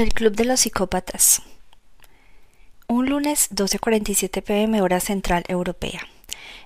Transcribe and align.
El 0.00 0.14
Club 0.14 0.34
de 0.34 0.46
los 0.46 0.60
Psicópatas. 0.60 1.42
Un 2.86 3.10
lunes 3.10 3.50
12.47 3.50 4.42
pm 4.42 4.80
hora 4.80 4.98
central 4.98 5.44
europea. 5.46 6.00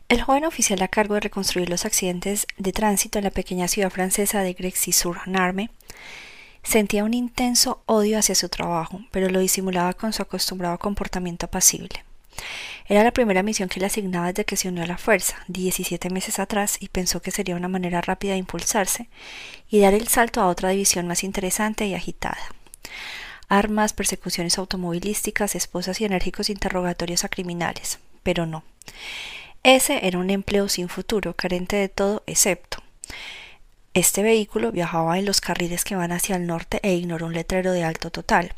El 0.09 0.23
joven 0.23 0.45
oficial 0.45 0.81
a 0.83 0.87
cargo 0.87 1.15
de 1.15 1.21
reconstruir 1.23 1.69
los 1.69 1.85
accidentes 1.85 2.47
de 2.59 2.71
tránsito 2.71 3.19
en 3.19 3.25
la 3.25 3.33
pequeña 3.33 3.67
ciudad 3.67 3.91
francesa 3.91 4.43
de 4.43 4.53
Grexy-sur-Narme 4.53 5.71
sentía 6.63 7.03
un 7.03 7.13
intenso 7.13 7.83
odio 7.87 8.21
hacia 8.21 8.37
su 8.37 8.49
trabajo, 8.49 9.01
pero 9.11 9.29
lo 9.29 9.41
disimulaba 9.41 9.95
con 9.95 10.13
su 10.13 10.23
acostumbrado 10.23 10.79
comportamiento 10.79 11.47
apacible. 11.47 12.05
Era 12.87 13.03
la 13.03 13.11
primera 13.11 13.43
misión 13.43 13.69
que 13.69 13.81
le 13.81 13.87
asignaba 13.87 14.29
desde 14.29 14.45
que 14.45 14.57
se 14.57 14.69
unió 14.69 14.85
a 14.85 14.87
la 14.87 14.97
fuerza, 14.97 15.43
17 15.49 16.09
meses 16.09 16.39
atrás, 16.39 16.77
y 16.79 16.87
pensó 16.87 17.21
que 17.21 17.33
sería 17.33 17.57
una 17.57 17.67
manera 17.67 18.01
rápida 18.01 18.35
de 18.35 18.39
impulsarse 18.39 19.09
y 19.69 19.81
dar 19.81 19.93
el 19.93 20.07
salto 20.07 20.41
a 20.41 20.47
otra 20.47 20.69
división 20.69 21.09
más 21.09 21.25
interesante 21.25 21.85
y 21.87 21.95
agitada 21.95 22.39
armas, 23.49 23.93
persecuciones 23.93 24.59
automovilísticas, 24.59 25.55
esposas 25.55 26.01
y 26.01 26.05
enérgicos 26.05 26.51
interrogatorios 26.51 27.25
a 27.25 27.29
criminales. 27.29 27.99
Pero 28.23 28.47
no. 28.47 28.65
Ese 29.63 30.07
era 30.07 30.19
un 30.19 30.31
empleo 30.31 30.69
sin 30.69 30.89
futuro, 30.89 31.35
carente 31.35 31.77
de 31.77 31.89
todo 31.89 32.23
excepto. 32.27 32.79
Este 33.95 34.25
vehículo 34.25 34.73
viajaba 34.73 35.21
en 35.21 35.25
los 35.25 35.41
carriles 35.41 35.85
que 35.85 35.95
van 35.95 36.11
hacia 36.11 36.35
el 36.35 36.49
norte 36.49 36.81
e 36.83 36.95
ignoró 36.95 37.27
un 37.27 37.33
letrero 37.33 37.71
de 37.71 37.85
alto 37.85 38.11
total. 38.11 38.53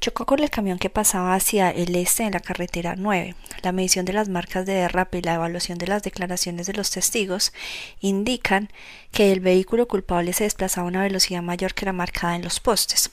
Chocó 0.00 0.26
con 0.26 0.40
el 0.40 0.50
camión 0.50 0.80
que 0.80 0.90
pasaba 0.90 1.36
hacia 1.36 1.70
el 1.70 1.94
este 1.94 2.24
en 2.24 2.32
la 2.32 2.40
carretera 2.40 2.96
9. 2.96 3.36
La 3.62 3.70
medición 3.70 4.04
de 4.04 4.14
las 4.14 4.28
marcas 4.28 4.66
de 4.66 4.74
derrape 4.74 5.18
y 5.18 5.22
la 5.22 5.34
evaluación 5.34 5.78
de 5.78 5.86
las 5.86 6.02
declaraciones 6.02 6.66
de 6.66 6.72
los 6.72 6.90
testigos 6.90 7.52
indican 8.00 8.68
que 9.12 9.30
el 9.30 9.38
vehículo 9.38 9.86
culpable 9.86 10.32
se 10.32 10.42
desplazaba 10.42 10.88
a 10.88 10.90
una 10.90 11.02
velocidad 11.02 11.40
mayor 11.40 11.72
que 11.74 11.86
la 11.86 11.92
marcada 11.92 12.34
en 12.34 12.42
los 12.42 12.58
postes 12.58 13.12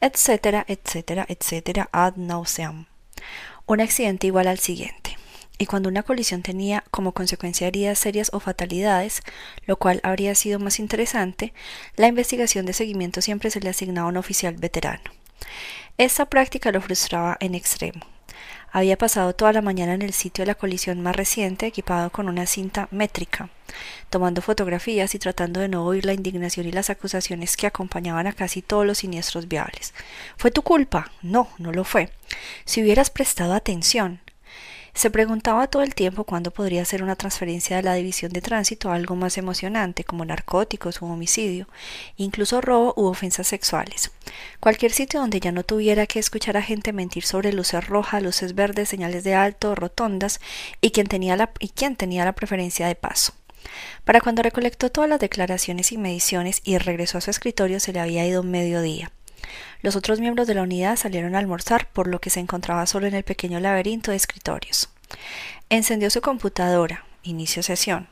etcétera, 0.00 0.64
etcétera, 0.68 1.26
etcétera, 1.28 1.88
ad 1.92 2.16
nauseam. 2.16 2.86
Un 3.66 3.80
accidente 3.80 4.26
igual 4.26 4.48
al 4.48 4.58
siguiente. 4.58 5.16
Y 5.58 5.66
cuando 5.66 5.88
una 5.88 6.04
colisión 6.04 6.42
tenía 6.42 6.84
como 6.90 7.12
consecuencia 7.12 7.66
heridas 7.66 7.98
serias 7.98 8.30
o 8.32 8.38
fatalidades, 8.38 9.22
lo 9.66 9.76
cual 9.76 10.00
habría 10.04 10.34
sido 10.36 10.60
más 10.60 10.78
interesante, 10.78 11.52
la 11.96 12.06
investigación 12.06 12.64
de 12.64 12.72
seguimiento 12.72 13.20
siempre 13.20 13.50
se 13.50 13.60
le 13.60 13.70
asignaba 13.70 14.06
a 14.06 14.10
un 14.10 14.16
oficial 14.16 14.54
veterano. 14.54 15.10
Esta 15.96 16.26
práctica 16.26 16.70
lo 16.70 16.80
frustraba 16.80 17.36
en 17.40 17.56
extremo. 17.56 18.00
Había 18.70 18.98
pasado 18.98 19.34
toda 19.34 19.52
la 19.52 19.62
mañana 19.62 19.94
en 19.94 20.02
el 20.02 20.12
sitio 20.12 20.42
de 20.42 20.48
la 20.48 20.54
colisión 20.54 21.00
más 21.02 21.16
reciente 21.16 21.66
equipado 21.66 22.10
con 22.10 22.28
una 22.28 22.46
cinta 22.46 22.88
métrica, 22.90 23.48
tomando 24.10 24.42
fotografías 24.42 25.14
y 25.14 25.18
tratando 25.18 25.60
de 25.60 25.68
no 25.68 25.84
oír 25.84 26.04
la 26.04 26.12
indignación 26.12 26.66
y 26.66 26.72
las 26.72 26.90
acusaciones 26.90 27.56
que 27.56 27.66
acompañaban 27.66 28.26
a 28.26 28.34
casi 28.34 28.60
todos 28.60 28.84
los 28.84 28.98
siniestros 28.98 29.48
viables. 29.48 29.94
¿Fue 30.36 30.50
tu 30.50 30.62
culpa? 30.62 31.10
No, 31.22 31.48
no 31.58 31.72
lo 31.72 31.84
fue. 31.84 32.10
Si 32.66 32.82
hubieras 32.82 33.10
prestado 33.10 33.54
atención, 33.54 34.20
se 34.98 35.10
preguntaba 35.10 35.68
todo 35.68 35.84
el 35.84 35.94
tiempo 35.94 36.24
cuándo 36.24 36.50
podría 36.50 36.84
ser 36.84 37.04
una 37.04 37.14
transferencia 37.14 37.76
de 37.76 37.84
la 37.84 37.94
división 37.94 38.32
de 38.32 38.40
tránsito 38.40 38.90
a 38.90 38.96
algo 38.96 39.14
más 39.14 39.38
emocionante, 39.38 40.02
como 40.02 40.24
narcóticos 40.24 41.00
u 41.00 41.06
homicidio, 41.06 41.68
incluso 42.16 42.60
robo 42.60 42.94
u 42.96 43.04
ofensas 43.04 43.46
sexuales. 43.46 44.10
Cualquier 44.58 44.90
sitio 44.90 45.20
donde 45.20 45.38
ya 45.38 45.52
no 45.52 45.62
tuviera 45.62 46.08
que 46.08 46.18
escuchar 46.18 46.56
a 46.56 46.62
gente 46.62 46.92
mentir 46.92 47.24
sobre 47.24 47.52
luces 47.52 47.86
rojas, 47.86 48.24
luces 48.24 48.56
verdes, 48.56 48.88
señales 48.88 49.22
de 49.22 49.36
alto, 49.36 49.76
rotondas 49.76 50.40
y 50.80 50.90
quién 50.90 51.06
tenía 51.06 51.36
la, 51.36 51.52
y 51.60 51.68
quién 51.68 51.94
tenía 51.94 52.24
la 52.24 52.32
preferencia 52.32 52.88
de 52.88 52.96
paso. 52.96 53.34
Para 54.04 54.20
cuando 54.20 54.42
recolectó 54.42 54.90
todas 54.90 55.08
las 55.08 55.20
declaraciones 55.20 55.92
y 55.92 55.96
mediciones 55.96 56.60
y 56.64 56.76
regresó 56.76 57.18
a 57.18 57.20
su 57.20 57.30
escritorio 57.30 57.78
se 57.78 57.92
le 57.92 58.00
había 58.00 58.26
ido 58.26 58.42
mediodía. 58.42 59.12
Los 59.82 59.96
otros 59.96 60.20
miembros 60.20 60.46
de 60.46 60.54
la 60.54 60.62
unidad 60.62 60.96
salieron 60.96 61.34
a 61.34 61.38
almorzar, 61.38 61.88
por 61.92 62.06
lo 62.08 62.20
que 62.20 62.30
se 62.30 62.40
encontraba 62.40 62.86
solo 62.86 63.06
en 63.06 63.14
el 63.14 63.24
pequeño 63.24 63.60
laberinto 63.60 64.10
de 64.10 64.16
escritorios. 64.16 64.90
Encendió 65.70 66.10
su 66.10 66.20
computadora, 66.20 67.04
inició 67.22 67.62
sesión. 67.62 68.08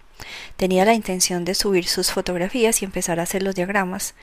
Tenía 0.56 0.84
la 0.84 0.94
intención 0.94 1.44
de 1.44 1.54
subir 1.54 1.86
sus 1.86 2.10
fotografías 2.10 2.80
y 2.80 2.84
empezar 2.84 3.20
a 3.20 3.24
hacer 3.24 3.42
los 3.42 3.54
diagramas, 3.54 4.14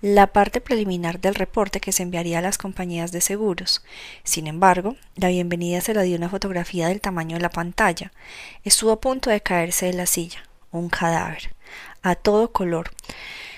la 0.00 0.28
parte 0.28 0.60
preliminar 0.60 1.20
del 1.20 1.34
reporte 1.34 1.80
que 1.80 1.92
se 1.92 2.02
enviaría 2.02 2.38
a 2.38 2.42
las 2.42 2.58
compañías 2.58 3.12
de 3.12 3.20
seguros. 3.20 3.84
Sin 4.24 4.46
embargo, 4.46 4.96
la 5.14 5.28
bienvenida 5.28 5.80
se 5.80 5.94
la 5.94 6.02
dio 6.02 6.16
una 6.16 6.30
fotografía 6.30 6.88
del 6.88 7.00
tamaño 7.00 7.36
de 7.36 7.42
la 7.42 7.50
pantalla. 7.50 8.12
Estuvo 8.64 8.92
a 8.92 9.00
punto 9.00 9.30
de 9.30 9.42
caerse 9.42 9.86
de 9.86 9.92
la 9.92 10.06
silla. 10.06 10.42
Un 10.70 10.88
cadáver. 10.88 11.54
A 12.02 12.14
todo 12.14 12.50
color. 12.52 12.90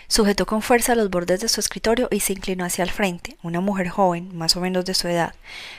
Sujetó 0.09 0.47
con 0.47 0.63
fuerza 0.63 0.95
los 0.95 1.11
bordes 1.11 1.41
de 1.41 1.49
su 1.49 1.61
escritorio 1.61 2.09
y 2.11 2.21
se 2.21 2.35
inclinó 2.35 2.65
hacia 2.65 2.85
el 2.85 2.91
frente. 2.91 3.37
Una 3.43 3.61
mujer 3.61 3.89
joven, 3.89 4.37
más 4.37 4.57
o 4.57 4.61
menos 4.61 4.85
de 4.85 4.95
su 4.95 5.09
edad, 5.09 5.35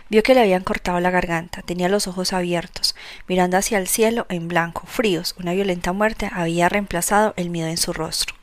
vio 0.10 0.24
que 0.24 0.34
le 0.34 0.42
habían 0.42 0.64
cortado 0.64 1.00
la 1.00 1.12
garganta, 1.12 1.62
tenía 1.62 1.90
los 1.90 2.08
ojos 2.08 2.34
abiertos, 2.34 2.96
mirando 3.28 3.58
hacia 3.58 3.78
el 3.78 3.88
cielo 3.88 4.26
en 4.30 4.48
blanco, 4.48 4.84
fríos. 4.88 5.36
Una 5.40 5.54
violenta 5.54 5.94
muerte 5.94 6.30
había 6.34 6.70
reemplazado 6.70 7.34
el 7.38 7.50
miedo 7.50 7.70
en 7.70 7.78
su 7.78 7.94
rostro. 7.94 8.36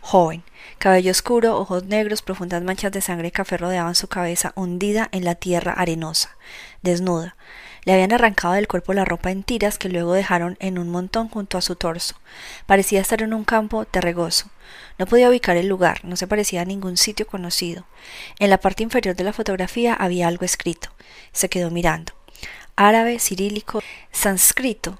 Joven, 0.00 0.42
cabello 0.78 1.10
oscuro, 1.10 1.58
ojos 1.58 1.84
negros, 1.84 2.22
profundas 2.22 2.62
manchas 2.62 2.92
de 2.92 3.00
sangre 3.00 3.30
café 3.30 3.56
rodeaban 3.56 3.94
su 3.94 4.08
cabeza 4.08 4.52
hundida 4.56 5.08
en 5.12 5.24
la 5.24 5.34
tierra 5.34 5.72
arenosa, 5.72 6.36
desnuda. 6.82 7.36
Le 7.84 7.92
habían 7.92 8.12
arrancado 8.12 8.54
del 8.54 8.68
cuerpo 8.68 8.92
la 8.92 9.04
ropa 9.04 9.30
en 9.30 9.42
tiras 9.42 9.78
que 9.78 9.88
luego 9.88 10.12
dejaron 10.12 10.56
en 10.60 10.78
un 10.78 10.88
montón 10.88 11.28
junto 11.28 11.58
a 11.58 11.62
su 11.62 11.76
torso. 11.76 12.14
Parecía 12.66 13.00
estar 13.00 13.22
en 13.22 13.34
un 13.34 13.44
campo 13.44 13.84
terregoso. 13.84 14.50
No 14.98 15.06
podía 15.06 15.28
ubicar 15.28 15.56
el 15.56 15.68
lugar, 15.68 16.04
no 16.04 16.16
se 16.16 16.26
parecía 16.26 16.62
a 16.62 16.66
ningún 16.66 16.96
sitio 16.96 17.26
conocido. 17.26 17.84
En 18.38 18.50
la 18.50 18.58
parte 18.58 18.82
inferior 18.82 19.16
de 19.16 19.24
la 19.24 19.32
fotografía 19.32 19.94
había 19.94 20.28
algo 20.28 20.44
escrito. 20.44 20.90
Se 21.32 21.48
quedó 21.48 21.70
mirando. 21.70 22.12
Árabe, 22.76 23.18
cirílico, 23.18 23.82
sánscrito, 24.12 24.98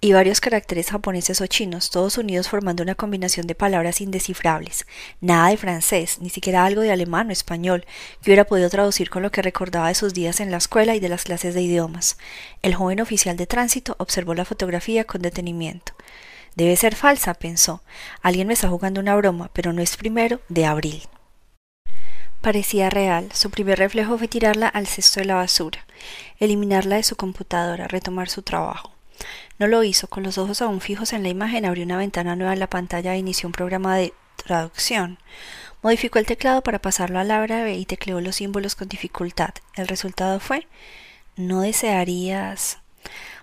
y 0.00 0.12
varios 0.12 0.40
caracteres 0.40 0.90
japoneses 0.90 1.40
o 1.40 1.46
chinos, 1.46 1.90
todos 1.90 2.18
unidos 2.18 2.48
formando 2.48 2.84
una 2.84 2.94
combinación 2.94 3.46
de 3.48 3.56
palabras 3.56 4.00
indescifrables. 4.00 4.86
Nada 5.20 5.48
de 5.48 5.56
francés, 5.56 6.18
ni 6.20 6.30
siquiera 6.30 6.64
algo 6.64 6.82
de 6.82 6.92
alemán 6.92 7.30
o 7.30 7.32
español, 7.32 7.84
que 8.22 8.30
hubiera 8.30 8.44
podido 8.44 8.70
traducir 8.70 9.10
con 9.10 9.22
lo 9.22 9.32
que 9.32 9.42
recordaba 9.42 9.88
de 9.88 9.94
sus 9.94 10.14
días 10.14 10.38
en 10.38 10.52
la 10.52 10.58
escuela 10.58 10.94
y 10.94 11.00
de 11.00 11.08
las 11.08 11.24
clases 11.24 11.54
de 11.54 11.62
idiomas. 11.62 12.16
El 12.62 12.76
joven 12.76 13.00
oficial 13.00 13.36
de 13.36 13.46
tránsito 13.46 13.96
observó 13.98 14.34
la 14.34 14.44
fotografía 14.44 15.04
con 15.04 15.20
detenimiento. 15.20 15.94
Debe 16.54 16.76
ser 16.76 16.94
falsa, 16.94 17.34
pensó. 17.34 17.82
Alguien 18.22 18.46
me 18.46 18.54
está 18.54 18.68
jugando 18.68 19.00
una 19.00 19.16
broma, 19.16 19.50
pero 19.52 19.72
no 19.72 19.82
es 19.82 19.96
primero 19.96 20.40
de 20.48 20.64
abril. 20.64 21.02
Parecía 22.40 22.88
real. 22.88 23.30
Su 23.32 23.50
primer 23.50 23.78
reflejo 23.78 24.16
fue 24.16 24.28
tirarla 24.28 24.68
al 24.68 24.86
cesto 24.86 25.18
de 25.18 25.26
la 25.26 25.34
basura, 25.34 25.84
eliminarla 26.38 26.96
de 26.96 27.02
su 27.02 27.16
computadora, 27.16 27.88
retomar 27.88 28.28
su 28.28 28.42
trabajo. 28.42 28.97
No 29.58 29.66
lo 29.66 29.82
hizo, 29.82 30.06
con 30.06 30.22
los 30.22 30.38
ojos 30.38 30.62
aún 30.62 30.80
fijos 30.80 31.12
en 31.12 31.24
la 31.24 31.28
imagen, 31.28 31.64
abrió 31.64 31.84
una 31.84 31.96
ventana 31.96 32.36
nueva 32.36 32.52
en 32.52 32.60
la 32.60 32.70
pantalla 32.70 33.14
e 33.14 33.18
inició 33.18 33.48
un 33.48 33.52
programa 33.52 33.96
de 33.96 34.14
traducción. 34.36 35.18
Modificó 35.82 36.18
el 36.18 36.26
teclado 36.26 36.62
para 36.62 36.78
pasarlo 36.78 37.18
al 37.18 37.30
árabe 37.30 37.76
y 37.76 37.84
tecleó 37.84 38.20
los 38.20 38.36
símbolos 38.36 38.76
con 38.76 38.88
dificultad. 38.88 39.50
El 39.74 39.88
resultado 39.88 40.38
fue 40.38 40.66
no 41.36 41.62
desearías. 41.62 42.78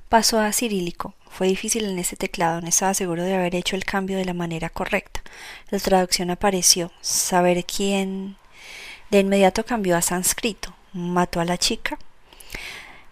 Pasó 0.09 0.39
a 0.39 0.51
cirílico. 0.53 1.15
Fue 1.29 1.47
difícil 1.47 1.85
en 1.85 1.99
ese 1.99 2.15
teclado, 2.15 2.61
no 2.61 2.67
estaba 2.67 2.93
seguro 2.93 3.23
de 3.23 3.35
haber 3.35 3.55
hecho 3.55 3.75
el 3.75 3.83
cambio 3.83 4.17
de 4.17 4.23
la 4.25 4.33
manera 4.33 4.69
correcta. 4.69 5.21
La 5.69 5.79
traducción 5.79 6.29
apareció. 6.29 6.91
Saber 7.01 7.65
quién. 7.65 8.37
De 9.11 9.19
inmediato 9.19 9.65
cambió 9.65 9.97
a 9.97 10.01
sánscrito. 10.01 10.73
Mató 10.93 11.41
a 11.41 11.45
la 11.45 11.57
chica 11.57 11.97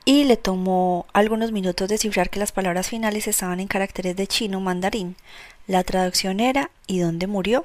y 0.06 0.26
le 0.26 0.38
tomó 0.38 1.06
algunos 1.14 1.52
minutos 1.52 1.88
descifrar 1.88 2.30
que 2.30 2.40
las 2.40 2.52
palabras 2.52 2.90
finales 2.90 3.28
estaban 3.28 3.60
en 3.60 3.68
caracteres 3.68 4.16
de 4.16 4.28
chino 4.28 4.60
mandarín. 4.60 5.16
La 5.68 5.84
traducción 5.84 6.40
era 6.40 6.72
¿y 6.88 7.00
dónde 7.00 7.28
murió? 7.28 7.64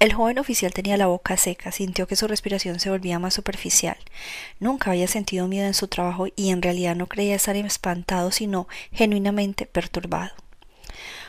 El 0.00 0.12
joven 0.12 0.38
oficial 0.38 0.72
tenía 0.74 0.96
la 0.96 1.06
boca 1.06 1.36
seca, 1.36 1.72
sintió 1.72 2.06
que 2.06 2.16
su 2.16 2.26
respiración 2.26 2.80
se 2.80 2.90
volvía 2.90 3.18
más 3.18 3.34
superficial. 3.34 3.96
Nunca 4.60 4.90
había 4.90 5.06
sentido 5.06 5.48
miedo 5.48 5.66
en 5.66 5.74
su 5.74 5.88
trabajo 5.88 6.26
y 6.36 6.50
en 6.50 6.62
realidad 6.62 6.96
no 6.96 7.06
creía 7.06 7.36
estar 7.36 7.56
espantado, 7.56 8.30
sino 8.32 8.68
genuinamente 8.92 9.66
perturbado. 9.66 10.32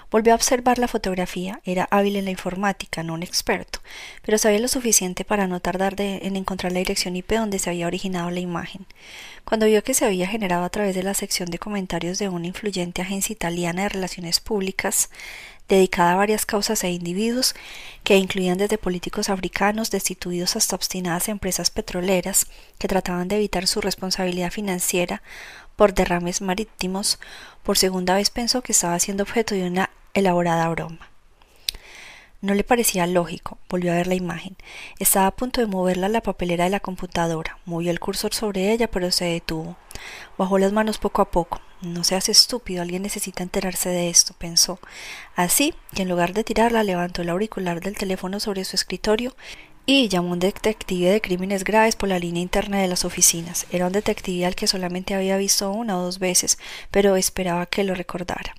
Volvió 0.10 0.32
a 0.32 0.36
observar 0.36 0.80
la 0.80 0.88
fotografía. 0.88 1.60
Era 1.66 1.88
hábil 1.92 2.16
en 2.16 2.26
la 2.26 2.32
informática, 2.32 3.04
no 3.04 3.14
un 3.14 3.24
experto, 3.24 3.80
pero 4.22 4.38
sabía 4.38 4.60
lo 4.60 4.70
suficiente 4.70 5.26
para 5.26 5.48
no 5.48 5.60
tardar 5.60 5.96
en 6.00 6.36
encontrar 6.38 6.72
la 6.72 6.80
dirección 6.80 7.16
IP 7.16 7.34
donde 7.34 7.60
se 7.60 7.70
había 7.70 7.88
originado 7.88 8.30
la 8.30 8.40
imagen. 8.40 8.86
Cuando 9.44 9.66
vio 9.66 9.84
que 9.84 9.94
se 9.94 10.06
había 10.06 10.28
generado 10.28 10.64
a 10.64 10.70
través 10.70 10.96
de 10.96 11.04
la 11.04 11.14
sección 11.14 11.50
de 11.50 11.60
comentarios 11.60 12.20
de 12.20 12.30
una 12.30 12.48
influyente 12.48 13.02
agencia 13.02 13.34
italiana 13.34 13.84
de 13.84 13.90
relaciones 13.90 14.40
públicas, 14.40 15.10
dedicada 15.68 16.14
a 16.14 16.16
varias 16.16 16.46
causas 16.46 16.84
e 16.84 16.92
individuos 16.92 17.54
que 18.04 18.16
incluían 18.16 18.58
desde 18.58 18.78
políticos 18.78 19.30
africanos 19.30 19.92
destituidos 19.92 20.56
hasta 20.56 20.76
obstinadas 20.76 21.28
empresas 21.28 21.70
petroleras 21.70 22.48
que 22.78 22.88
trataban 22.88 23.28
de 23.28 23.36
evitar 23.36 23.68
su 23.68 23.82
responsabilidad 23.82 24.52
financiera 24.52 25.22
por 25.76 25.94
derrames 25.94 26.42
marítimos, 26.42 27.20
por 27.64 27.78
segunda 27.78 28.16
vez 28.16 28.30
pensó 28.30 28.62
que 28.62 28.72
estaba 28.72 28.98
siendo 29.00 29.24
objeto 29.24 29.54
de 29.54 29.68
una 29.68 29.90
elaborada 30.20 30.68
broma. 30.70 31.10
No 32.40 32.54
le 32.54 32.64
parecía 32.64 33.08
lógico. 33.08 33.58
Volvió 33.68 33.92
a 33.92 33.96
ver 33.96 34.08
la 34.08 34.14
imagen. 34.14 34.56
Estaba 35.00 35.28
a 35.28 35.36
punto 35.36 35.60
de 35.60 35.68
moverla 35.68 36.06
a 36.06 36.10
la 36.10 36.22
papelera 36.22 36.66
de 36.66 36.70
la 36.70 36.80
computadora. 36.80 37.58
Movió 37.66 37.90
el 37.90 38.00
cursor 38.00 38.34
sobre 38.34 38.72
ella, 38.72 38.90
pero 38.90 39.12
se 39.12 39.26
detuvo. 39.26 39.76
Bajó 40.38 40.60
las 40.60 40.72
manos 40.72 41.00
poco 41.00 41.24
a 41.24 41.32
poco. 41.32 41.62
No 41.82 42.04
seas 42.04 42.30
estúpido, 42.30 42.82
alguien 42.82 43.02
necesita 43.02 43.44
enterarse 43.44 43.90
de 43.90 44.10
esto, 44.10 44.36
pensó. 44.38 44.80
Así 45.36 45.74
que 45.96 46.04
en 46.04 46.10
lugar 46.10 46.34
de 46.34 46.44
tirarla, 46.44 46.84
levantó 46.84 47.24
el 47.24 47.30
auricular 47.30 47.82
del 47.82 47.98
teléfono 47.98 48.40
sobre 48.40 48.66
su 48.66 48.76
escritorio 48.76 49.36
y 49.86 50.08
llamó 50.10 50.30
a 50.30 50.34
un 50.34 50.40
detective 50.40 51.10
de 51.10 51.22
crímenes 51.22 51.64
graves 51.64 51.96
por 51.96 52.10
la 52.10 52.20
línea 52.20 52.44
interna 52.44 52.80
de 52.80 52.88
las 52.88 53.06
oficinas. 53.06 53.66
Era 53.72 53.88
un 53.88 53.94
detective 53.94 54.46
al 54.46 54.56
que 54.56 54.68
solamente 54.68 55.16
había 55.16 55.38
visto 55.38 55.72
una 55.72 55.98
o 55.98 56.04
dos 56.04 56.20
veces, 56.20 56.60
pero 56.92 57.16
esperaba 57.16 57.66
que 57.66 57.84
lo 57.84 57.96
recordara. 57.96 58.54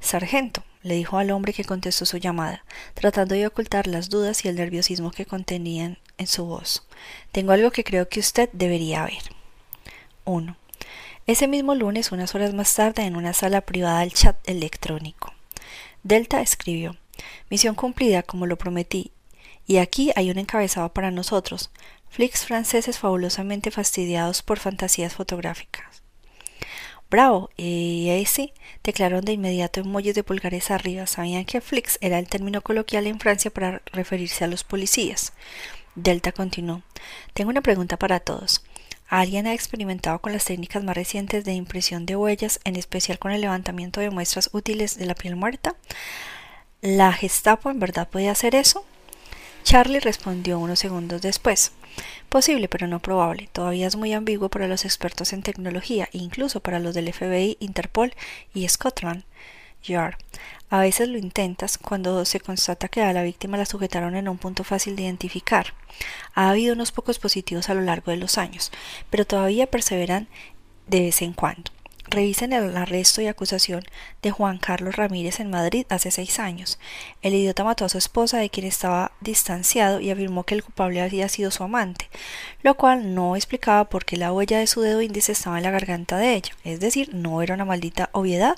Sargento, 0.00 0.62
le 0.86 0.94
dijo 0.94 1.18
al 1.18 1.32
hombre 1.32 1.52
que 1.52 1.64
contestó 1.64 2.06
su 2.06 2.18
llamada, 2.18 2.64
tratando 2.94 3.34
de 3.34 3.46
ocultar 3.46 3.88
las 3.88 4.08
dudas 4.08 4.44
y 4.44 4.48
el 4.48 4.56
nerviosismo 4.56 5.10
que 5.10 5.26
contenían 5.26 5.98
en 6.16 6.26
su 6.28 6.44
voz. 6.44 6.86
Tengo 7.32 7.52
algo 7.52 7.72
que 7.72 7.84
creo 7.84 8.08
que 8.08 8.20
usted 8.20 8.48
debería 8.52 9.04
ver. 9.04 9.22
1. 10.24 10.56
Ese 11.26 11.48
mismo 11.48 11.74
lunes, 11.74 12.12
unas 12.12 12.34
horas 12.36 12.54
más 12.54 12.72
tarde, 12.72 13.02
en 13.02 13.16
una 13.16 13.32
sala 13.32 13.62
privada 13.62 14.00
del 14.00 14.12
chat 14.12 14.36
electrónico. 14.48 15.34
Delta 16.04 16.40
escribió 16.40 16.96
Misión 17.50 17.74
cumplida, 17.74 18.22
como 18.22 18.46
lo 18.46 18.56
prometí, 18.56 19.10
y 19.66 19.78
aquí 19.78 20.12
hay 20.14 20.30
un 20.30 20.38
encabezado 20.38 20.92
para 20.92 21.10
nosotros, 21.10 21.70
flicks 22.08 22.44
franceses 22.46 22.98
fabulosamente 22.98 23.72
fastidiados 23.72 24.42
por 24.42 24.60
fantasías 24.60 25.14
fotográficas. 25.14 26.05
Bravo, 27.08 27.50
y 27.56 28.08
ese 28.10 28.52
declararon 28.82 29.24
de 29.24 29.32
inmediato 29.32 29.80
emojis 29.80 30.14
de 30.14 30.24
pulgares 30.24 30.70
arriba. 30.70 31.06
Sabían 31.06 31.44
que 31.44 31.60
flicks 31.60 31.98
era 32.00 32.18
el 32.18 32.28
término 32.28 32.62
coloquial 32.62 33.06
en 33.06 33.20
Francia 33.20 33.50
para 33.50 33.80
referirse 33.92 34.44
a 34.44 34.48
los 34.48 34.64
policías. 34.64 35.32
Delta 35.94 36.32
continuó. 36.32 36.82
Tengo 37.32 37.50
una 37.50 37.62
pregunta 37.62 37.96
para 37.96 38.20
todos. 38.20 38.64
¿Alguien 39.08 39.46
ha 39.46 39.54
experimentado 39.54 40.18
con 40.18 40.32
las 40.32 40.44
técnicas 40.44 40.82
más 40.82 40.96
recientes 40.96 41.44
de 41.44 41.52
impresión 41.52 42.06
de 42.06 42.16
huellas, 42.16 42.58
en 42.64 42.74
especial 42.74 43.20
con 43.20 43.30
el 43.30 43.40
levantamiento 43.40 44.00
de 44.00 44.10
muestras 44.10 44.50
útiles 44.52 44.98
de 44.98 45.06
la 45.06 45.14
piel 45.14 45.36
muerta? 45.36 45.76
¿La 46.82 47.12
Gestapo 47.12 47.70
en 47.70 47.78
verdad 47.78 48.08
puede 48.08 48.28
hacer 48.28 48.56
eso? 48.56 48.84
Charlie 49.66 49.98
respondió 49.98 50.60
unos 50.60 50.78
segundos 50.78 51.22
después. 51.22 51.72
Posible, 52.28 52.68
pero 52.68 52.86
no 52.86 53.00
probable. 53.00 53.48
Todavía 53.52 53.88
es 53.88 53.96
muy 53.96 54.12
ambiguo 54.12 54.48
para 54.48 54.68
los 54.68 54.84
expertos 54.84 55.32
en 55.32 55.42
tecnología, 55.42 56.08
incluso 56.12 56.60
para 56.60 56.78
los 56.78 56.94
del 56.94 57.12
FBI, 57.12 57.56
Interpol 57.58 58.14
y 58.54 58.68
Scotland 58.68 59.24
Yard. 59.82 60.14
A 60.70 60.78
veces 60.78 61.08
lo 61.08 61.18
intentas 61.18 61.78
cuando 61.78 62.24
se 62.24 62.38
constata 62.38 62.86
que 62.86 63.02
a 63.02 63.12
la 63.12 63.24
víctima 63.24 63.56
la 63.56 63.66
sujetaron 63.66 64.14
en 64.14 64.28
un 64.28 64.38
punto 64.38 64.62
fácil 64.62 64.94
de 64.94 65.02
identificar. 65.02 65.74
Ha 66.36 66.50
habido 66.50 66.72
unos 66.72 66.92
pocos 66.92 67.18
positivos 67.18 67.68
a 67.68 67.74
lo 67.74 67.80
largo 67.80 68.12
de 68.12 68.18
los 68.18 68.38
años, 68.38 68.70
pero 69.10 69.26
todavía 69.26 69.66
perseveran 69.66 70.28
de 70.86 71.00
vez 71.00 71.22
en 71.22 71.32
cuando. 71.32 71.75
Revisen 72.08 72.52
el 72.52 72.76
arresto 72.76 73.20
y 73.20 73.26
acusación 73.26 73.82
de 74.22 74.30
Juan 74.30 74.58
Carlos 74.58 74.94
Ramírez 74.94 75.40
en 75.40 75.50
Madrid 75.50 75.86
hace 75.88 76.10
seis 76.10 76.38
años. 76.38 76.78
El 77.20 77.34
idiota 77.34 77.64
mató 77.64 77.84
a 77.84 77.88
su 77.88 77.98
esposa, 77.98 78.38
de 78.38 78.48
quien 78.48 78.66
estaba 78.66 79.10
distanciado, 79.20 80.00
y 80.00 80.10
afirmó 80.10 80.44
que 80.44 80.54
el 80.54 80.62
culpable 80.62 81.02
había 81.02 81.28
sido 81.28 81.50
su 81.50 81.64
amante, 81.64 82.08
lo 82.62 82.76
cual 82.76 83.14
no 83.14 83.34
explicaba 83.34 83.88
por 83.88 84.04
qué 84.04 84.16
la 84.16 84.32
huella 84.32 84.60
de 84.60 84.68
su 84.68 84.82
dedo 84.82 85.02
índice 85.02 85.32
estaba 85.32 85.56
en 85.56 85.64
la 85.64 85.72
garganta 85.72 86.16
de 86.16 86.34
ella, 86.34 86.52
es 86.62 86.78
decir, 86.78 87.12
no 87.12 87.42
era 87.42 87.54
una 87.54 87.64
maldita 87.64 88.08
obviedad. 88.12 88.56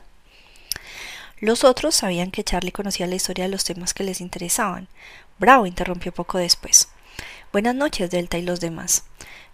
Los 1.40 1.64
otros 1.64 1.94
sabían 1.94 2.30
que 2.30 2.44
Charlie 2.44 2.72
conocía 2.72 3.06
la 3.06 3.14
historia 3.14 3.44
de 3.44 3.50
los 3.50 3.64
temas 3.64 3.94
que 3.94 4.04
les 4.04 4.20
interesaban. 4.20 4.88
Bravo 5.38 5.66
interrumpió 5.66 6.12
poco 6.12 6.36
después. 6.36 6.88
Buenas 7.52 7.74
noches, 7.74 8.10
Delta 8.10 8.36
y 8.38 8.42
los 8.42 8.60
demás. 8.60 9.04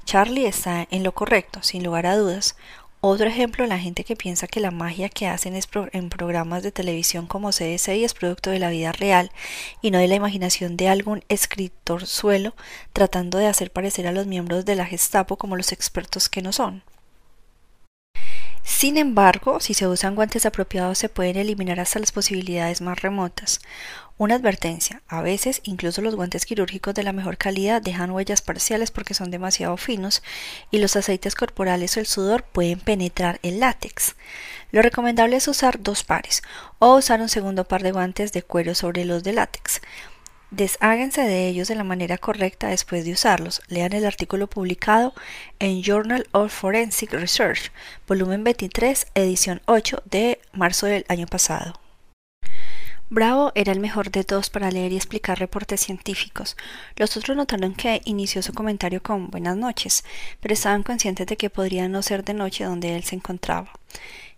Charlie 0.04 0.46
está 0.46 0.86
en 0.90 1.02
lo 1.02 1.12
correcto, 1.12 1.62
sin 1.62 1.84
lugar 1.84 2.06
a 2.06 2.16
dudas. 2.16 2.56
Otro 3.06 3.26
ejemplo, 3.28 3.66
la 3.66 3.78
gente 3.78 4.02
que 4.02 4.16
piensa 4.16 4.46
que 4.46 4.60
la 4.60 4.70
magia 4.70 5.10
que 5.10 5.28
hacen 5.28 5.60
en 5.92 6.08
programas 6.08 6.62
de 6.62 6.72
televisión 6.72 7.26
como 7.26 7.50
CSI 7.50 8.02
es 8.02 8.14
producto 8.14 8.48
de 8.48 8.58
la 8.58 8.70
vida 8.70 8.92
real 8.92 9.30
y 9.82 9.90
no 9.90 9.98
de 9.98 10.08
la 10.08 10.14
imaginación 10.14 10.78
de 10.78 10.88
algún 10.88 11.22
escritor 11.28 12.06
suelo 12.06 12.54
tratando 12.94 13.36
de 13.36 13.46
hacer 13.46 13.70
parecer 13.70 14.06
a 14.06 14.12
los 14.12 14.26
miembros 14.26 14.64
de 14.64 14.76
la 14.76 14.86
Gestapo 14.86 15.36
como 15.36 15.54
los 15.54 15.70
expertos 15.70 16.30
que 16.30 16.40
no 16.40 16.50
son. 16.50 16.82
Sin 18.62 18.96
embargo, 18.96 19.60
si 19.60 19.74
se 19.74 19.86
usan 19.86 20.14
guantes 20.14 20.46
apropiados 20.46 20.96
se 20.96 21.10
pueden 21.10 21.36
eliminar 21.36 21.80
hasta 21.80 21.98
las 21.98 22.10
posibilidades 22.10 22.80
más 22.80 23.02
remotas. 23.02 23.60
Una 24.16 24.36
advertencia, 24.36 25.02
a 25.08 25.22
veces 25.22 25.60
incluso 25.64 26.00
los 26.00 26.14
guantes 26.14 26.46
quirúrgicos 26.46 26.94
de 26.94 27.02
la 27.02 27.12
mejor 27.12 27.36
calidad 27.36 27.82
dejan 27.82 28.12
huellas 28.12 28.42
parciales 28.42 28.92
porque 28.92 29.12
son 29.12 29.32
demasiado 29.32 29.76
finos 29.76 30.22
y 30.70 30.78
los 30.78 30.94
aceites 30.94 31.34
corporales 31.34 31.96
o 31.96 32.00
el 32.00 32.06
sudor 32.06 32.44
pueden 32.44 32.78
penetrar 32.78 33.40
el 33.42 33.58
látex. 33.58 34.14
Lo 34.70 34.82
recomendable 34.82 35.34
es 35.34 35.48
usar 35.48 35.82
dos 35.82 36.04
pares 36.04 36.44
o 36.78 36.94
usar 36.94 37.20
un 37.20 37.28
segundo 37.28 37.64
par 37.64 37.82
de 37.82 37.90
guantes 37.90 38.30
de 38.30 38.42
cuero 38.42 38.76
sobre 38.76 39.04
los 39.04 39.24
de 39.24 39.32
látex. 39.32 39.80
Desháganse 40.52 41.22
de 41.22 41.48
ellos 41.48 41.66
de 41.66 41.74
la 41.74 41.82
manera 41.82 42.16
correcta 42.16 42.68
después 42.68 43.04
de 43.04 43.10
usarlos. 43.10 43.62
Lean 43.66 43.94
el 43.94 44.06
artículo 44.06 44.46
publicado 44.46 45.12
en 45.58 45.82
Journal 45.82 46.28
of 46.30 46.52
Forensic 46.52 47.12
Research, 47.12 47.72
volumen 48.06 48.44
23, 48.44 49.08
edición 49.16 49.60
8 49.66 50.04
de 50.04 50.40
marzo 50.52 50.86
del 50.86 51.04
año 51.08 51.26
pasado. 51.26 51.83
Bravo 53.14 53.52
era 53.54 53.70
el 53.70 53.78
mejor 53.78 54.10
de 54.10 54.24
todos 54.24 54.50
para 54.50 54.72
leer 54.72 54.90
y 54.90 54.96
explicar 54.96 55.38
reportes 55.38 55.80
científicos. 55.80 56.56
Los 56.96 57.16
otros 57.16 57.36
notaron 57.36 57.72
que 57.72 58.02
inició 58.06 58.42
su 58.42 58.52
comentario 58.52 59.04
con 59.04 59.30
buenas 59.30 59.56
noches, 59.56 60.02
pero 60.40 60.52
estaban 60.52 60.82
conscientes 60.82 61.28
de 61.28 61.36
que 61.36 61.48
podría 61.48 61.88
no 61.88 62.02
ser 62.02 62.24
de 62.24 62.34
noche 62.34 62.64
donde 62.64 62.96
él 62.96 63.04
se 63.04 63.14
encontraba. 63.14 63.70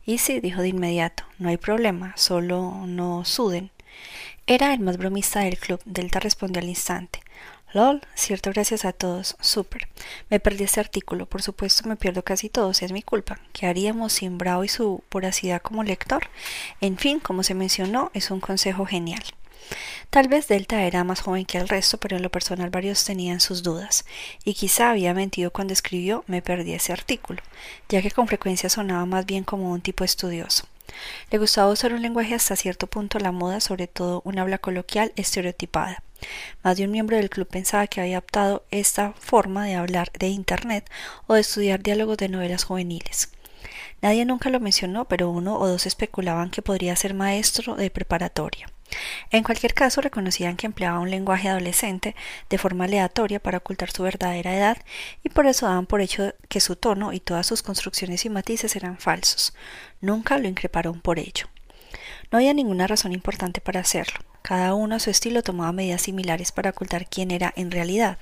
Y 0.05 0.19
sí, 0.19 0.41
dijo 0.41 0.61
de 0.61 0.69
inmediato, 0.69 1.25
no 1.39 1.49
hay 1.49 1.57
problema, 1.57 2.13
solo 2.19 2.85
no 2.87 3.25
suden. 3.25 3.71
Era 4.47 4.75
el 4.75 4.81
más 4.81 4.99
bromista 4.99 5.41
del 5.41 5.57
club, 5.57 5.81
Delta 5.87 6.21
respondió 6.21 6.61
al 6.61 6.69
instante. 6.69 7.21
LOL, 7.73 8.01
cierto, 8.15 8.51
gracias 8.51 8.85
a 8.85 8.93
todos. 8.93 9.37
Súper. 9.41 9.89
Me 10.31 10.41
perdí 10.41 10.65
este 10.65 10.81
artículo, 10.81 11.27
por 11.27 11.43
supuesto 11.43 11.89
me 11.89 11.97
pierdo 11.97 12.23
casi 12.23 12.49
todos, 12.49 12.83
es 12.83 12.93
mi 12.93 13.03
culpa. 13.03 13.39
¿Qué 13.53 13.67
haríamos 13.67 14.15
sin 14.15 14.39
Bravo 14.39 14.65
y 14.65 14.69
su 14.69 15.03
voracidad 15.11 15.61
como 15.61 15.83
lector? 15.83 16.31
En 16.81 16.97
fin, 16.97 17.19
como 17.21 17.43
se 17.43 17.55
mencionó, 17.55 18.11
es 18.15 18.31
un 18.31 18.41
consejo 18.41 18.87
genial. 18.87 19.23
Tal 20.11 20.29
vez 20.29 20.47
Delta 20.47 20.85
era 20.85 21.03
más 21.03 21.21
joven 21.21 21.45
que 21.45 21.59
el 21.59 21.69
resto, 21.69 21.99
pero 21.99 22.17
en 22.17 22.23
lo 22.23 22.31
personal 22.31 22.71
varios 22.71 23.05
tenían 23.05 23.41
sus 23.41 23.65
dudas, 23.65 24.05
y 24.45 24.55
quizá 24.55 24.91
había 24.91 25.13
mentido 25.13 25.51
cuando 25.51 25.73
escribió 25.73 26.25
me 26.29 26.43
perdí 26.43 26.73
ese 26.73 26.93
artículo, 26.93 27.43
ya 27.89 28.01
que 28.01 28.13
con 28.13 28.29
frecuencia 28.29 28.71
sonaba 28.71 29.07
más 29.07 29.27
bien 29.27 29.43
como 29.43 29.73
un 29.73 29.81
tipo 29.81 30.05
estudioso. 30.05 30.69
Le 31.33 31.39
gustaba 31.39 31.73
usar 31.73 31.93
un 31.93 32.03
lenguaje 32.03 32.35
hasta 32.35 32.55
cierto 32.55 32.87
punto 32.87 33.19
la 33.19 33.33
moda, 33.33 33.61
sobre 33.61 33.89
todo 33.89 34.23
un 34.25 34.39
habla 34.39 34.59
coloquial 34.59 35.13
estereotipada. 35.17 36.03
Más 36.63 36.77
de 36.77 36.85
un 36.85 36.91
miembro 36.91 37.17
del 37.17 37.31
club 37.31 37.47
pensaba 37.47 37.87
que 37.87 38.01
había 38.01 38.19
adoptado 38.19 38.65
esta 38.71 39.13
forma 39.13 39.67
de 39.67 39.75
hablar 39.75 40.11
de 40.19 40.29
Internet 40.29 40.91
o 41.27 41.35
de 41.35 41.41
estudiar 41.41 41.83
diálogos 41.83 42.17
de 42.19 42.29
novelas 42.29 42.65
juveniles. 42.65 43.31
Nadie 44.03 44.25
nunca 44.25 44.51
lo 44.51 44.61
mencionó, 44.61 45.07
pero 45.07 45.31
uno 45.31 45.59
o 45.59 45.67
dos 45.67 45.87
especulaban 45.87 46.51
que 46.51 46.63
podría 46.63 46.97
ser 46.97 47.15
maestro 47.15 47.77
de 47.77 47.91
preparatoria. 47.91 48.69
En 49.31 49.43
cualquier 49.43 49.75
caso, 49.75 50.01
reconocían 50.01 50.57
que 50.57 50.67
empleaba 50.67 51.01
un 51.01 51.11
lenguaje 51.11 51.49
adolescente 51.49 52.15
de 52.49 52.59
forma 52.59 52.85
aleatoria 52.85 53.41
para 53.41 53.59
ocultar 53.59 53.91
su 53.91 54.03
verdadera 54.03 54.55
edad 54.55 54.79
y 55.23 55.29
por 55.29 55.47
eso 55.47 55.67
daban 55.67 55.87
por 55.87 56.01
hecho 56.01 56.35
que 56.49 56.61
su 56.61 56.77
tono 56.77 57.13
y 57.13 57.21
todas 57.21 57.47
sus 57.47 57.63
construcciones 57.63 58.25
y 58.25 58.31
matices 58.31 58.77
eran 58.77 58.99
falsos. 58.99 59.55
Nunca 60.01 60.39
lo 60.39 60.49
increparon 60.49 61.01
por 61.01 61.19
ello. 61.19 61.47
No 62.31 62.39
había 62.39 62.55
ninguna 62.55 62.87
razón 62.87 63.13
importante 63.13 63.61
para 63.61 63.81
hacerlo. 63.81 64.21
Cada 64.47 64.75
uno 64.75 64.95
a 64.95 65.01
su 65.01 65.11
estilo 65.11 65.43
tomaba 65.43 65.73
medidas 65.73 66.03
similares 66.03 66.53
para 66.53 66.71
ocultar 66.71 67.09
quién 67.09 67.33
era 67.33 67.53
en 67.57 67.73
realidad. 67.73 68.19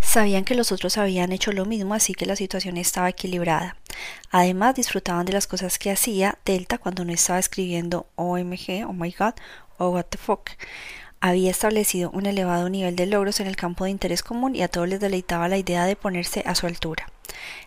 Sabían 0.00 0.44
que 0.44 0.54
los 0.54 0.72
otros 0.72 0.96
habían 0.96 1.30
hecho 1.30 1.52
lo 1.52 1.66
mismo, 1.66 1.92
así 1.92 2.14
que 2.14 2.24
la 2.24 2.36
situación 2.36 2.78
estaba 2.78 3.10
equilibrada. 3.10 3.76
Además, 4.30 4.74
disfrutaban 4.74 5.26
de 5.26 5.34
las 5.34 5.46
cosas 5.46 5.78
que 5.78 5.90
hacía 5.90 6.38
Delta 6.46 6.78
cuando 6.78 7.04
no 7.04 7.12
estaba 7.12 7.38
escribiendo 7.38 8.06
OMG, 8.14 8.86
oh 8.88 8.94
my 8.94 9.10
god, 9.10 9.34
o 9.76 9.90
what 9.90 10.06
the 10.06 10.16
fuck. 10.16 10.48
Había 11.20 11.50
establecido 11.50 12.10
un 12.10 12.24
elevado 12.24 12.70
nivel 12.70 12.96
de 12.96 13.04
logros 13.04 13.40
en 13.40 13.48
el 13.48 13.56
campo 13.56 13.84
de 13.84 13.90
interés 13.90 14.22
común 14.22 14.56
y 14.56 14.62
a 14.62 14.68
todos 14.68 14.88
les 14.88 15.00
deleitaba 15.00 15.48
la 15.48 15.58
idea 15.58 15.84
de 15.84 15.96
ponerse 15.96 16.44
a 16.46 16.54
su 16.54 16.66
altura. 16.66 17.12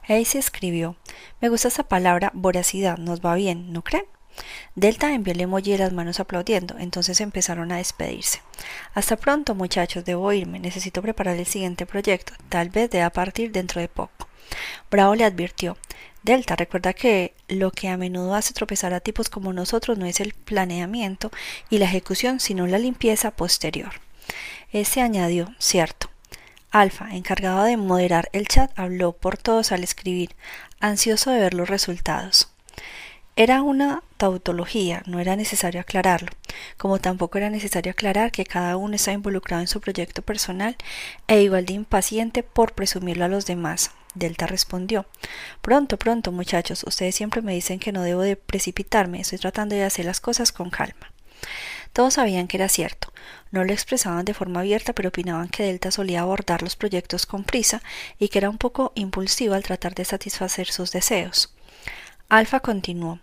se 0.08 0.40
escribió: 0.40 0.96
Me 1.40 1.50
gusta 1.50 1.68
esa 1.68 1.84
palabra 1.84 2.32
voracidad, 2.34 2.98
nos 2.98 3.22
va 3.22 3.36
bien, 3.36 3.74
¿no 3.74 3.84
creen? 3.84 4.06
Delta 4.76 5.14
envió 5.14 5.34
el 5.34 5.78
las 5.80 5.94
manos 5.94 6.20
aplaudiendo, 6.20 6.78
entonces 6.78 7.22
empezaron 7.22 7.72
a 7.72 7.78
despedirse. 7.78 8.42
Hasta 8.94 9.16
pronto, 9.16 9.56
muchachos, 9.56 10.06
debo 10.06 10.32
irme, 10.34 10.60
necesito 10.60 11.02
preparar 11.02 11.38
el 11.38 11.46
siguiente 11.46 11.86
proyecto, 11.86 12.34
tal 12.50 12.70
vez 12.70 12.90
deba 12.90 13.10
partir 13.10 13.52
dentro 13.52 13.82
de 13.82 13.88
poco. 13.88 14.28
Bravo 14.92 15.16
le 15.16 15.24
advirtió 15.26 15.78
Delta, 16.26 16.56
recuerda 16.56 16.94
que 16.94 17.36
lo 17.48 17.70
que 17.70 17.88
a 17.88 17.98
menudo 17.98 18.34
hace 18.34 18.52
tropezar 18.52 18.96
a 18.96 19.00
tipos 19.00 19.30
como 19.30 19.54
nosotros 19.54 20.00
no 20.00 20.08
es 20.08 20.20
el 20.20 20.34
planeamiento 20.34 21.30
y 21.70 21.78
la 21.78 21.86
ejecución, 21.86 22.40
sino 22.40 22.66
la 22.66 22.80
limpieza 22.80 23.30
posterior. 23.30 23.92
Ese 24.72 25.02
añadió, 25.02 25.54
cierto. 25.60 26.10
Alfa, 26.72 27.16
encargado 27.16 27.64
de 27.66 27.78
moderar 27.78 28.30
el 28.34 28.48
chat, 28.48 28.72
habló 28.76 29.12
por 29.12 29.38
todos 29.38 29.72
al 29.72 29.84
escribir, 29.84 30.36
ansioso 30.80 31.30
de 31.30 31.42
ver 31.42 31.54
los 31.54 31.70
resultados. 31.70 32.55
Era 33.38 33.64
una 33.64 34.02
tautología, 34.16 35.04
no 35.08 35.20
era 35.20 35.36
necesario 35.36 35.82
aclararlo, 35.82 36.30
como 36.78 37.00
tampoco 37.00 37.38
era 37.38 37.50
necesario 37.50 37.92
aclarar 37.92 38.32
que 38.32 38.46
cada 38.46 38.78
uno 38.78 38.96
está 38.96 39.12
involucrado 39.12 39.62
en 39.62 39.68
su 39.68 39.82
proyecto 39.82 40.22
personal 40.22 40.78
e 41.28 41.42
igual 41.42 41.66
de 41.66 41.74
impaciente 41.74 42.44
por 42.44 42.72
presumirlo 42.72 43.26
a 43.26 43.28
los 43.28 43.46
demás. 43.46 43.92
Delta 44.14 44.48
respondió 44.48 45.06
Pronto, 45.62 45.98
pronto, 45.98 46.32
muchachos, 46.32 46.86
ustedes 46.88 47.14
siempre 47.16 47.42
me 47.42 47.54
dicen 47.54 47.78
que 47.78 47.92
no 47.92 48.04
debo 48.04 48.22
de 48.22 48.38
precipitarme, 48.38 49.20
estoy 49.20 49.40
tratando 49.40 49.76
de 49.76 49.84
hacer 49.84 50.06
las 50.06 50.22
cosas 50.22 50.54
con 50.54 50.70
calma. 50.70 51.12
Todos 51.92 52.14
sabían 52.14 52.48
que 52.48 52.56
era 52.56 52.70
cierto. 52.70 53.12
No 53.52 53.66
lo 53.66 53.74
expresaban 53.74 54.24
de 54.24 54.34
forma 54.34 54.62
abierta, 54.62 54.94
pero 54.94 55.10
opinaban 55.10 55.50
que 55.50 55.64
Delta 55.64 55.92
solía 55.92 56.22
abordar 56.22 56.62
los 56.62 56.78
proyectos 56.78 57.26
con 57.26 57.44
prisa 57.44 57.82
y 58.18 58.30
que 58.30 58.40
era 58.40 58.50
un 58.50 58.58
poco 58.58 58.94
impulsivo 58.96 59.56
al 59.56 59.64
tratar 59.64 59.94
de 59.94 60.06
satisfacer 60.06 60.68
sus 60.68 60.94
deseos. 60.94 61.55
Alfa 62.30 62.60
continuó. 62.60 63.20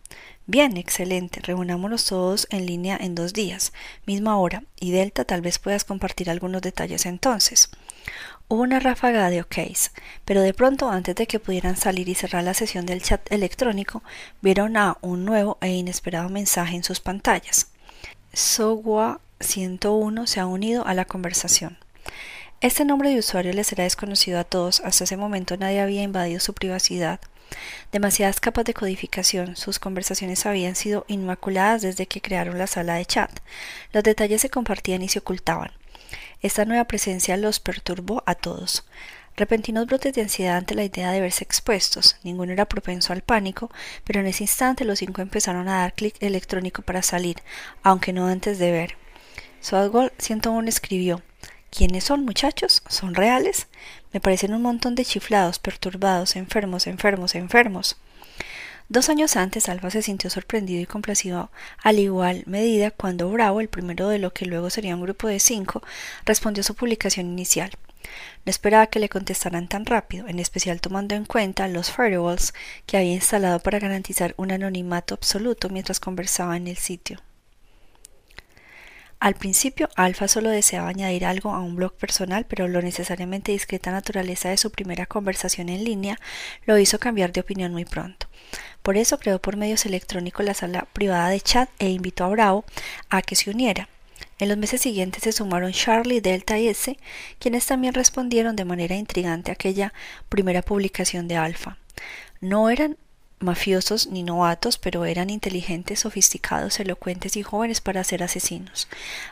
Bien, 0.46 0.76
excelente. 0.76 1.40
Reunámonos 1.40 2.04
todos 2.04 2.46
en 2.50 2.66
línea 2.66 2.96
en 3.00 3.14
dos 3.14 3.32
días, 3.32 3.72
misma 4.06 4.36
hora, 4.38 4.62
y 4.78 4.92
Delta 4.92 5.24
tal 5.24 5.40
vez 5.40 5.58
puedas 5.58 5.84
compartir 5.84 6.30
algunos 6.30 6.62
detalles 6.62 7.06
entonces. 7.06 7.70
Hubo 8.46 8.62
una 8.62 8.78
ráfaga 8.80 9.28
de 9.30 9.40
OKs, 9.40 9.90
pero 10.24 10.42
de 10.42 10.54
pronto, 10.54 10.88
antes 10.88 11.16
de 11.16 11.26
que 11.26 11.40
pudieran 11.40 11.76
salir 11.76 12.08
y 12.08 12.14
cerrar 12.14 12.44
la 12.44 12.54
sesión 12.54 12.86
del 12.86 13.02
chat 13.02 13.20
electrónico, 13.32 14.02
vieron 14.40 14.76
a 14.76 14.98
un 15.00 15.24
nuevo 15.24 15.58
e 15.60 15.70
inesperado 15.70 16.28
mensaje 16.28 16.76
en 16.76 16.84
sus 16.84 17.00
pantallas. 17.00 17.72
Sogwa 18.32 19.20
101 19.40 20.26
se 20.26 20.40
ha 20.40 20.46
unido 20.46 20.86
a 20.86 20.94
la 20.94 21.06
conversación. 21.06 21.78
Este 22.60 22.84
nombre 22.84 23.10
de 23.10 23.18
usuario 23.18 23.52
les 23.52 23.66
será 23.66 23.82
desconocido 23.82 24.38
a 24.38 24.44
todos. 24.44 24.80
Hasta 24.80 25.04
ese 25.04 25.16
momento 25.16 25.56
nadie 25.56 25.80
había 25.80 26.02
invadido 26.02 26.38
su 26.38 26.54
privacidad 26.54 27.20
Demasiadas 27.92 28.40
capas 28.40 28.64
de 28.64 28.74
codificación, 28.74 29.56
sus 29.56 29.78
conversaciones 29.78 30.46
habían 30.46 30.76
sido 30.76 31.04
inmaculadas 31.08 31.82
desde 31.82 32.06
que 32.06 32.20
crearon 32.20 32.58
la 32.58 32.66
sala 32.66 32.94
de 32.94 33.06
chat. 33.06 33.30
Los 33.92 34.02
detalles 34.02 34.40
se 34.40 34.50
compartían 34.50 35.02
y 35.02 35.08
se 35.08 35.18
ocultaban. 35.18 35.70
Esta 36.40 36.64
nueva 36.64 36.84
presencia 36.84 37.36
los 37.36 37.60
perturbó 37.60 38.22
a 38.26 38.34
todos. 38.34 38.84
Repentinos 39.36 39.86
brotes 39.86 40.12
de 40.12 40.22
ansiedad 40.22 40.56
ante 40.56 40.74
la 40.74 40.84
idea 40.84 41.10
de 41.10 41.20
verse 41.20 41.44
expuestos. 41.44 42.16
Ninguno 42.22 42.52
era 42.52 42.66
propenso 42.66 43.12
al 43.12 43.22
pánico, 43.22 43.70
pero 44.04 44.20
en 44.20 44.26
ese 44.26 44.44
instante 44.44 44.84
los 44.84 44.98
cinco 44.98 45.22
empezaron 45.22 45.68
a 45.68 45.78
dar 45.78 45.94
clic 45.94 46.16
electrónico 46.20 46.82
para 46.82 47.02
salir, 47.02 47.36
aunque 47.82 48.12
no 48.12 48.26
antes 48.26 48.58
de 48.58 48.70
ver. 48.72 48.96
Swagwell 49.60 50.12
101 50.18 50.68
escribió 50.68 51.22
¿Quiénes 51.74 52.04
son, 52.04 52.26
muchachos? 52.26 52.82
¿Son 52.86 53.14
reales? 53.14 53.66
Me 54.12 54.20
parecen 54.20 54.52
un 54.52 54.60
montón 54.60 54.94
de 54.94 55.06
chiflados, 55.06 55.58
perturbados, 55.58 56.36
enfermos, 56.36 56.86
enfermos, 56.86 57.34
enfermos. 57.34 57.96
Dos 58.90 59.08
años 59.08 59.36
antes, 59.36 59.70
Alfa 59.70 59.88
se 59.88 60.02
sintió 60.02 60.28
sorprendido 60.28 60.82
y 60.82 60.86
complacido 60.86 61.50
al 61.82 61.98
igual 61.98 62.42
medida 62.44 62.90
cuando 62.90 63.30
Bravo, 63.30 63.62
el 63.62 63.70
primero 63.70 64.10
de 64.10 64.18
lo 64.18 64.34
que 64.34 64.44
luego 64.44 64.68
sería 64.68 64.94
un 64.94 65.00
grupo 65.00 65.28
de 65.28 65.40
cinco, 65.40 65.82
respondió 66.26 66.60
a 66.60 66.64
su 66.64 66.74
publicación 66.74 67.24
inicial. 67.28 67.70
No 68.44 68.50
esperaba 68.50 68.88
que 68.88 69.00
le 69.00 69.08
contestaran 69.08 69.66
tan 69.66 69.86
rápido, 69.86 70.28
en 70.28 70.40
especial 70.40 70.82
tomando 70.82 71.14
en 71.14 71.24
cuenta 71.24 71.68
los 71.68 71.90
firewalls 71.90 72.52
que 72.84 72.98
había 72.98 73.14
instalado 73.14 73.60
para 73.60 73.78
garantizar 73.78 74.34
un 74.36 74.52
anonimato 74.52 75.14
absoluto 75.14 75.70
mientras 75.70 76.00
conversaba 76.00 76.58
en 76.58 76.68
el 76.68 76.76
sitio. 76.76 77.22
Al 79.22 79.36
principio, 79.36 79.88
Alfa 79.94 80.26
solo 80.26 80.50
deseaba 80.50 80.88
añadir 80.88 81.24
algo 81.24 81.52
a 81.52 81.60
un 81.60 81.76
blog 81.76 81.94
personal, 81.94 82.44
pero 82.44 82.66
lo 82.66 82.82
necesariamente 82.82 83.52
discreta 83.52 83.92
naturaleza 83.92 84.48
de 84.48 84.56
su 84.56 84.72
primera 84.72 85.06
conversación 85.06 85.68
en 85.68 85.84
línea 85.84 86.18
lo 86.66 86.76
hizo 86.76 86.98
cambiar 86.98 87.30
de 87.30 87.40
opinión 87.40 87.70
muy 87.70 87.84
pronto. 87.84 88.26
Por 88.82 88.96
eso 88.96 89.20
creó 89.20 89.40
por 89.40 89.56
medios 89.56 89.86
electrónicos 89.86 90.44
la 90.44 90.54
sala 90.54 90.88
privada 90.92 91.28
de 91.28 91.40
chat 91.40 91.70
e 91.78 91.90
invitó 91.90 92.24
a 92.24 92.30
Bravo 92.30 92.64
a 93.10 93.22
que 93.22 93.36
se 93.36 93.50
uniera. 93.50 93.88
En 94.40 94.48
los 94.48 94.58
meses 94.58 94.80
siguientes 94.80 95.22
se 95.22 95.30
sumaron 95.30 95.70
Charlie, 95.70 96.20
Delta 96.20 96.58
y 96.58 96.66
S, 96.66 96.98
quienes 97.38 97.64
también 97.64 97.94
respondieron 97.94 98.56
de 98.56 98.64
manera 98.64 98.96
intrigante 98.96 99.52
a 99.52 99.54
aquella 99.54 99.92
primera 100.30 100.62
publicación 100.62 101.28
de 101.28 101.36
Alfa. 101.36 101.78
No 102.40 102.70
eran 102.70 102.96
mafiosos 103.42 104.06
ni 104.06 104.22
novatos, 104.22 104.78
pero 104.78 105.04
eran 105.04 105.30
inteligentes, 105.30 106.00
sofisticados, 106.00 106.80
elocuentes 106.80 107.36
y 107.36 107.42
jóvenes 107.42 107.80
para 107.80 108.04
ser 108.04 108.22
asesinos. 108.22 108.88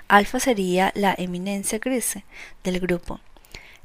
Alfa 0.08 0.40
sería 0.40 0.92
la 0.94 1.14
eminencia 1.16 1.78
gris 1.78 2.18
del 2.64 2.80
grupo. 2.80 3.20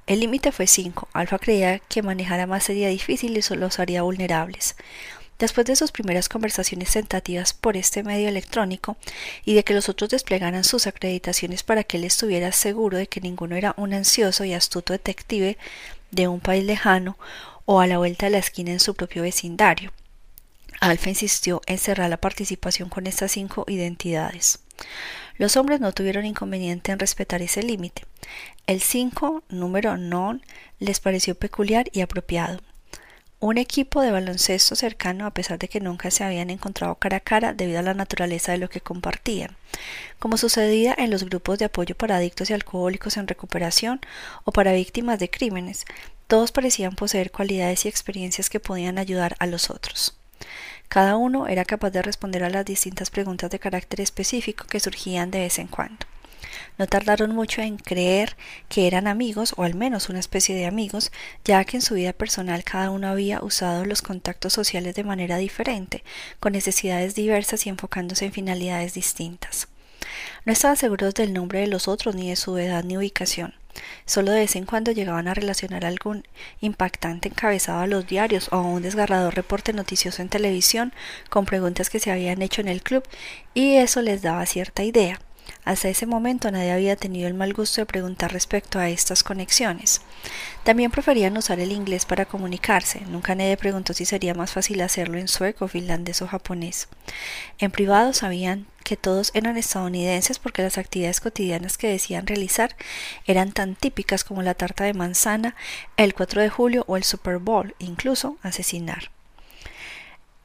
El 0.08 0.20
límite 0.20 0.52
fue 0.52 0.68
5. 0.68 1.08
Alfa 1.14 1.40
creía 1.40 1.80
que 1.80 2.04
manejar 2.04 2.46
más 2.48 2.64
sería 2.64 2.90
difícil 2.90 3.36
y 3.38 3.42
solo 3.42 3.62
los 3.62 3.80
haría 3.80 4.04
vulnerables. 4.04 4.76
Después 5.40 5.66
de 5.66 5.76
sus 5.76 5.92
primeras 5.92 6.30
conversaciones 6.30 6.92
tentativas 6.92 7.54
por 7.54 7.76
este 7.76 8.04
medio 8.04 8.30
electrónico 8.30 8.96
y 9.44 9.54
de 9.54 9.64
que 9.64 9.74
los 9.74 9.90
otros 9.90 10.12
desplegaran 10.12 10.64
sus 10.64 10.88
acreditaciones 10.88 11.64
para 11.64 11.84
que 11.84 11.98
él 11.98 12.06
estuviera 12.06 12.52
seguro 12.52 12.98
de 12.98 13.08
que 13.08 13.20
ninguno 13.20 13.56
era 13.56 13.74
un 13.78 13.94
ansioso 13.94 14.46
y 14.46 14.54
astuto 14.54 14.94
detective 14.94 15.58
de 16.12 16.28
un 16.28 16.40
país 16.40 16.64
lejano 16.64 17.18
o 17.66 17.82
a 17.82 17.88
la 17.88 17.98
vuelta 17.98 18.28
de 18.28 18.32
la 18.32 18.38
esquina 18.38 18.72
en 18.72 18.80
su 18.80 18.96
propio 18.96 19.24
vecindario. 19.24 19.92
Alfa 20.82 21.10
insistió 21.10 21.62
en 21.68 21.78
cerrar 21.78 22.10
la 22.10 22.18
participación 22.18 22.90
con 22.90 23.08
estas 23.08 23.32
cinco 23.32 23.66
identidades. 23.68 24.60
Los 25.38 25.58
hombres 25.58 25.80
no 25.80 25.92
tuvieron 25.92 26.26
inconveniente 26.26 26.92
en 26.92 27.00
respetar 27.00 27.42
ese 27.42 27.64
límite. 27.64 28.04
El 28.68 28.82
5, 28.82 29.44
número 29.50 29.98
non, 29.98 30.42
les 30.80 31.00
pareció 31.00 31.36
peculiar 31.36 31.90
y 31.92 32.02
apropiado. 32.02 32.62
Un 33.40 33.58
equipo 33.58 34.02
de 34.02 34.12
baloncesto 34.12 34.76
cercano, 34.76 35.26
a 35.26 35.32
pesar 35.32 35.60
de 35.60 35.68
que 35.68 35.82
nunca 35.82 36.10
se 36.10 36.24
habían 36.24 36.50
encontrado 36.50 36.96
cara 36.96 37.18
a 37.18 37.20
cara 37.20 37.54
debido 37.54 37.80
a 37.80 37.84
la 37.84 37.94
naturaleza 37.94 38.54
de 38.54 38.58
lo 38.58 38.70
que 38.70 38.82
compartían, 38.82 39.56
como 40.20 40.38
sucedía 40.38 40.96
en 40.98 41.12
los 41.12 41.26
grupos 41.26 41.60
de 41.60 41.66
apoyo 41.66 41.96
para 41.96 42.16
adictos 42.16 42.50
y 42.50 42.54
alcohólicos 42.54 43.18
en 43.18 43.28
recuperación 43.28 44.00
o 44.46 44.52
para 44.52 44.72
víctimas 44.72 45.20
de 45.20 45.30
crímenes, 45.30 45.86
todos 46.28 46.52
parecían 46.52 46.96
poseer 46.96 47.30
cualidades 47.30 47.86
y 47.86 47.90
experiencias 47.90 48.50
que 48.50 48.60
podían 48.60 48.98
ayudar 48.98 49.36
a 49.40 49.46
los 49.46 49.70
otros. 49.70 50.18
Cada 50.88 51.18
uno 51.18 51.48
era 51.48 51.66
capaz 51.66 51.90
de 51.90 52.02
responder 52.02 52.44
a 52.44 52.50
las 52.50 52.66
distintas 52.66 53.10
preguntas 53.10 53.50
de 53.50 53.60
carácter 53.60 54.02
específico 54.02 54.66
que 54.66 54.80
surgían 54.80 55.32
de 55.32 55.40
vez 55.40 55.60
en 55.60 55.68
cuando. 55.68 56.06
No 56.78 56.88
tardaron 56.88 57.34
mucho 57.34 57.62
en 57.62 57.78
creer 57.78 58.36
que 58.70 58.88
eran 58.88 59.08
amigos, 59.08 59.54
o 59.58 59.64
al 59.64 59.76
menos 59.76 60.10
una 60.10 60.20
especie 60.20 60.56
de 60.56 60.66
amigos, 60.66 61.12
ya 61.44 61.64
que 61.64 61.78
en 61.78 61.82
su 61.82 61.96
vida 61.96 62.14
personal 62.14 62.64
cada 62.64 62.90
uno 62.90 63.08
había 63.08 63.42
usado 63.44 63.86
los 63.86 64.02
contactos 64.02 64.54
sociales 64.54 64.96
de 64.96 65.04
manera 65.04 65.38
diferente, 65.38 66.04
con 66.40 66.54
necesidades 66.54 67.16
diversas 67.16 67.66
y 67.66 67.70
enfocándose 67.70 68.26
en 68.26 68.34
finalidades 68.34 68.94
distintas. 68.94 69.68
No 70.46 70.54
estaban 70.54 70.78
seguros 70.78 71.14
del 71.14 71.34
nombre 71.34 71.60
de 71.60 71.68
los 71.68 71.88
otros, 71.88 72.16
ni 72.16 72.30
de 72.30 72.36
su 72.36 72.58
edad 72.58 72.84
ni 72.84 72.98
ubicación. 72.98 73.54
Solo 74.06 74.32
de 74.32 74.40
vez 74.40 74.56
en 74.56 74.66
cuando 74.66 74.92
llegaban 74.92 75.28
a 75.28 75.34
relacionar 75.34 75.86
algún 75.86 76.28
impactante 76.62 77.30
encabezado 77.30 77.80
a 77.80 77.88
los 77.88 78.08
diarios 78.08 78.50
o 78.52 78.62
un 78.62 78.82
desgarrador 78.82 79.36
reporte 79.36 79.74
noticioso 79.74 80.22
en 80.22 80.30
televisión 80.30 80.94
con 81.30 81.46
preguntas 81.46 81.90
que 81.90 82.00
se 82.00 82.12
habían 82.12 82.42
hecho 82.42 82.62
en 82.62 82.68
el 82.68 82.82
club 82.82 83.04
y 83.54 83.76
eso 83.76 84.02
les 84.02 84.22
daba 84.22 84.46
cierta 84.46 84.84
idea. 84.84 85.20
Hasta 85.64 85.90
ese 85.90 86.06
momento 86.06 86.52
nadie 86.52 86.72
había 86.72 86.96
tenido 86.96 87.28
el 87.28 87.34
mal 87.34 87.54
gusto 87.54 87.82
de 87.82 87.86
preguntar 87.86 88.32
respecto 88.32 88.80
a 88.80 88.90
estas 88.90 89.24
conexiones. 89.24 90.02
También 90.64 90.92
preferían 90.92 91.38
usar 91.38 91.60
el 91.60 91.72
inglés 91.72 92.06
para 92.06 92.26
comunicarse. 92.26 93.02
Nunca 93.08 93.36
nadie 93.36 93.58
preguntó 93.58 93.94
si 93.94 94.06
sería 94.06 94.34
más 94.34 94.52
fácil 94.52 94.82
hacerlo 94.82 95.18
en 95.18 95.28
sueco, 95.28 95.68
finlandés 95.68 96.22
o 96.22 96.28
japonés. 96.28 96.88
En 97.60 97.72
privado 97.72 98.14
sabían 98.14 98.68
que 98.84 98.98
todos 98.98 99.32
eran 99.34 99.58
estadounidenses 99.58 100.38
porque 100.38 100.62
las 100.62 100.78
actividades 100.78 101.20
cotidianas 101.20 101.78
que 101.78 101.90
decían 101.90 102.28
realizar 102.28 102.76
eran 103.26 103.52
tan 103.52 103.76
típicas 103.76 104.24
como 104.24 104.44
la 104.44 104.54
tarta 104.54 104.84
de 104.84 104.94
manzana, 104.94 105.56
el 105.98 106.14
4 106.14 106.42
de 106.42 106.50
julio 106.50 106.86
o 106.88 106.96
el 106.96 107.04
Super 107.04 107.40
Bowl, 107.40 107.76
incluso 107.80 108.38
asesinar. 108.44 109.10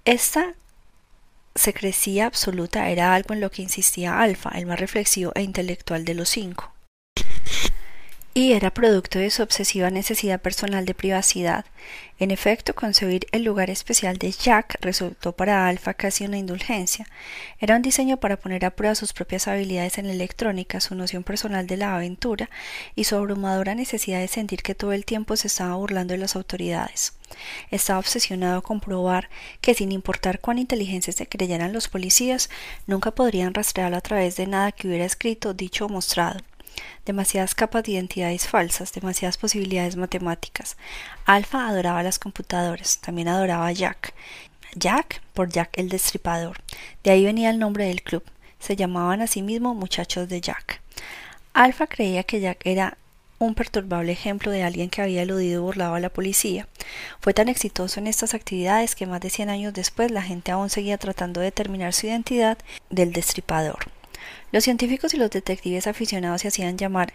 Esta 0.07 0.55
secrecía 1.55 2.27
absoluta 2.27 2.91
era 2.91 3.15
algo 3.15 3.35
en 3.35 3.41
lo 3.41 3.51
que 3.51 3.63
insistía 3.63 4.21
Alfa, 4.21 4.51
el 4.51 4.67
más 4.67 4.81
reflexivo 4.81 5.33
e 5.35 5.43
intelectual 5.43 6.05
de 6.05 6.15
los 6.15 6.29
cinco. 6.29 6.73
Y 8.33 8.53
era 8.53 8.71
producto 8.71 9.19
de 9.19 9.31
su 9.31 9.43
obsesiva 9.43 9.91
necesidad 9.91 10.41
personal 10.41 10.87
de 10.87 10.95
privacidad. 10.95 11.65
En 12.21 12.31
efecto, 12.31 12.75
concebir 12.75 13.27
el 13.33 13.43
lugar 13.43 13.71
especial 13.71 14.19
de 14.19 14.31
Jack 14.31 14.77
resultó 14.83 15.33
para 15.33 15.67
Alpha 15.67 15.95
casi 15.95 16.25
una 16.25 16.39
indulgencia. 16.39 17.07
Era 17.59 17.75
un 17.75 17.83
diseño 17.83 18.19
para 18.19 18.37
poner 18.37 18.65
a 18.65 18.71
prueba 18.71 18.95
sus 18.95 19.13
propias 19.13 19.49
habilidades 19.49 19.99
en 19.99 20.07
electrónica, 20.07 20.81
su 20.81 20.95
noción 20.95 21.25
personal 21.25 21.67
de 21.67 21.79
la 21.79 21.97
aventura 21.97 22.51
y 22.95 23.05
su 23.05 23.17
abrumadora 23.17 23.75
necesidad 23.75 24.21
de 24.21 24.29
sentir 24.29 24.63
que 24.63 24.75
todo 24.75 24.93
el 24.93 25.05
tiempo 25.05 25.35
se 25.37 25.49
estaba 25.49 25.75
burlando 25.75 26.13
de 26.13 26.19
las 26.19 26.37
autoridades. 26.37 27.15
Estaba 27.71 27.99
obsesionado 27.99 28.63
con 28.63 28.81
probar 28.81 29.29
que 29.61 29.75
sin 29.75 29.91
importar 29.91 30.41
cuán 30.41 30.59
inteligentes 30.59 31.17
se 31.17 31.27
creyeran 31.27 31.73
los 31.73 31.89
policías, 31.89 32.51
nunca 32.87 33.11
podrían 33.13 33.55
rastrearlo 33.55 33.97
a 33.97 34.03
través 34.03 34.37
de 34.37 34.47
nada 34.47 34.73
que 34.73 34.87
hubiera 34.87 35.05
escrito, 35.05 35.55
dicho 35.55 35.87
o 35.87 35.89
mostrado 35.89 36.41
demasiadas 37.05 37.55
capas 37.55 37.85
de 37.85 37.93
identidades 37.93 38.47
falsas, 38.47 38.93
demasiadas 38.93 39.39
posibilidades 39.39 39.97
matemáticas. 39.97 40.77
Alfa 41.27 41.69
adoraba 41.69 42.03
las 42.03 42.19
computadoras, 42.19 42.99
también 42.99 43.29
adoraba 43.29 43.67
a 43.67 43.73
Jack. 43.73 44.15
Jack 44.75 45.21
por 45.35 45.51
Jack 45.51 45.71
el 45.79 45.89
Destripador. 45.89 46.59
De 47.03 47.11
ahí 47.11 47.25
venía 47.25 47.51
el 47.51 47.59
nombre 47.59 47.87
del 47.87 48.03
club. 48.03 48.23
Se 48.59 48.77
llamaban 48.77 49.21
a 49.23 49.27
sí 49.27 49.43
mismos 49.43 49.75
muchachos 49.77 50.29
de 50.29 50.41
Jack. 50.41 50.81
Alfa 51.53 51.87
creía 51.87 52.23
que 52.23 52.41
Jack 52.41 52.61
era 52.65 52.97
un 53.41 53.55
perturbable 53.55 54.13
ejemplo 54.13 54.53
de 54.53 54.63
alguien 54.63 54.91
que 54.91 55.01
había 55.01 55.23
eludido 55.23 55.63
y 55.63 55.65
burlado 55.65 55.95
a 55.95 56.01
la 56.01 56.11
policía. 56.11 56.69
Fue 57.21 57.33
tan 57.33 57.49
exitoso 57.49 57.99
en 57.99 58.07
estas 58.07 58.35
actividades 58.35 58.95
que 58.95 59.07
más 59.07 59.21
de 59.23 59.31
cien 59.31 59.49
años 59.49 59.73
después 59.73 60.11
la 60.11 60.23
gente 60.23 60.53
aún 60.53 60.69
seguía 60.69 60.99
tratando 60.99 61.41
de 61.41 61.47
determinar 61.47 61.95
su 61.95 62.07
identidad 62.07 62.59
del 62.91 63.13
destripador. 63.13 63.79
Los 64.53 64.65
científicos 64.65 65.15
y 65.15 65.17
los 65.17 65.31
detectives 65.31 65.87
aficionados 65.87 66.43
se 66.43 66.49
hacían 66.49 66.79
llamar 66.79 67.13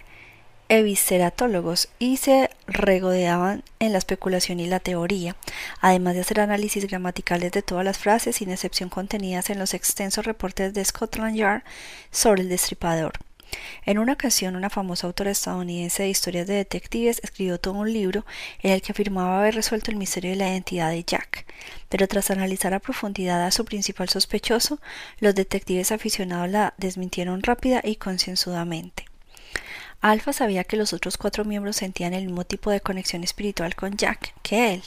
evisceratólogos 0.69 1.89
y 1.99 2.17
se 2.17 2.49
regodeaban 2.67 3.63
en 3.79 3.91
la 3.91 3.99
especulación 3.99 4.59
y 4.59 4.67
la 4.67 4.79
teoría, 4.79 5.35
además 5.79 6.15
de 6.15 6.21
hacer 6.21 6.39
análisis 6.39 6.87
gramaticales 6.87 7.51
de 7.51 7.61
todas 7.61 7.85
las 7.85 7.97
frases, 7.97 8.37
sin 8.37 8.49
excepción 8.49 8.89
contenidas 8.89 9.49
en 9.49 9.59
los 9.59 9.73
extensos 9.73 10.25
reportes 10.25 10.73
de 10.73 10.83
Scotland 10.83 11.35
Yard 11.35 11.63
sobre 12.11 12.41
el 12.41 12.49
destripador. 12.49 13.13
En 13.85 13.99
una 13.99 14.13
ocasión, 14.13 14.55
una 14.55 14.69
famosa 14.69 15.07
autora 15.07 15.31
estadounidense 15.31 16.03
de 16.03 16.09
historias 16.09 16.47
de 16.47 16.55
detectives 16.55 17.21
escribió 17.23 17.59
todo 17.59 17.75
un 17.75 17.93
libro 17.93 18.25
en 18.61 18.71
el 18.71 18.81
que 18.81 18.91
afirmaba 18.91 19.39
haber 19.39 19.55
resuelto 19.55 19.91
el 19.91 19.97
misterio 19.97 20.31
de 20.31 20.37
la 20.37 20.49
identidad 20.49 20.89
de 20.89 21.03
Jack, 21.03 21.45
pero 21.89 22.07
tras 22.07 22.31
analizar 22.31 22.73
a 22.73 22.79
profundidad 22.79 23.45
a 23.45 23.51
su 23.51 23.63
principal 23.65 24.09
sospechoso, 24.09 24.79
los 25.19 25.35
detectives 25.35 25.91
aficionados 25.91 26.49
la 26.49 26.73
desmintieron 26.77 27.43
rápida 27.43 27.81
y 27.83 27.97
concienzudamente. 27.97 29.05
Alfa 30.01 30.33
sabía 30.33 30.63
que 30.63 30.77
los 30.77 30.93
otros 30.93 31.17
cuatro 31.17 31.45
miembros 31.45 31.77
sentían 31.77 32.13
el 32.13 32.25
mismo 32.25 32.43
tipo 32.43 32.69
de 32.69 32.81
conexión 32.81 33.23
espiritual 33.23 33.75
con 33.75 33.97
Jack 33.97 34.33
que 34.41 34.73
él, 34.73 34.83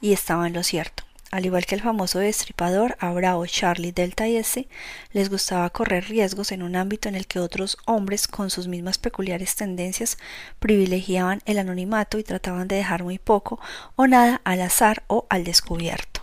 y 0.00 0.12
estaba 0.12 0.46
en 0.46 0.52
lo 0.52 0.62
cierto. 0.62 1.05
Al 1.36 1.44
igual 1.44 1.66
que 1.66 1.74
el 1.74 1.82
famoso 1.82 2.18
destripador, 2.18 2.96
a 2.98 3.12
Bravo, 3.12 3.44
Charlie, 3.44 3.92
Delta 3.92 4.26
S, 4.26 4.66
les 5.12 5.28
gustaba 5.28 5.68
correr 5.68 6.08
riesgos 6.08 6.50
en 6.50 6.62
un 6.62 6.76
ámbito 6.76 7.10
en 7.10 7.14
el 7.14 7.26
que 7.26 7.40
otros 7.40 7.76
hombres 7.84 8.26
con 8.26 8.48
sus 8.48 8.68
mismas 8.68 8.96
peculiares 8.96 9.54
tendencias 9.54 10.16
privilegiaban 10.60 11.42
el 11.44 11.58
anonimato 11.58 12.18
y 12.18 12.24
trataban 12.24 12.68
de 12.68 12.76
dejar 12.76 13.02
muy 13.04 13.18
poco 13.18 13.60
o 13.96 14.06
nada 14.06 14.40
al 14.44 14.62
azar 14.62 15.02
o 15.08 15.26
al 15.28 15.44
descubierto. 15.44 16.22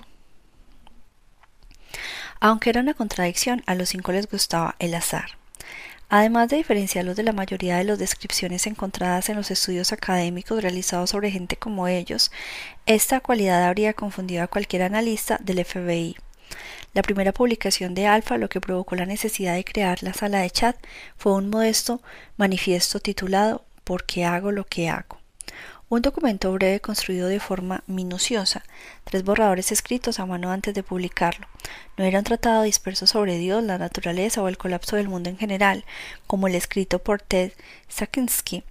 Aunque 2.40 2.72
era 2.72 2.82
una 2.82 2.96
contradicción, 2.96 3.62
a 3.68 3.76
los 3.76 3.90
cinco 3.90 4.14
les 4.14 4.28
gustaba 4.28 4.76
el 4.80 4.96
azar. 4.96 5.43
Además 6.16 6.48
de 6.50 6.58
diferenciarlos 6.58 7.16
de 7.16 7.24
la 7.24 7.32
mayoría 7.32 7.78
de 7.78 7.86
las 7.86 7.98
descripciones 7.98 8.68
encontradas 8.68 9.30
en 9.30 9.36
los 9.36 9.50
estudios 9.50 9.92
académicos 9.94 10.62
realizados 10.62 11.10
sobre 11.10 11.32
gente 11.32 11.56
como 11.56 11.88
ellos, 11.88 12.32
esta 12.86 13.20
cualidad 13.20 13.64
habría 13.64 13.96
confundido 13.96 14.44
a 14.44 14.48
cualquier 14.48 14.84
analista 14.84 15.40
del 15.42 15.66
FBI. 15.66 16.16
La 16.94 17.02
primera 17.02 17.32
publicación 17.32 17.96
de 17.96 18.06
Alpha, 18.06 18.38
lo 18.38 18.48
que 18.48 18.62
provocó 18.62 18.96
la 18.96 19.08
necesidad 19.08 19.56
de 19.56 19.66
crear 19.66 20.04
la 20.04 20.14
sala 20.14 20.42
de 20.42 20.52
chat, 20.52 20.78
fue 21.18 21.34
un 21.34 21.50
modesto 21.50 22.00
manifiesto 22.38 23.00
titulado 23.00 23.66
¿Por 23.84 24.06
qué 24.06 24.24
hago 24.24 24.52
lo 24.52 24.66
que 24.68 24.90
hago? 24.90 25.23
Un 25.94 26.02
documento 26.02 26.52
breve 26.52 26.80
construido 26.80 27.28
de 27.28 27.40
forma 27.40 27.84
minuciosa, 27.86 28.64
tres 29.04 29.24
borradores 29.24 29.72
escritos 29.72 30.20
a 30.20 30.26
mano 30.26 30.50
antes 30.50 30.74
de 30.74 30.82
publicarlo. 30.82 31.46
No 31.98 32.04
era 32.04 32.18
un 32.18 32.26
tratado 32.26 32.64
disperso 32.64 33.06
sobre 33.06 33.38
Dios, 33.38 33.64
la 33.64 33.78
naturaleza 33.78 34.42
o 34.42 34.48
el 34.48 34.58
colapso 34.58 34.96
del 34.96 35.08
mundo 35.08 35.30
en 35.30 35.38
general, 35.38 35.86
como 36.26 36.48
el 36.48 36.56
escrito 36.56 36.98
por 36.98 37.22
Ted 37.22 37.52
Sakinsky. 37.90 38.64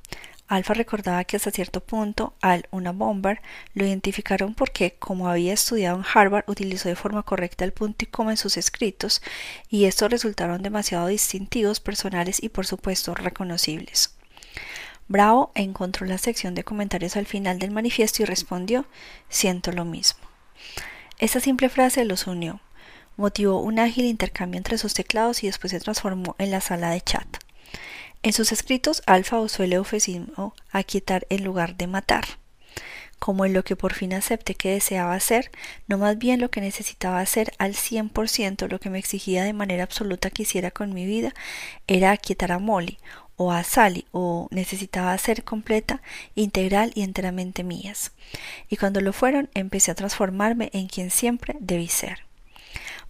Alfa 0.49 0.75
recordaba 0.75 1.23
que 1.23 1.37
hasta 1.37 1.52
cierto 1.52 1.79
punto 1.79 2.35
Al 2.41 2.67
una 2.73 2.91
Bomber 2.91 3.41
lo 3.73 3.87
identificaron 3.87 4.55
porque, 4.55 4.97
como 4.99 5.29
había 5.29 5.52
estudiado 5.52 5.99
en 5.99 6.05
Harvard, 6.12 6.47
utilizó 6.49 6.88
de 6.88 6.97
forma 6.97 7.23
correcta 7.23 7.65
el 7.65 7.73
punto 7.73 8.04
y 8.04 8.08
coma 8.08 8.32
en 8.32 8.37
sus 8.37 8.56
escritos, 8.56 9.23
y 9.69 9.85
estos 9.85 10.11
resultaron 10.11 10.61
demasiado 10.61 11.06
distintivos, 11.06 11.78
personales 11.78 12.43
y 12.43 12.49
por 12.49 12.67
supuesto 12.67 13.15
reconocibles. 13.15 14.17
Bravo 15.12 15.52
encontró 15.54 16.06
la 16.06 16.16
sección 16.16 16.54
de 16.54 16.64
comentarios 16.64 17.18
al 17.18 17.26
final 17.26 17.58
del 17.58 17.70
manifiesto 17.70 18.22
y 18.22 18.25
respondió 18.25 18.86
Siento 19.28 19.70
lo 19.70 19.84
mismo. 19.84 20.22
Esta 21.18 21.38
simple 21.38 21.68
frase 21.68 22.06
los 22.06 22.26
unió, 22.26 22.60
motivó 23.18 23.60
un 23.60 23.78
ágil 23.78 24.06
intercambio 24.06 24.56
entre 24.56 24.78
sus 24.78 24.94
teclados 24.94 25.44
y 25.44 25.48
después 25.48 25.70
se 25.70 25.80
transformó 25.80 26.34
en 26.38 26.50
la 26.50 26.62
sala 26.62 26.88
de 26.88 27.02
chat. 27.02 27.26
En 28.22 28.32
sus 28.32 28.52
escritos, 28.52 29.02
Alfa 29.04 29.38
usó 29.38 29.62
el 29.62 29.75
eufemismo 29.75 30.54
aquietar 30.70 31.26
en 31.28 31.44
lugar 31.44 31.76
de 31.76 31.88
matar, 31.88 32.25
como 33.18 33.44
en 33.44 33.52
lo 33.52 33.64
que 33.64 33.76
por 33.76 33.92
fin 33.92 34.14
acepté 34.14 34.54
que 34.54 34.70
deseaba 34.70 35.12
hacer, 35.12 35.50
no 35.88 35.98
más 35.98 36.16
bien 36.16 36.40
lo 36.40 36.50
que 36.50 36.62
necesitaba 36.62 37.20
hacer 37.20 37.52
al 37.58 37.75
cien 37.75 38.08
por 38.08 38.30
ciento, 38.30 38.66
lo 38.66 38.80
que 38.80 38.88
me 38.88 38.98
exigía 38.98 39.44
de 39.44 39.52
manera 39.52 39.82
absoluta 39.82 40.30
que 40.30 40.44
hiciera 40.44 40.70
con 40.70 40.94
mi 40.94 41.04
vida, 41.04 41.34
era 41.86 42.12
aquietar 42.12 42.50
a 42.50 42.58
Molly, 42.58 42.98
o 43.43 43.50
a 43.50 43.65
Sally 43.65 44.07
o 44.13 44.49
necesitaba 44.50 45.17
ser 45.19 45.43
completa, 45.43 46.00
integral 46.35 46.93
y 46.95 47.02
enteramente 47.02 47.65
mías. 47.65 48.13
Y 48.69 48.76
cuando 48.76 49.00
lo 49.00 49.13
fueron, 49.13 49.50
empecé 49.55 49.91
a 49.91 49.97
transformarme 49.97 50.71
en 50.73 50.87
quien 50.87 51.11
siempre 51.11 51.57
debí 51.61 51.89
ser. 51.89 52.21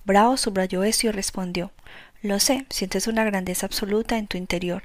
Bravo 0.05 0.37
subrayó 0.37 0.83
esto 0.85 1.07
y 1.07 1.11
respondió 1.11 1.71
Lo 2.23 2.41
sé, 2.41 2.67
sientes 2.71 3.07
una 3.07 3.25
grandeza 3.25 3.67
absoluta 3.67 4.17
en 4.17 4.27
tu 4.27 4.39
interior. 4.39 4.85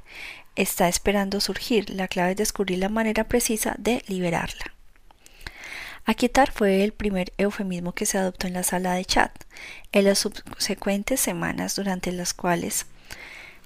Está 0.55 0.87
esperando 0.89 1.39
surgir. 1.39 1.89
La 1.89 2.07
clave 2.07 2.31
es 2.31 2.37
descubrir 2.37 2.79
la 2.79 2.89
manera 2.89 3.23
precisa 3.23 3.75
de 3.77 4.03
liberarla. 4.07 4.73
Aquietar 6.05 6.51
fue 6.51 6.83
el 6.83 6.93
primer 6.93 7.31
eufemismo 7.37 7.93
que 7.93 8.05
se 8.05 8.17
adoptó 8.17 8.47
en 8.47 8.53
la 8.53 8.63
sala 8.63 8.93
de 8.93 9.05
chat. 9.05 9.31
En 9.91 10.05
las 10.05 10.19
subsecuentes 10.19 11.19
semanas 11.19 11.75
durante 11.75 12.11
las 12.11 12.33
cuales 12.33 12.85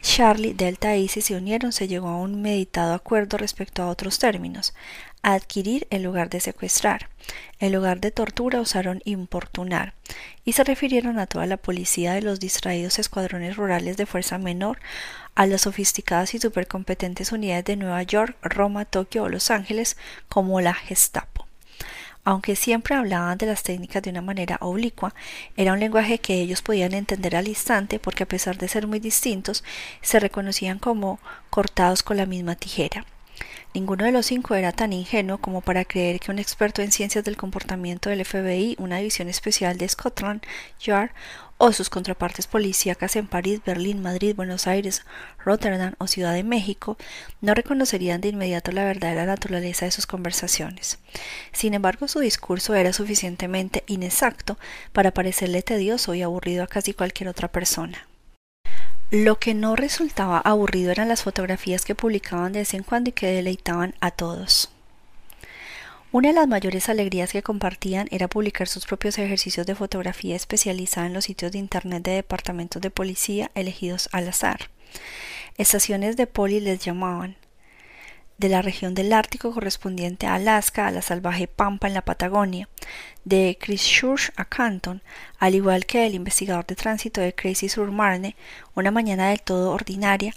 Charlie, 0.01 0.53
Delta 0.53 0.93
e 0.93 0.99
Isis 0.99 1.25
se 1.25 1.35
unieron, 1.35 1.71
se 1.71 1.87
llegó 1.87 2.09
a 2.09 2.17
un 2.17 2.41
meditado 2.41 2.93
acuerdo 2.93 3.37
respecto 3.37 3.83
a 3.83 3.87
otros 3.87 4.17
términos. 4.17 4.73
Adquirir 5.21 5.85
en 5.91 6.03
lugar 6.03 6.29
de 6.29 6.39
secuestrar. 6.39 7.09
En 7.59 7.71
lugar 7.71 8.01
de 8.01 8.09
tortura 8.09 8.59
usaron 8.59 9.01
importunar. 9.05 9.93
Y 10.43 10.53
se 10.53 10.63
refirieron 10.63 11.19
a 11.19 11.27
toda 11.27 11.45
la 11.45 11.57
policía 11.57 12.13
de 12.13 12.23
los 12.23 12.39
distraídos 12.39 12.97
escuadrones 12.97 13.55
rurales 13.55 13.95
de 13.95 14.07
fuerza 14.07 14.39
menor, 14.39 14.79
a 15.35 15.45
las 15.45 15.61
sofisticadas 15.61 16.33
y 16.33 16.39
supercompetentes 16.39 17.31
unidades 17.31 17.65
de 17.65 17.75
Nueva 17.75 18.01
York, 18.01 18.35
Roma, 18.41 18.85
Tokio 18.85 19.23
o 19.23 19.29
Los 19.29 19.51
Ángeles 19.51 19.97
como 20.27 20.59
la 20.61 20.73
Gestapo. 20.73 21.47
Aunque 22.23 22.55
siempre 22.55 22.95
hablaban 22.95 23.37
de 23.37 23.47
las 23.47 23.63
técnicas 23.63 24.03
de 24.03 24.11
una 24.11 24.21
manera 24.21 24.57
oblicua, 24.61 25.15
era 25.57 25.73
un 25.73 25.79
lenguaje 25.79 26.19
que 26.19 26.39
ellos 26.39 26.61
podían 26.61 26.93
entender 26.93 27.35
al 27.35 27.47
instante 27.47 27.99
porque 27.99 28.23
a 28.23 28.27
pesar 28.27 28.57
de 28.57 28.67
ser 28.67 28.85
muy 28.85 28.99
distintos, 28.99 29.63
se 30.01 30.19
reconocían 30.19 30.77
como 30.77 31.19
cortados 31.49 32.03
con 32.03 32.17
la 32.17 32.27
misma 32.27 32.55
tijera. 32.55 33.05
Ninguno 33.73 34.03
de 34.03 34.11
los 34.11 34.25
cinco 34.25 34.53
era 34.55 34.71
tan 34.73 34.91
ingenuo 34.93 35.37
como 35.39 35.61
para 35.61 35.85
creer 35.85 36.19
que 36.19 36.29
un 36.29 36.39
experto 36.39 36.81
en 36.81 36.91
ciencias 36.91 37.23
del 37.23 37.37
comportamiento 37.37 38.09
del 38.09 38.25
FBI, 38.25 38.75
una 38.79 38.97
división 38.97 39.29
especial 39.29 39.77
de 39.77 39.87
Scotland 39.87 40.41
Yard 40.81 41.11
o 41.63 41.71
sus 41.73 41.91
contrapartes 41.91 42.47
policíacas 42.47 43.15
en 43.15 43.27
París, 43.27 43.61
Berlín, 43.63 44.01
Madrid, 44.01 44.35
Buenos 44.35 44.65
Aires, 44.65 45.03
Rotterdam 45.45 45.93
o 45.99 46.07
Ciudad 46.07 46.33
de 46.33 46.41
México, 46.43 46.97
no 47.39 47.53
reconocerían 47.53 48.19
de 48.19 48.29
inmediato 48.29 48.71
la 48.71 48.83
verdadera 48.83 49.27
naturaleza 49.27 49.85
de 49.85 49.91
sus 49.91 50.07
conversaciones. 50.07 50.97
Sin 51.51 51.75
embargo, 51.75 52.07
su 52.07 52.19
discurso 52.19 52.73
era 52.73 52.93
suficientemente 52.93 53.83
inexacto 53.85 54.57
para 54.91 55.11
parecerle 55.11 55.61
tedioso 55.61 56.15
y 56.15 56.23
aburrido 56.23 56.63
a 56.63 56.67
casi 56.67 56.95
cualquier 56.95 57.29
otra 57.29 57.47
persona. 57.47 58.07
Lo 59.11 59.37
que 59.37 59.53
no 59.53 59.75
resultaba 59.75 60.39
aburrido 60.39 60.91
eran 60.91 61.09
las 61.09 61.21
fotografías 61.21 61.85
que 61.85 61.93
publicaban 61.93 62.53
de 62.53 62.59
vez 62.61 62.73
en 62.73 62.81
cuando 62.81 63.11
y 63.11 63.13
que 63.13 63.27
deleitaban 63.27 63.93
a 63.99 64.09
todos. 64.09 64.71
Una 66.13 66.27
de 66.27 66.33
las 66.33 66.47
mayores 66.47 66.89
alegrías 66.89 67.31
que 67.31 67.41
compartían 67.41 68.09
era 68.11 68.27
publicar 68.27 68.67
sus 68.67 68.85
propios 68.85 69.17
ejercicios 69.17 69.65
de 69.65 69.75
fotografía 69.75 70.35
especializada 70.35 71.07
en 71.07 71.13
los 71.13 71.23
sitios 71.23 71.53
de 71.53 71.59
Internet 71.59 72.03
de 72.03 72.11
departamentos 72.11 72.81
de 72.81 72.91
policía 72.91 73.49
elegidos 73.55 74.09
al 74.11 74.27
azar. 74.27 74.69
Estaciones 75.57 76.17
de 76.17 76.27
poli 76.27 76.59
les 76.59 76.79
llamaban. 76.83 77.37
de 78.37 78.49
la 78.49 78.63
región 78.63 78.95
del 78.95 79.13
Ártico 79.13 79.53
correspondiente 79.53 80.25
a 80.25 80.33
Alaska 80.33 80.87
a 80.87 80.91
la 80.91 81.03
salvaje 81.03 81.47
Pampa 81.47 81.87
en 81.87 81.93
la 81.93 82.01
Patagonia, 82.01 82.67
de 83.23 83.55
Christchurch 83.61 84.33
a 84.35 84.45
Canton, 84.45 85.03
al 85.37 85.53
igual 85.53 85.85
que 85.85 86.07
el 86.07 86.15
investigador 86.15 86.65
de 86.65 86.75
tránsito 86.75 87.21
de 87.21 87.35
Crazy 87.35 87.69
sur 87.69 87.91
Marne, 87.91 88.35
una 88.73 88.89
mañana 88.89 89.29
del 89.29 89.43
todo 89.43 89.69
ordinaria, 89.71 90.33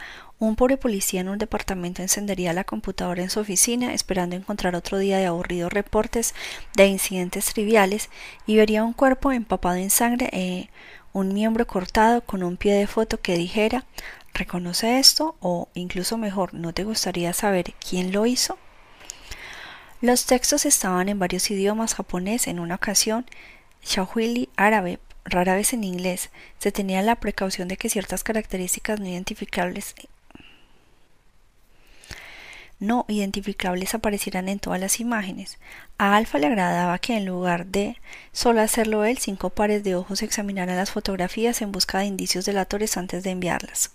un 0.47 0.57
pobre 0.57 0.77
policía 0.77 1.21
en 1.21 1.29
un 1.29 1.39
departamento 1.39 2.03
encendería 2.03 2.53
la 2.53 2.65
computadora 2.65 3.23
en 3.23 3.31
su 3.31 3.41
oficina 3.41 3.95
esperando 3.95 4.37
encontrar 4.37 4.77
otro 4.77 4.99
día 4.99 5.19
de 5.19 5.27
aburridos 5.27 5.73
reportes 5.73 6.35
de 6.77 6.87
incidentes 6.87 7.47
triviales 7.47 8.11
y 8.47 8.57
vería 8.57 8.85
un 8.85 8.93
cuerpo 8.93 9.33
empapado 9.33 9.77
en 9.77 9.91
sangre 9.91 10.29
e 10.33 10.69
un 11.13 11.33
miembro 11.33 11.67
cortado 11.67 12.23
con 12.23 12.43
un 12.43 12.57
pie 12.57 12.75
de 12.75 12.87
foto 12.87 13.21
que 13.21 13.37
dijera 13.37 13.85
¿Reconoce 14.35 14.99
esto? 14.99 15.37
O 15.39 15.69
incluso 15.75 16.19
mejor, 16.19 16.55
¿no 16.55 16.75
te 16.75 16.83
gustaría 16.83 17.33
saber 17.33 17.73
quién 17.75 18.11
lo 18.11 18.27
hizo? 18.27 18.59
Los 20.01 20.27
textos 20.27 20.67
estaban 20.67 21.09
en 21.09 21.21
varios 21.21 21.51
idiomas, 21.53 21.95
japonés 21.95 22.49
en 22.49 22.59
una 22.59 22.75
ocasión, 22.75 23.27
Swahili, 23.81 24.49
árabe, 24.57 24.99
rara 25.25 25.55
vez 25.55 25.73
en 25.73 25.85
inglés. 25.85 26.31
Se 26.59 26.73
tenía 26.73 27.01
la 27.03 27.15
precaución 27.15 27.69
de 27.69 27.77
que 27.77 27.89
ciertas 27.89 28.25
características 28.25 28.99
no 28.99 29.07
identificables 29.07 29.95
no 32.79 33.05
identificables 33.09 33.95
aparecieran 33.95 34.49
en 34.49 34.59
todas 34.59 34.81
las 34.81 35.01
imágenes. 35.01 35.59
A 35.99 36.17
Alfa 36.17 36.39
le 36.39 36.47
agradaba 36.47 36.99
que 36.99 37.17
en 37.17 37.25
lugar 37.25 37.67
de 37.67 37.97
solo 38.33 38.61
hacerlo 38.61 39.05
él, 39.05 39.19
cinco 39.19 39.51
pares 39.51 39.85
de 39.85 39.95
ojos 39.95 40.23
examinaran 40.23 40.77
las 40.77 40.91
fotografías 40.91 41.63
en 41.63 41.73
busca 41.73 41.99
de 41.99 42.07
indicios 42.07 42.45
delatores 42.45 42.97
antes 42.97 43.23
de 43.23 43.31
enviarlas. 43.31 43.93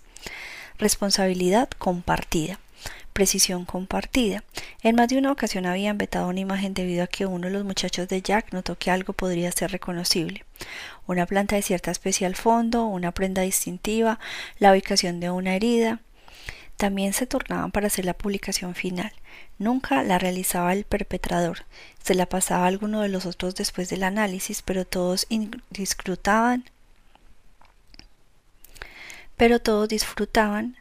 Responsabilidad 0.78 1.68
compartida. 1.78 2.58
Precisión 3.12 3.64
compartida. 3.64 4.44
En 4.82 4.96
más 4.96 5.08
de 5.08 5.18
una 5.18 5.32
ocasión 5.32 5.66
habían 5.66 5.98
vetado 5.98 6.28
una 6.28 6.40
imagen 6.40 6.74
debido 6.74 7.04
a 7.04 7.08
que 7.08 7.26
uno 7.26 7.48
de 7.48 7.52
los 7.52 7.64
muchachos 7.64 8.08
de 8.08 8.22
Jack 8.22 8.52
notó 8.52 8.78
que 8.78 8.90
algo 8.90 9.12
podría 9.12 9.52
ser 9.52 9.72
reconocible. 9.72 10.44
Una 11.06 11.26
planta 11.26 11.56
de 11.56 11.62
cierta 11.62 11.90
especie 11.90 12.26
al 12.26 12.36
fondo, 12.36 12.86
una 12.86 13.12
prenda 13.12 13.42
distintiva, 13.42 14.18
la 14.58 14.72
ubicación 14.72 15.20
de 15.20 15.30
una 15.30 15.54
herida. 15.54 16.00
También 16.80 17.12
se 17.12 17.26
turnaban 17.26 17.72
para 17.72 17.88
hacer 17.88 18.06
la 18.06 18.14
publicación 18.14 18.74
final. 18.74 19.12
Nunca 19.58 20.02
la 20.02 20.18
realizaba 20.18 20.72
el 20.72 20.84
perpetrador. 20.84 21.66
Se 22.02 22.14
la 22.14 22.24
pasaba 22.24 22.64
a 22.64 22.68
alguno 22.68 23.02
de 23.02 23.10
los 23.10 23.26
otros 23.26 23.54
después 23.54 23.90
del 23.90 24.02
análisis, 24.02 24.62
pero 24.62 24.86
todos 24.86 25.26
disfrutaban 25.68 26.64
pero 29.36 29.60
todos 29.60 29.90
disfrutaban 29.90 30.78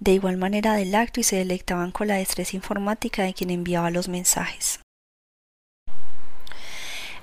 de 0.00 0.12
igual 0.12 0.36
manera 0.36 0.74
del 0.74 0.94
acto 0.94 1.20
y 1.20 1.22
se 1.22 1.36
deleitaban 1.36 1.92
con 1.92 2.08
la 2.08 2.16
destreza 2.16 2.54
informática 2.54 3.22
de 3.22 3.32
quien 3.32 3.48
enviaba 3.48 3.90
los 3.90 4.06
mensajes. 4.06 4.80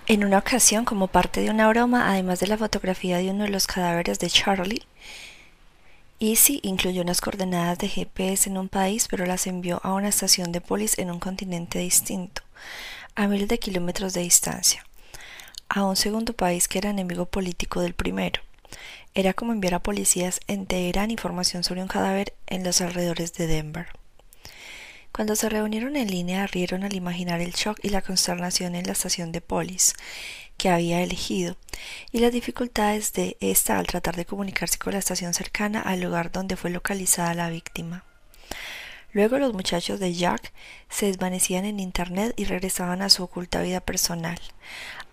En 0.07 0.23
una 0.23 0.39
ocasión, 0.39 0.83
como 0.83 1.09
parte 1.09 1.41
de 1.41 1.51
una 1.51 1.69
broma, 1.69 2.09
además 2.09 2.39
de 2.39 2.47
la 2.47 2.57
fotografía 2.57 3.17
de 3.17 3.29
uno 3.29 3.43
de 3.43 3.51
los 3.51 3.67
cadáveres 3.67 4.17
de 4.17 4.31
Charlie, 4.31 4.87
Easy 6.27 6.59
incluyó 6.63 7.03
unas 7.03 7.21
coordenadas 7.21 7.77
de 7.77 7.87
GPS 7.87 8.49
en 8.49 8.57
un 8.57 8.67
país, 8.67 9.07
pero 9.07 9.27
las 9.27 9.45
envió 9.45 9.79
a 9.83 9.93
una 9.93 10.07
estación 10.07 10.51
de 10.51 10.59
polis 10.59 10.97
en 10.97 11.11
un 11.11 11.19
continente 11.19 11.77
distinto, 11.77 12.41
a 13.13 13.27
miles 13.27 13.47
de 13.47 13.59
kilómetros 13.59 14.13
de 14.13 14.21
distancia, 14.21 14.83
a 15.69 15.85
un 15.85 15.95
segundo 15.95 16.33
país 16.33 16.67
que 16.67 16.79
era 16.79 16.89
enemigo 16.89 17.27
político 17.27 17.79
del 17.79 17.93
primero. 17.93 18.41
Era 19.13 19.35
como 19.35 19.51
enviar 19.51 19.75
a 19.75 19.83
policías 19.83 20.39
en 20.47 20.65
Teherán 20.65 21.11
información 21.11 21.63
sobre 21.63 21.83
un 21.83 21.87
cadáver 21.87 22.33
en 22.47 22.63
los 22.63 22.81
alrededores 22.81 23.33
de 23.33 23.45
Denver. 23.45 23.87
Cuando 25.11 25.35
se 25.35 25.47
reunieron 25.47 25.95
en 25.95 26.09
línea 26.09 26.47
rieron 26.47 26.83
al 26.83 26.95
imaginar 26.95 27.39
el 27.39 27.53
shock 27.53 27.77
y 27.83 27.89
la 27.89 28.01
consternación 28.01 28.73
en 28.73 28.87
la 28.87 28.93
estación 28.93 29.31
de 29.31 29.41
polis 29.41 29.93
que 30.57 30.69
había 30.69 31.01
elegido 31.01 31.57
y 32.11 32.19
las 32.19 32.31
dificultades 32.31 33.13
de 33.13 33.37
ésta 33.39 33.77
al 33.77 33.87
tratar 33.87 34.15
de 34.15 34.25
comunicarse 34.25 34.77
con 34.77 34.93
la 34.93 34.99
estación 34.99 35.33
cercana 35.33 35.81
al 35.81 36.01
lugar 36.01 36.31
donde 36.31 36.55
fue 36.55 36.69
localizada 36.69 37.33
la 37.33 37.49
víctima. 37.49 38.03
Luego 39.15 39.39
los 39.39 39.53
muchachos 39.53 40.01
de 40.01 40.13
Jack 40.13 40.51
se 40.89 41.05
desvanecían 41.05 41.63
en 41.63 41.79
Internet 41.79 42.33
y 42.35 42.43
regresaban 42.43 43.01
a 43.01 43.09
su 43.09 43.23
oculta 43.23 43.61
vida 43.61 43.79
personal. 43.79 44.37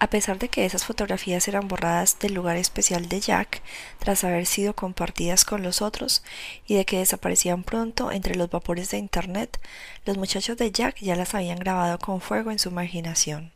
A 0.01 0.11
pesar 0.11 0.41
de 0.41 0.49
que 0.49 0.65
esas 0.65 0.85
fotografías 0.85 1.47
eran 1.47 1.69
borradas 1.69 2.19
del 2.19 2.35
lugar 2.35 2.57
especial 2.57 3.09
de 3.09 3.21
Jack 3.21 3.63
tras 4.01 4.25
haber 4.25 4.47
sido 4.47 4.75
compartidas 4.75 5.45
con 5.45 5.63
los 5.63 5.83
otros 5.83 6.25
y 6.67 6.75
de 6.75 6.85
que 6.85 6.99
desaparecían 6.99 7.63
pronto 7.63 8.11
entre 8.11 8.35
los 8.35 8.51
vapores 8.51 8.91
de 8.91 8.99
Internet, 8.99 9.61
los 10.05 10.19
muchachos 10.19 10.57
de 10.57 10.73
Jack 10.73 10.97
ya 10.99 11.15
las 11.15 11.37
habían 11.37 11.61
grabado 11.61 12.01
con 12.01 12.21
fuego 12.21 12.51
en 12.51 12.59
su 12.59 12.71
imaginación. 12.71 13.53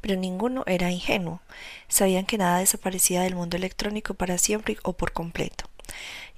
Pero 0.00 0.16
ninguno 0.16 0.64
era 0.66 0.90
ingenuo. 0.90 1.40
Sabían 1.88 2.26
que 2.26 2.38
nada 2.38 2.58
desaparecía 2.58 3.22
del 3.22 3.34
mundo 3.34 3.56
electrónico 3.56 4.14
para 4.14 4.38
siempre 4.38 4.78
o 4.82 4.92
por 4.92 5.12
completo 5.12 5.68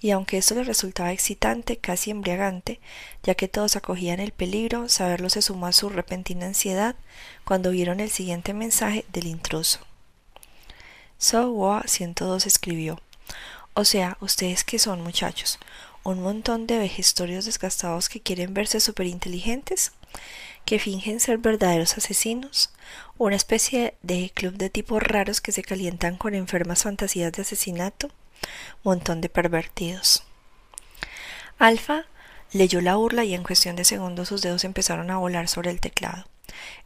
y 0.00 0.10
aunque 0.12 0.38
esto 0.38 0.54
les 0.54 0.66
resultaba 0.66 1.12
excitante, 1.12 1.76
casi 1.76 2.10
embriagante, 2.10 2.80
ya 3.22 3.34
que 3.34 3.48
todos 3.48 3.76
acogían 3.76 4.18
el 4.18 4.32
peligro, 4.32 4.88
saberlo 4.88 5.28
se 5.28 5.42
sumó 5.42 5.66
a 5.66 5.72
su 5.72 5.90
repentina 5.90 6.46
ansiedad 6.46 6.96
cuando 7.44 7.70
vieron 7.70 8.00
el 8.00 8.10
siguiente 8.10 8.54
mensaje 8.54 9.04
del 9.12 9.26
intruso. 9.26 9.80
So 11.18 11.82
102 11.84 12.46
escribió 12.46 12.98
O 13.74 13.84
sea, 13.84 14.16
ustedes 14.20 14.64
que 14.64 14.78
son, 14.78 15.02
muchachos, 15.02 15.58
un 16.02 16.22
montón 16.22 16.66
de 16.66 16.78
vejestorios 16.78 17.44
desgastados 17.44 18.08
que 18.08 18.22
quieren 18.22 18.54
verse 18.54 18.80
superinteligentes, 18.80 19.92
que 20.64 20.78
fingen 20.78 21.20
ser 21.20 21.36
verdaderos 21.36 21.98
asesinos, 21.98 22.70
una 23.18 23.36
especie 23.36 23.94
de 24.02 24.30
club 24.34 24.54
de 24.54 24.70
tipos 24.70 25.02
raros 25.02 25.40
que 25.40 25.52
se 25.52 25.62
calientan 25.62 26.16
con 26.16 26.34
enfermas 26.34 26.82
fantasías 26.82 27.32
de 27.32 27.42
asesinato, 27.42 28.10
montón 28.82 29.20
de 29.20 29.28
pervertidos. 29.28 30.24
Alfa 31.58 32.06
leyó 32.52 32.80
la 32.80 32.96
burla 32.96 33.24
y 33.24 33.34
en 33.34 33.42
cuestión 33.42 33.76
de 33.76 33.84
segundos 33.84 34.28
sus 34.28 34.42
dedos 34.42 34.64
empezaron 34.64 35.10
a 35.10 35.18
volar 35.18 35.48
sobre 35.48 35.70
el 35.70 35.80
teclado. 35.80 36.24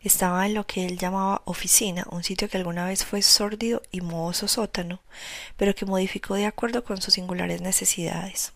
Estaba 0.02 0.46
en 0.46 0.54
lo 0.54 0.66
que 0.66 0.86
él 0.86 0.98
llamaba 0.98 1.42
oficina, 1.44 2.06
un 2.10 2.22
sitio 2.22 2.48
que 2.48 2.58
alguna 2.58 2.86
vez 2.86 3.04
fue 3.04 3.22
sórdido 3.22 3.82
y 3.90 4.00
mohoso 4.00 4.48
sótano, 4.48 5.00
pero 5.56 5.74
que 5.74 5.86
modificó 5.86 6.34
de 6.34 6.46
acuerdo 6.46 6.84
con 6.84 7.00
sus 7.00 7.14
singulares 7.14 7.60
necesidades. 7.60 8.52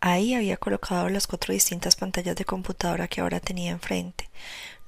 Ahí 0.00 0.34
había 0.34 0.56
colocado 0.56 1.08
las 1.08 1.26
cuatro 1.26 1.52
distintas 1.52 1.96
pantallas 1.96 2.36
de 2.36 2.44
computadora 2.44 3.08
que 3.08 3.20
ahora 3.20 3.40
tenía 3.40 3.72
enfrente. 3.72 4.28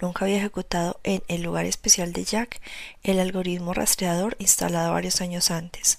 Nunca 0.01 0.25
había 0.25 0.39
ejecutado 0.39 1.01
en 1.03 1.23
el 1.27 1.43
lugar 1.43 1.67
especial 1.67 2.13
de 2.13 2.25
Jack 2.25 2.61
el 3.03 3.19
algoritmo 3.19 3.75
rastreador 3.75 4.37
instalado 4.39 4.93
varios 4.93 5.21
años 5.21 5.51
antes. 5.51 5.99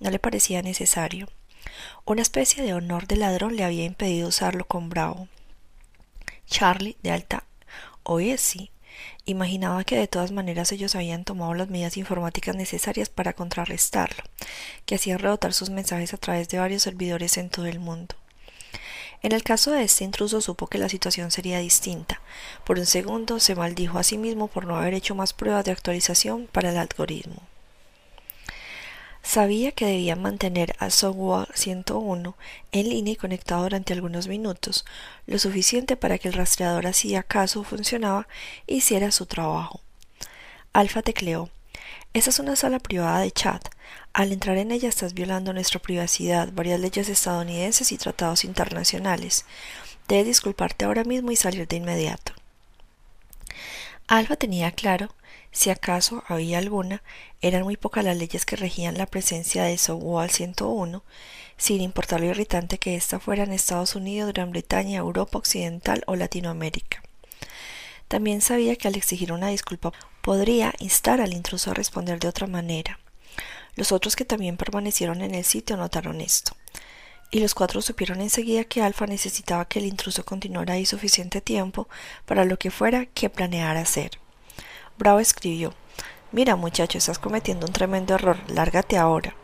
No 0.00 0.10
le 0.10 0.18
parecía 0.18 0.60
necesario. 0.60 1.28
Una 2.04 2.22
especie 2.22 2.62
de 2.62 2.74
honor 2.74 3.06
de 3.06 3.16
ladrón 3.16 3.56
le 3.56 3.64
había 3.64 3.84
impedido 3.84 4.28
usarlo 4.28 4.66
con 4.66 4.90
Bravo. 4.90 5.28
Charlie, 6.46 6.96
de 7.02 7.10
alta 7.10 7.44
Oye, 8.02 8.36
sí. 8.36 8.70
Imaginaba 9.24 9.84
que 9.84 9.96
de 9.96 10.08
todas 10.08 10.32
maneras 10.32 10.72
ellos 10.72 10.94
habían 10.94 11.24
tomado 11.24 11.54
las 11.54 11.68
medidas 11.68 11.96
informáticas 11.96 12.56
necesarias 12.56 13.08
para 13.08 13.32
contrarrestarlo, 13.32 14.22
que 14.84 14.96
hacían 14.96 15.20
rebotar 15.20 15.54
sus 15.54 15.70
mensajes 15.70 16.12
a 16.12 16.18
través 16.18 16.48
de 16.48 16.58
varios 16.58 16.82
servidores 16.82 17.38
en 17.38 17.48
todo 17.48 17.66
el 17.66 17.78
mundo. 17.78 18.14
En 19.22 19.30
el 19.30 19.44
caso 19.44 19.70
de 19.70 19.84
este 19.84 20.02
intruso 20.02 20.40
supo 20.40 20.66
que 20.66 20.78
la 20.78 20.88
situación 20.88 21.30
sería 21.30 21.60
distinta. 21.60 22.20
Por 22.64 22.78
un 22.78 22.86
segundo 22.86 23.38
se 23.38 23.54
maldijo 23.54 23.98
a 23.98 24.02
sí 24.02 24.18
mismo 24.18 24.48
por 24.48 24.66
no 24.66 24.76
haber 24.76 24.94
hecho 24.94 25.14
más 25.14 25.32
pruebas 25.32 25.64
de 25.64 25.70
actualización 25.70 26.48
para 26.50 26.70
el 26.70 26.76
algoritmo. 26.76 27.40
Sabía 29.22 29.70
que 29.70 29.86
debía 29.86 30.16
mantener 30.16 30.74
a 30.80 30.90
Software 30.90 31.46
101 31.54 32.36
en 32.72 32.88
línea 32.88 33.12
y 33.12 33.16
conectado 33.16 33.62
durante 33.62 33.92
algunos 33.92 34.26
minutos, 34.26 34.84
lo 35.26 35.38
suficiente 35.38 35.96
para 35.96 36.18
que 36.18 36.26
el 36.26 36.34
rastreador, 36.34 36.92
si 36.92 37.14
acaso 37.14 37.62
funcionaba, 37.62 38.26
hiciera 38.66 39.12
su 39.12 39.26
trabajo. 39.26 39.80
Alfa 40.72 41.02
tecleó. 41.02 41.48
Esa 42.14 42.28
es 42.28 42.38
una 42.38 42.56
sala 42.56 42.78
privada 42.78 43.20
de 43.20 43.30
chat. 43.30 43.68
Al 44.12 44.32
entrar 44.32 44.58
en 44.58 44.70
ella 44.70 44.88
estás 44.88 45.14
violando 45.14 45.52
nuestra 45.52 45.80
privacidad, 45.80 46.52
varias 46.52 46.78
leyes 46.78 47.08
estadounidenses 47.08 47.90
y 47.90 47.96
tratados 47.96 48.44
internacionales. 48.44 49.46
Debes 50.08 50.26
disculparte 50.26 50.84
ahora 50.84 51.04
mismo 51.04 51.30
y 51.30 51.36
salir 51.36 51.66
de 51.66 51.76
inmediato. 51.76 52.32
Alfa 54.08 54.36
tenía 54.36 54.72
claro 54.72 55.08
si 55.52 55.68
acaso 55.68 56.24
había 56.28 56.58
alguna, 56.58 57.02
eran 57.42 57.62
muy 57.62 57.76
pocas 57.76 58.04
las 58.04 58.16
leyes 58.16 58.46
que 58.46 58.56
regían 58.56 58.96
la 58.96 59.06
presencia 59.06 59.64
de 59.64 59.76
Software 59.76 60.30
101, 60.30 61.02
sin 61.58 61.82
importar 61.82 62.20
lo 62.20 62.26
irritante 62.26 62.78
que 62.78 62.96
ésta 62.96 63.20
fuera 63.20 63.44
en 63.44 63.52
Estados 63.52 63.94
Unidos, 63.94 64.32
Gran 64.32 64.50
Bretaña, 64.50 64.98
Europa 64.98 65.36
Occidental 65.36 66.04
o 66.06 66.16
Latinoamérica. 66.16 67.02
También 68.08 68.40
sabía 68.40 68.76
que 68.76 68.88
al 68.88 68.96
exigir 68.96 69.30
una 69.30 69.48
disculpa 69.48 69.92
podría 70.22 70.72
instar 70.78 71.20
al 71.20 71.34
intruso 71.34 71.70
a 71.70 71.74
responder 71.74 72.18
de 72.18 72.28
otra 72.28 72.46
manera. 72.46 72.98
Los 73.74 73.92
otros 73.92 74.16
que 74.16 74.24
también 74.24 74.56
permanecieron 74.56 75.20
en 75.20 75.34
el 75.34 75.44
sitio 75.44 75.76
notaron 75.76 76.20
esto. 76.20 76.52
y 77.34 77.40
los 77.40 77.54
cuatro 77.54 77.80
supieron 77.80 78.20
enseguida 78.20 78.64
que 78.64 78.82
Alfa 78.82 79.06
necesitaba 79.06 79.64
que 79.64 79.78
el 79.78 79.86
intruso 79.86 80.22
continuara 80.22 80.74
ahí 80.74 80.84
suficiente 80.84 81.40
tiempo 81.40 81.88
para 82.26 82.44
lo 82.44 82.58
que 82.58 82.70
fuera 82.70 83.06
que 83.06 83.30
planeara 83.30 83.80
hacer. 83.80 84.10
Bravo 84.98 85.18
escribió 85.18 85.72
Mira, 86.30 86.56
muchacho, 86.56 86.98
estás 86.98 87.18
cometiendo 87.18 87.66
un 87.66 87.72
tremendo 87.72 88.14
error, 88.14 88.38
lárgate 88.48 88.98
ahora. 88.98 89.34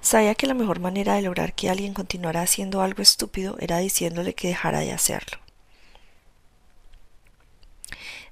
Sabía 0.00 0.36
que 0.36 0.46
la 0.46 0.54
mejor 0.54 0.78
manera 0.78 1.14
de 1.14 1.22
lograr 1.22 1.54
que 1.54 1.70
alguien 1.70 1.92
continuara 1.92 2.42
haciendo 2.42 2.82
algo 2.82 3.02
estúpido 3.02 3.56
era 3.58 3.78
diciéndole 3.78 4.34
que 4.34 4.48
dejara 4.48 4.78
de 4.78 4.92
hacerlo. 4.92 5.38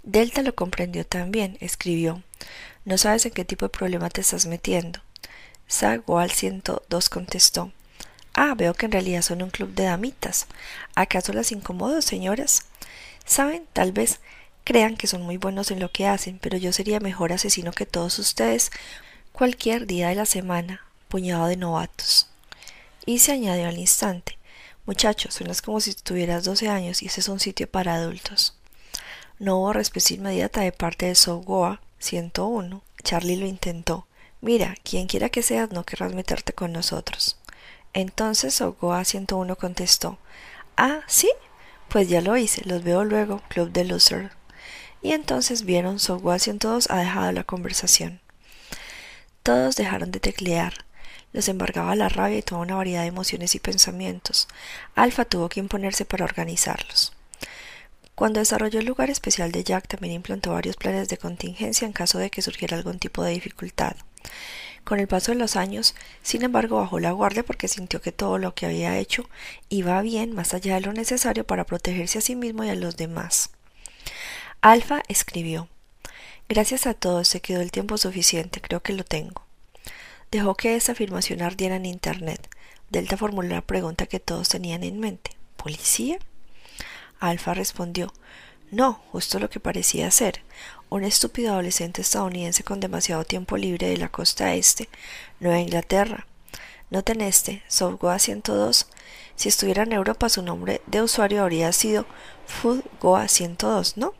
Delta 0.06 0.42
lo 0.42 0.54
comprendió 0.54 1.04
también, 1.04 1.58
escribió. 1.60 2.22
No 2.84 2.96
sabes 2.96 3.26
en 3.26 3.32
qué 3.32 3.44
tipo 3.44 3.64
de 3.64 3.70
problema 3.70 4.08
te 4.08 4.20
estás 4.20 4.46
metiendo. 4.46 5.00
Sagual 5.66 6.30
102 6.30 7.08
contestó. 7.08 7.72
Ah, 8.32 8.54
veo 8.56 8.72
que 8.72 8.86
en 8.86 8.92
realidad 8.92 9.22
son 9.22 9.42
un 9.42 9.50
club 9.50 9.74
de 9.74 9.82
damitas. 9.82 10.46
¿Acaso 10.94 11.32
las 11.32 11.50
incomodo, 11.50 12.02
señoras? 12.02 12.66
Saben, 13.24 13.66
tal 13.72 13.90
vez 13.90 14.20
crean 14.62 14.96
que 14.96 15.08
son 15.08 15.22
muy 15.22 15.38
buenos 15.38 15.72
en 15.72 15.80
lo 15.80 15.90
que 15.90 16.06
hacen, 16.06 16.38
pero 16.38 16.56
yo 16.56 16.72
sería 16.72 17.00
mejor 17.00 17.32
asesino 17.32 17.72
que 17.72 17.84
todos 17.84 18.20
ustedes 18.20 18.70
cualquier 19.32 19.88
día 19.88 20.10
de 20.10 20.14
la 20.14 20.24
semana, 20.24 20.84
puñado 21.08 21.48
de 21.48 21.56
novatos. 21.56 22.28
Y 23.06 23.18
se 23.18 23.32
añadió 23.32 23.66
al 23.66 23.78
instante. 23.78 24.38
Muchachos, 24.84 25.34
suenas 25.34 25.62
como 25.62 25.80
si 25.80 25.94
tuvieras 25.94 26.44
doce 26.44 26.68
años 26.68 27.02
y 27.02 27.06
ese 27.06 27.18
es 27.18 27.28
un 27.28 27.40
sitio 27.40 27.68
para 27.68 27.96
adultos. 27.96 28.56
No 29.38 29.58
hubo 29.58 29.74
respuesta 29.74 30.14
inmediata 30.14 30.62
de 30.62 30.72
parte 30.72 31.06
de 31.06 31.14
Sogoa 31.14 31.82
101. 31.98 32.82
Charlie 33.02 33.36
lo 33.36 33.46
intentó. 33.46 34.06
Mira, 34.40 34.74
quien 34.82 35.06
quiera 35.06 35.28
que 35.28 35.42
seas, 35.42 35.70
no 35.72 35.84
querrás 35.84 36.14
meterte 36.14 36.54
con 36.54 36.72
nosotros. 36.72 37.38
Entonces 37.92 38.54
Sogoa 38.54 39.04
101 39.04 39.56
contestó. 39.56 40.18
Ah, 40.78 41.00
sí, 41.06 41.30
pues 41.88 42.08
ya 42.08 42.22
lo 42.22 42.36
hice, 42.36 42.62
los 42.64 42.82
veo 42.82 43.04
luego, 43.04 43.42
Club 43.48 43.72
de 43.72 43.84
Loser. 43.84 44.30
Y 45.02 45.12
entonces 45.12 45.64
vieron 45.64 45.98
Sogoa 45.98 46.38
102 46.38 46.90
ha 46.90 46.98
dejado 46.98 47.30
la 47.32 47.44
conversación. 47.44 48.20
Todos 49.42 49.76
dejaron 49.76 50.12
de 50.12 50.20
teclear. 50.20 50.86
Les 51.32 51.48
embargaba 51.48 51.94
la 51.94 52.08
rabia 52.08 52.38
y 52.38 52.42
toda 52.42 52.62
una 52.62 52.76
variedad 52.76 53.02
de 53.02 53.08
emociones 53.08 53.54
y 53.54 53.60
pensamientos. 53.60 54.48
Alfa 54.94 55.26
tuvo 55.26 55.50
que 55.50 55.60
imponerse 55.60 56.06
para 56.06 56.24
organizarlos. 56.24 57.15
Cuando 58.16 58.40
desarrolló 58.40 58.80
el 58.80 58.86
lugar 58.86 59.10
especial 59.10 59.52
de 59.52 59.62
Jack, 59.62 59.88
también 59.88 60.14
implantó 60.14 60.52
varios 60.52 60.76
planes 60.76 61.10
de 61.10 61.18
contingencia 61.18 61.84
en 61.84 61.92
caso 61.92 62.16
de 62.16 62.30
que 62.30 62.40
surgiera 62.40 62.74
algún 62.74 62.98
tipo 62.98 63.22
de 63.22 63.32
dificultad. 63.32 63.94
Con 64.84 65.00
el 65.00 65.06
paso 65.06 65.32
de 65.32 65.38
los 65.38 65.54
años, 65.54 65.94
sin 66.22 66.42
embargo, 66.42 66.78
bajó 66.78 66.98
la 66.98 67.12
guardia 67.12 67.44
porque 67.44 67.68
sintió 67.68 68.00
que 68.00 68.12
todo 68.12 68.38
lo 68.38 68.54
que 68.54 68.64
había 68.64 68.96
hecho 68.96 69.28
iba 69.68 70.00
bien 70.00 70.34
más 70.34 70.54
allá 70.54 70.76
de 70.76 70.80
lo 70.80 70.94
necesario 70.94 71.46
para 71.46 71.66
protegerse 71.66 72.16
a 72.16 72.22
sí 72.22 72.36
mismo 72.36 72.64
y 72.64 72.70
a 72.70 72.74
los 72.74 72.96
demás. 72.96 73.50
Alfa 74.62 75.02
escribió 75.08 75.68
Gracias 76.48 76.86
a 76.86 76.94
todos 76.94 77.28
se 77.28 77.42
quedó 77.42 77.60
el 77.60 77.70
tiempo 77.70 77.98
suficiente, 77.98 78.62
creo 78.62 78.82
que 78.82 78.94
lo 78.94 79.04
tengo. 79.04 79.44
Dejó 80.30 80.54
que 80.54 80.74
esa 80.74 80.92
afirmación 80.92 81.42
ardiera 81.42 81.76
en 81.76 81.84
Internet. 81.84 82.48
Delta 82.88 83.18
formuló 83.18 83.50
la 83.50 83.60
pregunta 83.60 84.06
que 84.06 84.20
todos 84.20 84.48
tenían 84.48 84.84
en 84.84 85.00
mente. 85.00 85.32
¿Policía? 85.58 86.18
Alfa 87.20 87.54
respondió 87.54 88.12
No, 88.70 89.00
justo 89.12 89.38
lo 89.38 89.50
que 89.50 89.60
parecía 89.60 90.10
ser. 90.10 90.42
Un 90.88 91.04
estúpido 91.04 91.52
adolescente 91.52 92.02
estadounidense 92.02 92.62
con 92.62 92.80
demasiado 92.80 93.24
tiempo 93.24 93.56
libre 93.56 93.88
de 93.88 93.96
la 93.96 94.08
costa 94.08 94.54
este, 94.54 94.88
Nueva 95.40 95.58
Inglaterra. 95.58 96.26
Noten 96.90 97.20
este, 97.20 97.62
Goa 98.00 98.18
102. 98.18 98.86
Si 99.34 99.48
estuviera 99.48 99.82
en 99.82 99.92
Europa, 99.92 100.28
su 100.28 100.42
nombre 100.42 100.80
de 100.86 101.02
usuario 101.02 101.42
habría 101.42 101.72
sido 101.72 102.06
Goa 103.00 103.28
102, 103.28 103.96
¿no? 103.96 104.14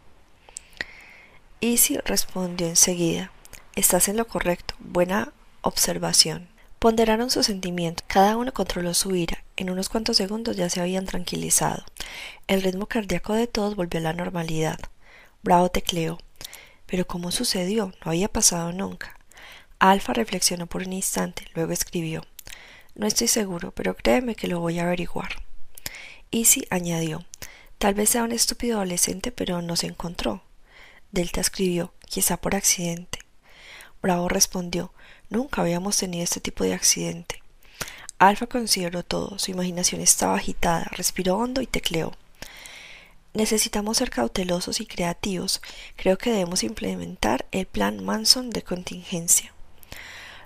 Easy 1.61 1.98
respondió 2.04 2.66
enseguida. 2.66 3.30
Estás 3.76 4.09
en 4.09 4.16
lo 4.16 4.26
correcto. 4.26 4.74
Buena 4.78 5.32
observación. 5.62 6.48
Ponderaron 6.78 7.30
sus 7.30 7.46
sentimientos, 7.46 8.04
cada 8.06 8.37
uno 8.37 8.52
controló 8.52 8.94
su 8.94 9.14
ira. 9.14 9.42
En 9.57 9.71
unos 9.71 9.88
cuantos 9.88 10.19
segundos 10.19 10.57
ya 10.57 10.69
se 10.69 10.81
habían 10.81 11.07
tranquilizado. 11.07 11.85
El 12.47 12.62
ritmo 12.62 12.87
cardíaco 12.87 13.33
de 13.33 13.47
todos 13.47 13.75
volvió 13.75 14.01
a 14.01 14.03
la 14.03 14.12
normalidad. 14.12 14.79
Bravo 15.42 15.71
tecleó. 15.71 16.19
Pero 16.85 17.07
¿cómo 17.07 17.31
sucedió? 17.31 17.92
No 18.05 18.11
había 18.11 18.29
pasado 18.29 18.73
nunca. 18.73 19.19
Alfa 19.79 20.12
reflexionó 20.12 20.66
por 20.66 20.83
un 20.83 20.92
instante, 20.92 21.47
luego 21.55 21.73
escribió. 21.73 22.25
No 22.95 23.07
estoy 23.07 23.29
seguro, 23.29 23.73
pero 23.73 23.97
créeme 23.97 24.35
que 24.35 24.47
lo 24.47 24.61
voy 24.61 24.79
a 24.79 24.85
averiguar. 24.85 25.42
Easy 26.31 26.66
añadió. 26.71 27.25
Tal 27.79 27.95
vez 27.95 28.11
sea 28.11 28.25
un 28.25 28.33
estúpido 28.33 28.77
adolescente, 28.77 29.33
pero 29.33 29.62
no 29.62 29.77
se 29.77 29.87
encontró. 29.87 30.42
Delta 31.12 31.40
escribió, 31.40 31.92
quizá 32.07 32.37
por 32.37 32.55
accidente. 32.55 33.21
Bravo 34.03 34.29
respondió, 34.29 34.92
Nunca 35.29 35.62
habíamos 35.62 35.97
tenido 35.97 36.23
este 36.23 36.40
tipo 36.40 36.62
de 36.62 36.75
accidente. 36.75 37.42
Alfa 38.18 38.46
consideró 38.46 39.02
todo, 39.02 39.38
su 39.38 39.50
imaginación 39.50 40.00
estaba 40.00 40.37
agitada, 40.37 40.90
respiró 40.92 41.37
hondo 41.37 41.61
y 41.61 41.66
tecleó. 41.66 42.12
Necesitamos 43.35 43.98
ser 43.98 44.09
cautelosos 44.09 44.81
y 44.81 44.87
creativos. 44.87 45.61
Creo 45.96 46.16
que 46.16 46.31
debemos 46.31 46.62
implementar 46.62 47.44
el 47.52 47.66
plan 47.66 48.02
Manson 48.02 48.48
de 48.48 48.62
contingencia. 48.62 49.52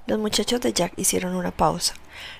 Los 0.09 0.18
muchachos 0.18 0.61
de 0.61 0.72
Jack 0.72 0.94
hicieron 0.96 1.37
una 1.37 1.52
pausa, 1.52 1.94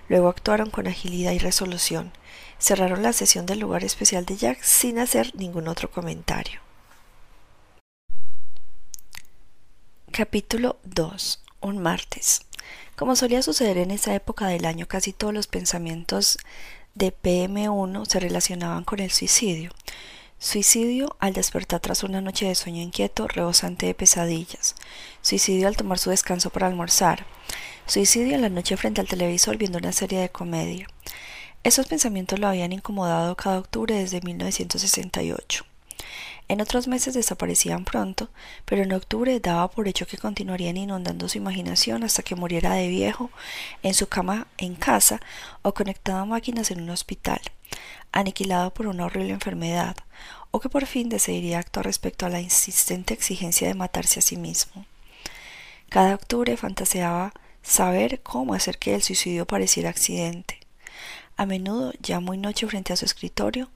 luego 0.09 0.29
actuaron 0.29 0.71
con 0.71 0.89
agilidad 0.89 1.31
y 1.31 1.39
resolución. 1.39 2.13
Cerraron 2.59 3.05
la 3.05 3.13
sesión 3.13 3.47
del 3.47 3.61
lugar 3.61 3.85
especial 3.85 4.27
de 4.27 4.37
Jack 4.37 4.61
sin 4.63 4.99
hacer 4.99 5.33
ningún 5.37 5.69
otro 5.69 5.93
comentario. 5.93 6.61
Capítulo 10.11 10.81
2 10.83 11.41
un 11.61 11.79
martes. 11.79 12.47
Como 13.01 13.17
solía 13.17 13.41
suceder 13.41 13.79
en 13.79 13.93
esa 13.93 14.15
época 14.15 14.49
del 14.49 14.67
año, 14.67 14.87
casi 14.87 15.15
todos 15.15 15.33
los 15.33 15.47
pensamientos 15.47 16.37
de 16.95 17.15
PM1 17.17 18.05
se 18.05 18.21
relacionaban 18.21 18.85
con 18.85 19.01
el 19.01 19.11
suicidio. 19.11 19.71
Suicidio 20.39 21.17
al 21.19 21.33
despertar 21.33 21.81
tras 21.81 22.05
una 22.05 22.21
noche 22.21 22.45
de 22.47 22.55
sueño 22.55 22.83
inquieto, 22.83 23.27
rebosante 23.27 23.87
de 23.87 23.95
pesadillas. 23.95 24.75
Suicidio 25.23 25.67
al 25.67 25.79
tomar 25.79 25.99
su 25.99 26.11
descanso 26.11 26.51
para 26.51 26.67
almorzar. 26.67 27.25
Suicidio 27.87 28.35
en 28.35 28.43
la 28.43 28.51
noche 28.51 28.77
frente 28.77 29.01
al 29.01 29.09
televisor 29.09 29.57
viendo 29.57 29.79
una 29.79 29.93
serie 29.93 30.19
de 30.21 30.29
comedia. 30.29 30.87
Esos 31.65 31.87
pensamientos 31.87 32.39
lo 32.39 32.49
habían 32.49 32.75
incomodado 32.75 33.35
cada 33.35 33.61
octubre 33.61 33.95
desde 33.95 34.21
1968. 34.21 35.70
En 36.51 36.61
otros 36.61 36.89
meses 36.89 37.15
desaparecían 37.15 37.85
pronto, 37.85 38.29
pero 38.65 38.83
en 38.83 38.93
octubre 38.93 39.39
daba 39.39 39.71
por 39.71 39.87
hecho 39.87 40.05
que 40.09 40.19
continuarían 40.19 40.77
inundando 40.77 41.29
su 41.29 41.39
imaginación 41.39 42.03
hasta 42.03 42.25
que 42.25 42.35
muriera 42.35 42.73
de 42.75 42.89
viejo 42.89 43.31
en 43.85 43.95
su 43.95 44.09
cama 44.09 44.49
en 44.59 44.75
casa 44.75 45.21
o 45.63 45.75
conectado 45.75 46.19
a 46.19 46.25
máquinas 46.25 46.73
en 46.73 46.81
un 46.81 46.91
hospital, 46.91 47.41
aniquilado 48.11 48.75
por 48.75 48.89
una 48.89 49.05
horrible 49.05 49.31
enfermedad, 49.31 49.95
o 50.51 50.59
que 50.59 50.69
por 50.69 50.87
fin 50.87 51.09
decidiría 51.09 51.61
actuar 51.61 51.87
respecto 51.87 52.27
a 52.27 52.31
la 52.31 52.41
insistente 52.41 53.15
exigencia 53.15 53.69
de 53.69 53.75
matarse 53.75 54.19
a 54.19 54.23
sí 54.23 54.37
mismo. 54.37 54.87
Cada 55.89 56.17
octubre 56.17 56.57
fantaseaba 56.57 57.33
saber 57.63 58.23
cómo 58.23 58.55
hacer 58.55 58.77
que 58.79 58.97
el 58.97 59.05
suicidio 59.05 59.47
pareciera 59.47 59.91
accidente. 59.91 60.60
A 61.41 61.47
menudo, 61.47 61.95
ya 62.03 62.21
muy 62.21 62.37
noche 62.37 62.67
frente 62.67 62.93
a 62.93 62.97
su 62.97 63.07
escritorio, 63.07 63.71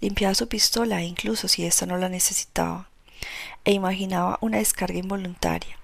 limpiaba 0.00 0.34
su 0.34 0.48
pistola 0.48 1.02
incluso 1.02 1.48
si 1.48 1.66
ésta 1.66 1.84
no 1.84 1.98
la 1.98 2.08
necesitaba, 2.08 2.88
e 3.62 3.72
imaginaba 3.72 4.38
una 4.40 4.56
descarga 4.56 4.98
involuntaria. 4.98 5.76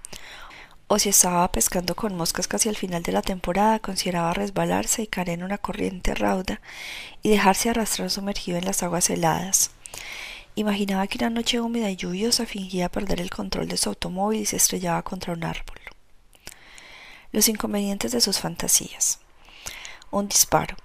O 0.86 0.98
si 0.98 1.10
estaba 1.10 1.52
pescando 1.52 1.94
con 1.94 2.16
moscas 2.16 2.48
casi 2.48 2.70
al 2.70 2.76
final 2.76 3.02
de 3.02 3.12
la 3.12 3.20
temporada, 3.20 3.80
consideraba 3.80 4.32
resbalarse 4.32 5.02
y 5.02 5.08
caer 5.08 5.28
en 5.28 5.42
una 5.42 5.58
corriente 5.58 6.14
rauda 6.14 6.62
y 7.22 7.28
dejarse 7.28 7.68
arrastrar 7.68 8.08
sumergido 8.08 8.56
en 8.56 8.64
las 8.64 8.82
aguas 8.82 9.10
heladas. 9.10 9.72
Imaginaba 10.54 11.06
que 11.06 11.18
una 11.18 11.28
noche 11.28 11.60
húmeda 11.60 11.90
y 11.90 11.96
lluviosa 11.96 12.46
fingía 12.46 12.88
perder 12.88 13.20
el 13.20 13.28
control 13.28 13.68
de 13.68 13.76
su 13.76 13.90
automóvil 13.90 14.40
y 14.40 14.46
se 14.46 14.56
estrellaba 14.56 15.02
contra 15.02 15.34
un 15.34 15.44
árbol. 15.44 15.80
Los 17.30 17.50
inconvenientes 17.50 18.12
de 18.12 18.22
sus 18.22 18.38
fantasías. 18.38 19.20
Un 20.10 20.28
disparo 20.28 20.76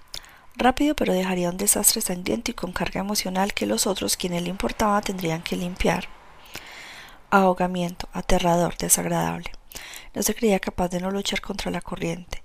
rápido 0.56 0.94
pero 0.94 1.12
dejaría 1.12 1.50
un 1.50 1.56
desastre 1.56 2.00
sangriento 2.00 2.50
y 2.50 2.54
con 2.54 2.72
carga 2.72 3.00
emocional 3.00 3.54
que 3.54 3.66
los 3.66 3.86
otros, 3.86 4.16
quienes 4.16 4.42
le 4.42 4.50
importaba, 4.50 5.00
tendrían 5.00 5.42
que 5.42 5.56
limpiar. 5.56 6.08
Ahogamiento, 7.30 8.08
aterrador, 8.12 8.76
desagradable. 8.76 9.50
No 10.14 10.22
se 10.22 10.34
creía 10.34 10.60
capaz 10.60 10.88
de 10.88 11.00
no 11.00 11.10
luchar 11.10 11.40
contra 11.40 11.70
la 11.70 11.80
corriente, 11.80 12.42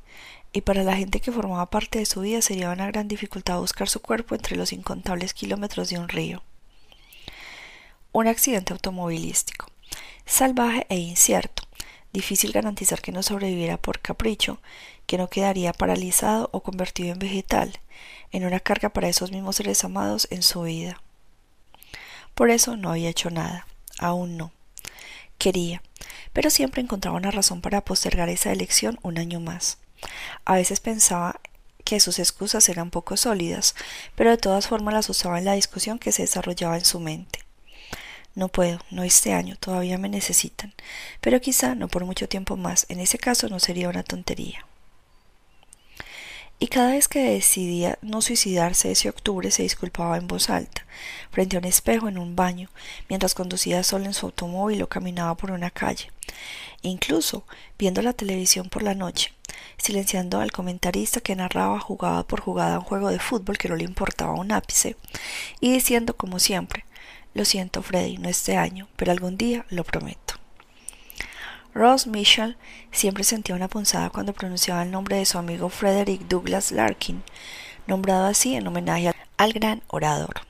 y 0.54 0.62
para 0.62 0.84
la 0.84 0.96
gente 0.96 1.20
que 1.20 1.32
formaba 1.32 1.70
parte 1.70 2.00
de 2.00 2.06
su 2.06 2.22
vida 2.22 2.42
sería 2.42 2.72
una 2.72 2.88
gran 2.88 3.08
dificultad 3.08 3.60
buscar 3.60 3.90
su 3.90 4.02
cuerpo 4.02 4.36
entre 4.36 4.56
los 4.56 4.72
incontables 4.72 5.34
kilómetros 5.34 5.90
de 5.90 6.00
un 6.00 6.08
río. 6.08 6.42
Un 8.14 8.28
accidente 8.28 8.74
automovilístico. 8.74 9.68
Salvaje 10.26 10.86
e 10.90 10.98
incierto. 10.98 11.64
Difícil 12.14 12.52
garantizar 12.52 13.02
que 13.02 13.12
no 13.12 13.22
sobreviviera 13.22 13.78
por 13.78 14.00
capricho, 14.00 14.60
que 15.08 15.18
no 15.18 15.30
quedaría 15.30 15.74
paralizado 15.74 16.50
o 16.52 16.62
convertido 16.62 17.14
en 17.14 17.20
vegetal, 17.20 17.80
en 18.32 18.46
una 18.46 18.60
carga 18.60 18.90
para 18.90 19.08
esos 19.08 19.32
mismos 19.32 19.56
seres 19.56 19.84
amados 19.84 20.28
en 20.30 20.44
su 20.44 20.62
vida. 20.62 21.02
Por 22.36 22.52
eso 22.52 22.78
no 22.78 22.92
había 22.92 23.10
hecho 23.10 23.32
nada, 23.32 23.66
aún 23.98 24.38
no. 24.38 24.52
Quería, 25.40 25.82
pero 26.34 26.50
siempre 26.50 26.82
encontraba 26.82 27.18
una 27.18 27.32
razón 27.32 27.62
para 27.62 27.82
postergar 27.82 28.30
esa 28.30 28.52
elección 28.52 29.00
un 29.02 29.18
año 29.18 29.40
más. 29.40 29.80
A 30.46 30.56
veces 30.56 30.80
pensaba 30.80 31.40
que 31.84 32.00
sus 32.00 32.20
excusas 32.20 32.68
eran 32.68 32.92
poco 32.92 33.16
sólidas, 33.16 33.74
pero 34.16 34.30
de 34.30 34.38
todas 34.38 34.68
formas 34.68 34.94
las 34.94 35.10
usaba 35.10 35.40
en 35.40 35.46
la 35.46 35.54
discusión 35.54 36.00
que 36.00 36.12
se 36.12 36.24
desarrollaba 36.24 36.78
en 36.78 36.86
su 36.86 37.00
mente. 37.00 37.40
No 38.36 38.50
puedo, 38.50 38.80
no 38.92 39.04
este 39.04 39.34
año, 39.34 39.56
todavía 39.56 39.98
me 39.98 40.10
necesitan, 40.10 40.74
pero 41.22 41.40
quizá 41.40 41.76
no 41.76 41.88
por 41.88 42.06
mucho 42.06 42.28
tiempo 42.28 42.58
más, 42.58 42.86
en 42.90 43.00
ese 43.00 43.18
caso 43.18 43.48
no 43.48 43.60
sería 43.60 43.90
una 43.90 44.04
tontería. 44.04 44.68
Y 46.60 46.68
cada 46.70 46.92
vez 46.92 47.08
que 47.08 47.20
decidía 47.20 48.00
no 48.02 48.22
suicidarse 48.22 48.92
ese 48.92 49.10
octubre 49.10 49.52
se 49.52 49.62
disculpaba 49.62 50.18
en 50.18 50.28
voz 50.28 50.50
alta, 50.50 50.88
frente 51.30 51.56
a 51.56 51.60
un 51.60 51.66
espejo 51.66 52.08
en 52.08 52.18
un 52.18 52.36
baño, 52.36 52.70
mientras 53.10 53.36
conducía 53.36 53.84
solo 53.84 54.06
en 54.06 54.16
su 54.16 54.26
automóvil 54.26 54.82
o 54.82 54.90
caminaba 54.90 55.36
por 55.36 55.52
una 55.52 55.70
calle. 55.70 56.12
Incluso 56.82 57.46
viendo 57.78 58.02
la 58.02 58.14
televisión 58.14 58.70
por 58.70 58.82
la 58.82 58.96
noche, 58.96 59.34
silenciando 59.78 60.40
al 60.40 60.52
comentarista 60.52 61.22
que 61.22 61.36
narraba 61.36 61.80
jugada 61.80 62.24
por 62.24 62.42
jugada 62.42 62.80
un 62.80 62.86
juego 62.86 63.10
de 63.10 63.20
fútbol 63.20 63.60
que 63.60 63.70
no 63.70 63.76
le 63.76 63.84
importaba 63.84 64.34
un 64.34 64.52
ápice, 64.52 64.96
y 65.60 65.72
diciendo 65.72 66.16
como 66.18 66.40
siempre 66.40 66.86
Lo 67.36 67.46
siento, 67.46 67.84
Freddy, 67.84 68.18
no 68.18 68.30
este 68.30 68.58
año, 68.58 68.88
pero 68.96 69.12
algún 69.12 69.38
día 69.38 69.64
lo 69.70 69.84
prometo. 69.84 70.47
Ross 71.78 72.08
Mitchell 72.08 72.58
siempre 72.92 73.24
sentía 73.24 73.54
una 73.54 73.68
punzada 73.68 74.10
cuando 74.10 74.34
pronunciaba 74.34 74.82
el 74.82 74.90
nombre 74.90 75.18
de 75.18 75.28
su 75.28 75.38
amigo 75.38 75.70
Frederick 75.70 76.28
Douglass 76.28 76.72
Larkin, 76.72 77.22
nombrado 77.86 78.26
así 78.26 78.56
en 78.56 78.66
homenaje 78.66 79.14
al 79.38 79.54
gran 79.54 79.84
orador. 79.86 80.42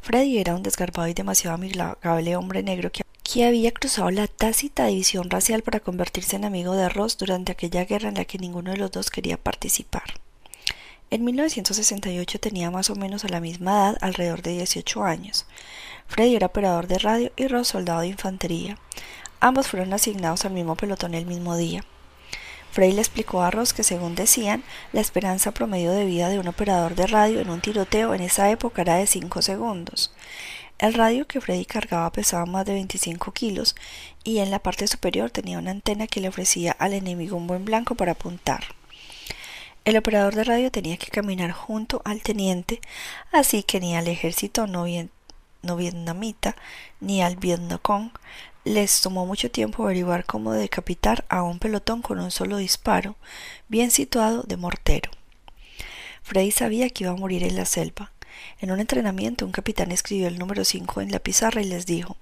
Freddy 0.00 0.38
era 0.38 0.56
un 0.56 0.64
desgarbado 0.64 1.06
y 1.06 1.14
demasiado 1.14 1.54
amigable 1.54 2.34
hombre 2.34 2.64
negro 2.64 2.90
que 2.90 3.04
que 3.22 3.44
había 3.44 3.70
cruzado 3.70 4.10
la 4.10 4.26
tácita 4.26 4.86
división 4.86 5.30
racial 5.30 5.62
para 5.62 5.78
convertirse 5.78 6.34
en 6.34 6.44
amigo 6.44 6.74
de 6.74 6.88
Ross 6.88 7.16
durante 7.16 7.52
aquella 7.52 7.84
guerra 7.84 8.08
en 8.08 8.16
la 8.16 8.24
que 8.24 8.38
ninguno 8.38 8.72
de 8.72 8.76
los 8.76 8.90
dos 8.90 9.08
quería 9.08 9.36
participar. 9.36 10.02
En 11.12 11.24
1968 11.24 12.40
tenía 12.40 12.72
más 12.72 12.90
o 12.90 12.96
menos 12.96 13.24
a 13.24 13.28
la 13.28 13.38
misma 13.38 13.70
edad, 13.70 13.98
alrededor 14.00 14.42
de 14.42 14.52
18 14.52 15.04
años. 15.04 15.46
Freddy 16.08 16.34
era 16.34 16.48
operador 16.48 16.88
de 16.88 16.98
radio 16.98 17.32
y 17.36 17.46
Ross 17.46 17.68
soldado 17.68 18.00
de 18.00 18.08
infantería. 18.08 18.78
Ambos 19.40 19.68
fueron 19.68 19.92
asignados 19.92 20.44
al 20.44 20.52
mismo 20.52 20.76
pelotón 20.76 21.14
el 21.14 21.26
mismo 21.26 21.56
día. 21.56 21.84
Freddy 22.72 22.92
le 22.92 23.00
explicó 23.00 23.42
a 23.42 23.50
Ross 23.50 23.72
que, 23.72 23.82
según 23.82 24.14
decían, 24.14 24.62
la 24.92 25.00
esperanza 25.00 25.52
promedio 25.52 25.90
de 25.90 26.04
vida 26.04 26.28
de 26.28 26.38
un 26.38 26.46
operador 26.46 26.94
de 26.94 27.06
radio 27.06 27.40
en 27.40 27.50
un 27.50 27.60
tiroteo 27.60 28.14
en 28.14 28.20
esa 28.20 28.50
época 28.50 28.82
era 28.82 28.94
de 28.96 29.06
5 29.06 29.42
segundos. 29.42 30.12
El 30.78 30.94
radio 30.94 31.26
que 31.26 31.40
Freddy 31.40 31.64
cargaba 31.64 32.10
pesaba 32.12 32.46
más 32.46 32.64
de 32.64 32.74
25 32.74 33.32
kilos 33.32 33.74
y 34.24 34.38
en 34.38 34.50
la 34.50 34.60
parte 34.60 34.86
superior 34.86 35.30
tenía 35.30 35.58
una 35.58 35.72
antena 35.72 36.06
que 36.06 36.20
le 36.20 36.28
ofrecía 36.28 36.72
al 36.78 36.94
enemigo 36.94 37.36
un 37.36 37.46
buen 37.46 37.64
blanco 37.64 37.96
para 37.96 38.12
apuntar. 38.12 38.64
El 39.84 39.96
operador 39.96 40.34
de 40.34 40.44
radio 40.44 40.70
tenía 40.70 40.96
que 40.96 41.10
caminar 41.10 41.52
junto 41.52 42.02
al 42.04 42.22
teniente, 42.22 42.80
así 43.32 43.62
que 43.62 43.80
ni 43.80 43.96
al 43.96 44.08
ejército 44.08 44.66
no, 44.66 44.84
vietnamita 45.76 46.54
ni 47.00 47.22
al 47.22 47.36
Vietnocong 47.36 48.12
les 48.74 49.00
tomó 49.00 49.26
mucho 49.26 49.50
tiempo 49.50 49.82
averiguar 49.82 50.24
cómo 50.24 50.52
decapitar 50.52 51.24
a 51.28 51.42
un 51.42 51.58
pelotón 51.58 52.02
con 52.02 52.20
un 52.20 52.30
solo 52.30 52.56
disparo, 52.56 53.16
bien 53.68 53.90
situado 53.90 54.42
de 54.44 54.56
mortero. 54.56 55.10
Freddy 56.22 56.50
sabía 56.50 56.88
que 56.90 57.04
iba 57.04 57.12
a 57.12 57.16
morir 57.16 57.42
en 57.42 57.56
la 57.56 57.64
selva, 57.64 58.12
en 58.60 58.70
un 58.70 58.80
entrenamiento, 58.80 59.44
un 59.44 59.52
capitán 59.52 59.90
escribió 59.90 60.28
el 60.28 60.38
número 60.38 60.64
5 60.64 61.00
en 61.00 61.10
la 61.10 61.18
pizarra 61.18 61.62
y 61.62 61.64
les 61.64 61.86
dijo 61.86 62.16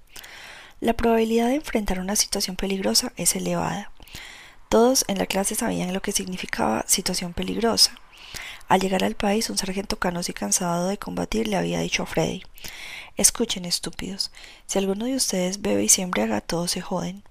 La 0.80 0.94
probabilidad 0.94 1.48
de 1.48 1.56
enfrentar 1.56 2.00
una 2.00 2.16
situación 2.16 2.56
peligrosa 2.56 3.12
es 3.16 3.37
elevada. 3.37 3.90
Todos 4.68 5.04
en 5.08 5.18
la 5.18 5.26
clase 5.26 5.54
sabían 5.54 5.92
lo 5.92 6.02
que 6.02 6.12
significaba 6.12 6.84
situación 6.87 7.32
peligrosa. 7.32 7.92
Al 8.68 8.81
llegar 8.81 9.02
al 9.02 9.14
país, 9.14 9.48
un 9.48 9.57
sargento 9.57 9.98
canoso 9.98 10.31
y 10.31 10.35
cansado 10.35 10.88
de 10.88 10.98
combatir 10.98 11.48
le 11.48 11.57
había 11.57 11.81
dicho 11.81 12.02
a 12.02 12.07
Freddy 12.07 12.42
Escuchen, 13.16 13.64
estúpidos, 13.64 14.31
si 14.66 14.78
alguno 14.78 15.07
de 15.07 15.16
ustedes 15.16 15.61
bebe 15.61 15.83
y 15.83 15.88
se 15.88 16.02
embriaga, 16.02 16.40
todos 16.40 16.70
se 16.70 16.81
joden. 16.81 17.24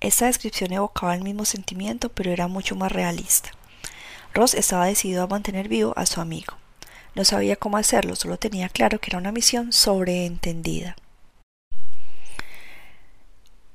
Esta 0.00 0.26
descripción 0.26 0.72
evocaba 0.72 1.14
el 1.14 1.22
mismo 1.22 1.44
sentimiento, 1.44 2.08
pero 2.08 2.32
era 2.32 2.48
mucho 2.48 2.74
más 2.74 2.90
realista. 2.90 3.50
Ross 4.34 4.54
estaba 4.54 4.86
decidido 4.86 5.22
a 5.22 5.28
mantener 5.28 5.68
vivo 5.68 5.92
a 5.96 6.06
su 6.06 6.20
amigo. 6.20 6.54
No 7.14 7.24
sabía 7.24 7.54
cómo 7.54 7.76
hacerlo, 7.76 8.16
solo 8.16 8.38
tenía 8.38 8.68
claro 8.68 8.98
que 8.98 9.10
era 9.10 9.18
una 9.18 9.30
misión 9.30 9.72
sobreentendida. 9.72 10.96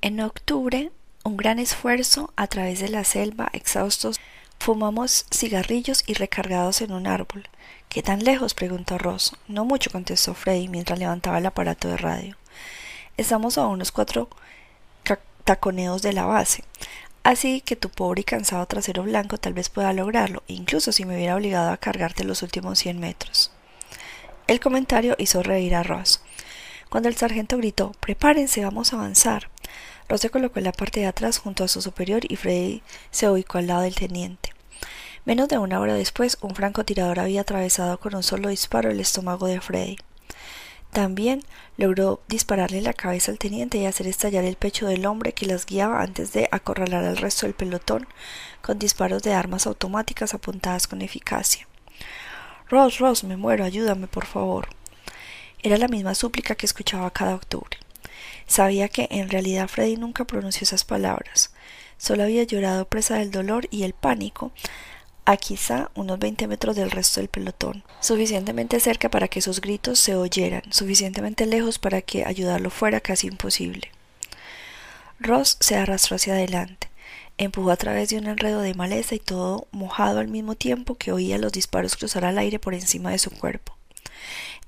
En 0.02 0.20
octubre, 0.20 0.92
un 1.24 1.38
gran 1.38 1.60
esfuerzo 1.60 2.34
a 2.36 2.48
través 2.48 2.80
de 2.80 2.90
la 2.90 3.04
selva, 3.04 3.50
exhaustos, 3.54 4.20
fumamos 4.60 5.26
cigarrillos 5.32 6.04
y 6.08 6.14
recargados 6.14 6.82
en 6.82 6.92
un 6.92 7.08
árbol. 7.08 7.50
¿Qué 7.90 8.04
tan 8.04 8.24
lejos? 8.24 8.54
preguntó 8.54 8.98
Ross. 8.98 9.36
No 9.48 9.66
mucho, 9.66 9.92
contestó 9.92 10.34
Freddy 10.34 10.68
mientras 10.68 11.00
levantaba 11.00 11.38
el 11.38 11.46
aparato 11.46 11.88
de 11.88 11.98
radio. 11.98 12.38
Estamos 13.16 13.58
a 13.58 13.68
unos 13.68 13.92
cuatro 13.92 14.30
taconeos 15.48 16.02
de 16.02 16.12
la 16.12 16.26
base. 16.26 16.66
Así 17.24 17.62
que 17.62 17.78
tu 17.78 17.90
pobre 17.90 18.22
y 18.22 18.24
cansado 18.26 18.66
trasero 18.66 19.04
blanco 19.04 19.38
tal 19.38 19.54
vez 19.54 19.70
pueda 19.70 19.94
lograrlo, 19.94 20.44
incluso 20.48 20.92
si 20.92 21.06
me 21.06 21.16
hubiera 21.16 21.36
obligado 21.36 21.72
a 21.72 21.78
cargarte 21.78 22.26
los 22.26 22.42
últimos 22.42 22.80
cien 22.80 23.00
metros. 23.00 23.52
El 24.48 24.60
comentario 24.60 25.16
hizo 25.18 25.44
reír 25.44 25.76
a 25.76 25.84
Ross. 25.84 26.22
Cuando 26.90 27.10
el 27.10 27.16
sargento 27.16 27.58
gritó 27.58 27.94
Prepárense, 28.00 28.64
vamos 28.64 28.92
a 28.92 28.98
avanzar. 28.98 29.50
Ross 30.10 30.22
se 30.22 30.30
colocó 30.30 30.60
la 30.60 30.72
parte 30.72 31.02
de 31.02 31.06
atrás 31.06 31.38
junto 31.38 31.64
a 31.64 31.68
su 31.68 31.82
superior 31.82 32.22
y 32.28 32.36
Freddy 32.36 32.82
se 33.12 33.30
ubicó 33.30 33.58
al 33.58 33.68
lado 33.68 33.82
del 33.82 33.96
teniente. 33.96 34.54
Menos 35.26 35.50
de 35.50 35.58
una 35.58 35.80
hora 35.82 35.94
después, 35.94 36.38
un 36.42 36.56
francotirador 36.56 37.20
había 37.20 37.42
atravesado 37.42 38.00
con 38.00 38.16
un 38.16 38.24
solo 38.24 38.48
disparo 38.50 38.90
el 38.90 39.02
estómago 39.02 39.48
de 39.48 39.60
Freddy. 39.60 39.98
También 40.92 41.44
logró 41.76 42.22
dispararle 42.28 42.82
la 42.82 42.94
cabeza 42.94 43.32
al 43.32 43.38
teniente 43.38 43.78
y 43.78 43.86
hacer 43.86 44.08
estallar 44.08 44.46
el 44.46 44.56
pecho 44.56 44.88
del 44.88 45.06
hombre 45.06 45.34
que 45.34 45.46
las 45.46 45.66
guiaba 45.66 46.02
antes 46.02 46.32
de 46.32 46.48
acorralar 46.52 47.04
al 47.04 47.18
resto 47.18 47.46
del 47.46 47.56
pelotón 47.56 48.08
con 48.62 48.80
disparos 48.80 49.22
de 49.22 49.34
armas 49.34 49.68
automáticas 49.68 50.34
apuntadas 50.34 50.88
con 50.88 51.02
eficacia. 51.02 51.68
Ross, 52.70 53.00
Ross, 53.00 53.24
me 53.24 53.38
muero, 53.38 53.64
ayúdame, 53.64 54.08
por 54.08 54.26
favor. 54.26 54.70
Era 55.62 55.78
la 55.78 55.88
misma 55.88 56.16
súplica 56.16 56.56
que 56.56 56.66
escuchaba 56.66 57.12
cada 57.12 57.36
octubre. 57.36 57.78
Sabía 58.48 58.88
que 58.88 59.08
en 59.12 59.30
realidad 59.30 59.68
Freddy 59.68 59.98
nunca 59.98 60.26
pronunció 60.26 60.64
esas 60.64 60.84
palabras. 60.84 61.52
Solo 61.98 62.24
había 62.24 62.44
llorado 62.44 62.88
presa 62.88 63.18
del 63.18 63.32
dolor 63.32 63.68
y 63.70 63.84
el 63.84 63.94
pánico 63.94 64.52
a 65.26 65.36
quizá 65.36 65.92
unos 65.94 66.20
veinte 66.20 66.48
metros 66.48 66.78
del 66.78 66.90
resto 66.90 67.20
del 67.20 67.28
pelotón, 67.28 67.84
suficientemente 68.00 68.80
cerca 68.80 69.10
para 69.10 69.28
que 69.28 69.42
sus 69.42 69.60
gritos 69.60 70.00
se 70.00 70.16
oyeran, 70.16 70.64
suficientemente 70.72 71.46
lejos 71.46 71.80
para 71.80 72.02
que 72.02 72.24
ayudarlo 72.24 72.70
fuera 72.70 73.02
casi 73.02 73.28
imposible. 73.28 73.92
Ross 75.20 75.58
se 75.60 75.76
arrastró 75.76 76.16
hacia 76.16 76.34
adelante, 76.34 76.90
empujó 77.38 77.72
a 77.72 77.76
través 77.76 78.08
de 78.08 78.18
un 78.18 78.28
enredo 78.28 78.62
de 78.62 78.74
maleza 78.74 79.16
y 79.16 79.20
todo 79.20 79.68
mojado 79.72 80.20
al 80.20 80.30
mismo 80.30 80.56
tiempo 80.56 80.96
que 80.96 81.12
oía 81.12 81.38
los 81.38 81.52
disparos 81.52 81.98
cruzar 81.98 82.24
al 82.24 82.38
aire 82.38 82.58
por 82.58 82.74
encima 82.74 83.12
de 83.12 83.20
su 83.20 83.32
cuerpo. 83.32 83.76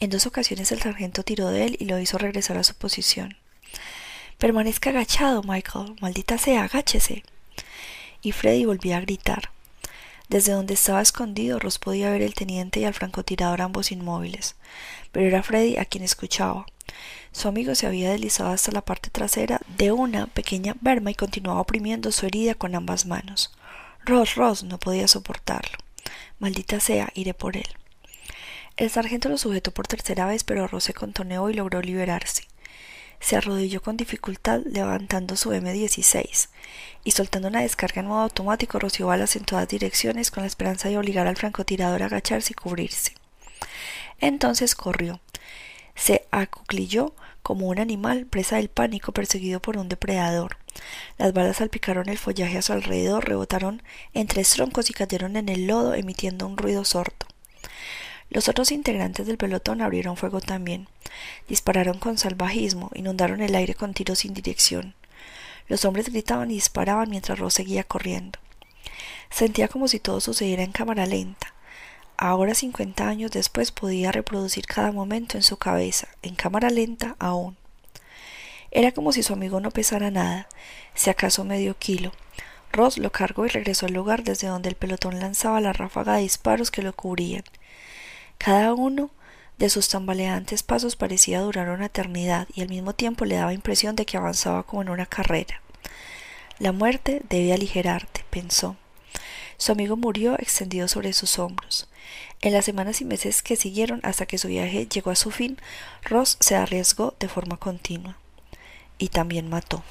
En 0.02 0.10
dos 0.10 0.26
ocasiones 0.26 0.74
el 0.74 0.82
sargento 0.82 1.24
tiró 1.24 1.50
de 1.50 1.66
él 1.66 1.78
y 1.80 1.86
lo 1.86 1.98
hizo 2.00 2.18
regresar 2.18 2.58
a 2.58 2.66
su 2.66 2.76
posición. 2.76 3.38
Permanezca 4.40 4.92
agachado, 4.92 5.44
Michael. 5.44 5.98
Maldita 6.00 6.38
sea, 6.38 6.64
agáchese. 6.64 7.24
Y 8.22 8.32
Freddy 8.32 8.64
volvía 8.64 8.96
a 8.96 9.02
gritar. 9.02 9.52
Desde 10.30 10.54
donde 10.54 10.76
estaba 10.76 11.02
escondido, 11.02 11.60
Ross 11.60 11.78
podía 11.78 12.10
ver 12.10 12.24
al 12.24 12.34
teniente 12.34 12.80
y 12.80 12.86
al 12.86 12.94
francotirador 12.94 13.62
ambos 13.62 13.92
inmóviles, 13.92 14.56
pero 15.12 15.28
era 15.28 15.44
Freddy 15.44 15.76
a 15.76 15.84
quien 15.84 16.06
escuchaba. 16.06 16.66
Su 17.34 17.50
amigo 17.50 17.76
se 17.76 17.86
había 17.86 18.12
deslizado 18.12 18.52
hasta 18.52 18.72
la 18.72 18.80
parte 18.80 19.10
trasera 19.10 19.60
de 19.76 19.92
una 19.92 20.28
pequeña 20.28 20.74
berma 20.80 21.12
y 21.12 21.16
continuaba 21.16 21.60
oprimiendo 21.60 22.14
su 22.14 22.26
herida 22.26 22.56
con 22.56 22.76
ambas 22.76 23.06
manos. 23.06 23.52
Ross, 24.06 24.36
Ross, 24.36 24.64
no 24.64 24.80
podía 24.80 25.10
soportarlo. 25.10 25.78
Maldita 26.40 26.80
sea, 26.80 27.10
iré 27.14 27.34
por 27.34 27.58
él. 27.58 27.68
El 28.78 28.90
sargento 28.90 29.28
lo 29.28 29.38
sujetó 29.38 29.72
por 29.72 29.86
tercera 29.86 30.28
vez, 30.28 30.46
pero 30.46 30.66
Ross 30.66 30.86
se 30.86 30.94
contoneó 30.94 31.50
y 31.50 31.56
logró 31.56 31.82
liberarse. 31.82 32.44
Se 33.20 33.36
arrodilló 33.36 33.82
con 33.82 33.98
dificultad 33.98 34.62
levantando 34.66 35.36
su 35.36 35.52
M16 35.52 36.50
y 37.04 37.12
soltando 37.12 37.48
una 37.48 37.62
descarga 37.62 38.02
en 38.02 38.08
modo 38.08 38.22
automático 38.22 38.80
roció 38.80 39.08
balas 39.08 39.36
en 39.36 39.46
todas 39.46 39.68
direcciones 39.68 40.32
con 40.32 40.44
la 40.44 40.48
esperanza 40.48 40.90
de 40.90 40.98
obligar 40.98 41.28
al 41.28 41.38
francotirador 41.38 42.04
a 42.04 42.06
agacharse 42.08 42.54
y 42.54 42.56
cubrirse. 42.56 43.14
Entonces 44.20 44.76
corrió. 44.76 45.20
Se 45.96 46.26
acuclilló 46.32 47.14
como 47.44 47.68
un 47.68 47.80
animal 47.80 48.26
presa 48.26 48.58
del 48.58 48.70
pánico 48.70 49.12
perseguido 49.12 49.60
por 49.60 49.78
un 49.78 49.90
depredador. 49.90 50.58
Las 51.18 51.34
balas 51.34 51.58
salpicaron 51.58 52.10
el 52.10 52.18
follaje 52.18 52.58
a 52.58 52.62
su 52.62 52.74
alrededor, 52.74 53.28
rebotaron 53.28 53.82
entre 54.14 54.44
troncos 54.44 54.90
y 54.90 54.94
cayeron 54.94 55.36
en 55.36 55.50
el 55.50 55.68
lodo 55.68 55.94
emitiendo 55.94 56.48
un 56.48 56.58
ruido 56.58 56.86
sordo. 56.86 57.26
Los 58.30 58.48
otros 58.48 58.72
integrantes 58.72 59.26
del 59.26 59.38
pelotón 59.38 59.82
abrieron 59.82 60.16
fuego 60.16 60.40
también. 60.40 60.88
Dispararon 61.48 61.98
con 61.98 62.18
salvajismo, 62.18 62.92
inundaron 62.94 63.42
el 63.42 63.56
aire 63.56 63.74
con 63.74 63.94
tiros 63.94 64.20
sin 64.20 64.34
dirección. 64.34 64.94
Los 65.68 65.86
hombres 65.86 66.10
gritaban 66.10 66.52
y 66.52 66.56
disparaban 66.56 67.10
mientras 67.10 67.40
Ross 67.40 67.56
seguía 67.56 67.84
corriendo. 67.84 68.40
Sentía 69.30 69.68
como 69.68 69.88
si 69.88 70.00
todo 70.00 70.20
sucediera 70.22 70.64
en 70.64 70.72
cámara 70.72 71.06
lenta. 71.06 71.54
Ahora, 72.18 72.54
cincuenta 72.54 73.08
años 73.08 73.32
después, 73.32 73.72
podía 73.72 74.12
reproducir 74.12 74.66
cada 74.66 74.92
momento 74.92 75.38
en 75.38 75.44
su 75.44 75.58
cabeza, 75.58 76.08
en 76.22 76.36
cámara 76.36 76.70
lenta 76.70 77.16
aún. 77.18 77.56
Era 78.72 78.92
como 78.92 79.12
si 79.12 79.24
su 79.24 79.34
amigo 79.34 79.60
no 79.60 79.72
pesara 79.72 80.12
nada, 80.12 80.48
si 80.94 81.10
acaso 81.10 81.46
medio 81.46 81.78
kilo. 81.78 82.12
Ross 82.72 82.98
lo 82.98 83.12
cargó 83.12 83.46
y 83.46 83.50
regresó 83.50 83.88
al 83.88 83.94
lugar 83.94 84.24
desde 84.24 84.48
donde 84.48 84.70
el 84.70 84.76
pelotón 84.76 85.20
lanzaba 85.20 85.62
la 85.62 85.74
ráfaga 85.74 86.16
de 86.16 86.22
disparos 86.22 86.70
que 86.70 86.84
lo 86.84 86.94
cubrían. 86.94 87.44
Cada 88.40 88.74
uno 88.74 89.12
de 89.58 89.70
sus 89.70 89.90
tambaleantes 89.90 90.64
pasos 90.64 90.96
parecía 90.96 91.42
durar 91.42 91.70
una 91.70 91.88
eternidad 91.88 92.48
y 92.54 92.62
al 92.62 92.70
mismo 92.70 92.96
tiempo 92.96 93.26
le 93.26 93.36
daba 93.36 93.54
impresión 93.54 93.98
de 93.98 94.06
que 94.06 94.16
avanzaba 94.16 94.64
como 94.64 94.82
en 94.82 94.90
una 94.90 95.06
carrera. 95.06 95.62
La 96.58 96.72
muerte 96.72 97.22
debe 97.30 97.54
aligerarte, 97.54 98.24
pensó. 98.30 98.78
Su 99.58 99.74
amigo 99.74 99.98
murió 99.98 100.36
extendido 100.40 100.88
sobre 100.88 101.12
sus 101.12 101.38
hombros. 101.38 101.90
En 102.40 102.54
las 102.54 102.64
semanas 102.64 103.02
y 103.02 103.06
meses 103.06 103.42
que 103.42 103.58
siguieron 103.58 104.00
hasta 104.04 104.26
que 104.26 104.38
su 104.38 104.48
viaje 104.48 104.88
llegó 104.88 105.12
a 105.12 105.16
su 105.16 105.32
fin, 105.32 105.58
Ross 106.04 106.38
se 106.40 106.56
arriesgó 106.56 107.14
de 107.20 107.28
forma 107.28 107.58
continua. 107.58 108.18
Y 108.98 109.10
también 109.10 109.50
mató. 109.50 109.84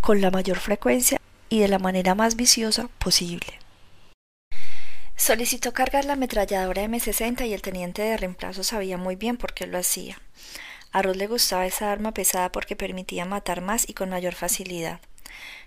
Con 0.00 0.22
la 0.22 0.30
mayor 0.30 0.58
frecuencia 0.58 1.20
y 1.50 1.60
de 1.60 1.68
la 1.68 1.78
manera 1.78 2.14
más 2.14 2.34
viciosa 2.34 2.88
posible. 2.98 3.61
Solicitó 5.22 5.72
cargar 5.72 6.04
la 6.04 6.14
ametralladora 6.14 6.82
M60 6.82 7.46
y 7.46 7.54
el 7.54 7.62
teniente 7.62 8.02
de 8.02 8.16
reemplazo 8.16 8.64
sabía 8.64 8.96
muy 8.96 9.14
bien 9.14 9.36
por 9.36 9.54
qué 9.54 9.68
lo 9.68 9.78
hacía. 9.78 10.20
A 10.90 11.00
Ruth 11.00 11.14
le 11.14 11.28
gustaba 11.28 11.64
esa 11.64 11.92
arma 11.92 12.12
pesada 12.12 12.50
porque 12.50 12.74
permitía 12.74 13.24
matar 13.24 13.60
más 13.60 13.88
y 13.88 13.94
con 13.94 14.10
mayor 14.10 14.34
facilidad. 14.34 14.98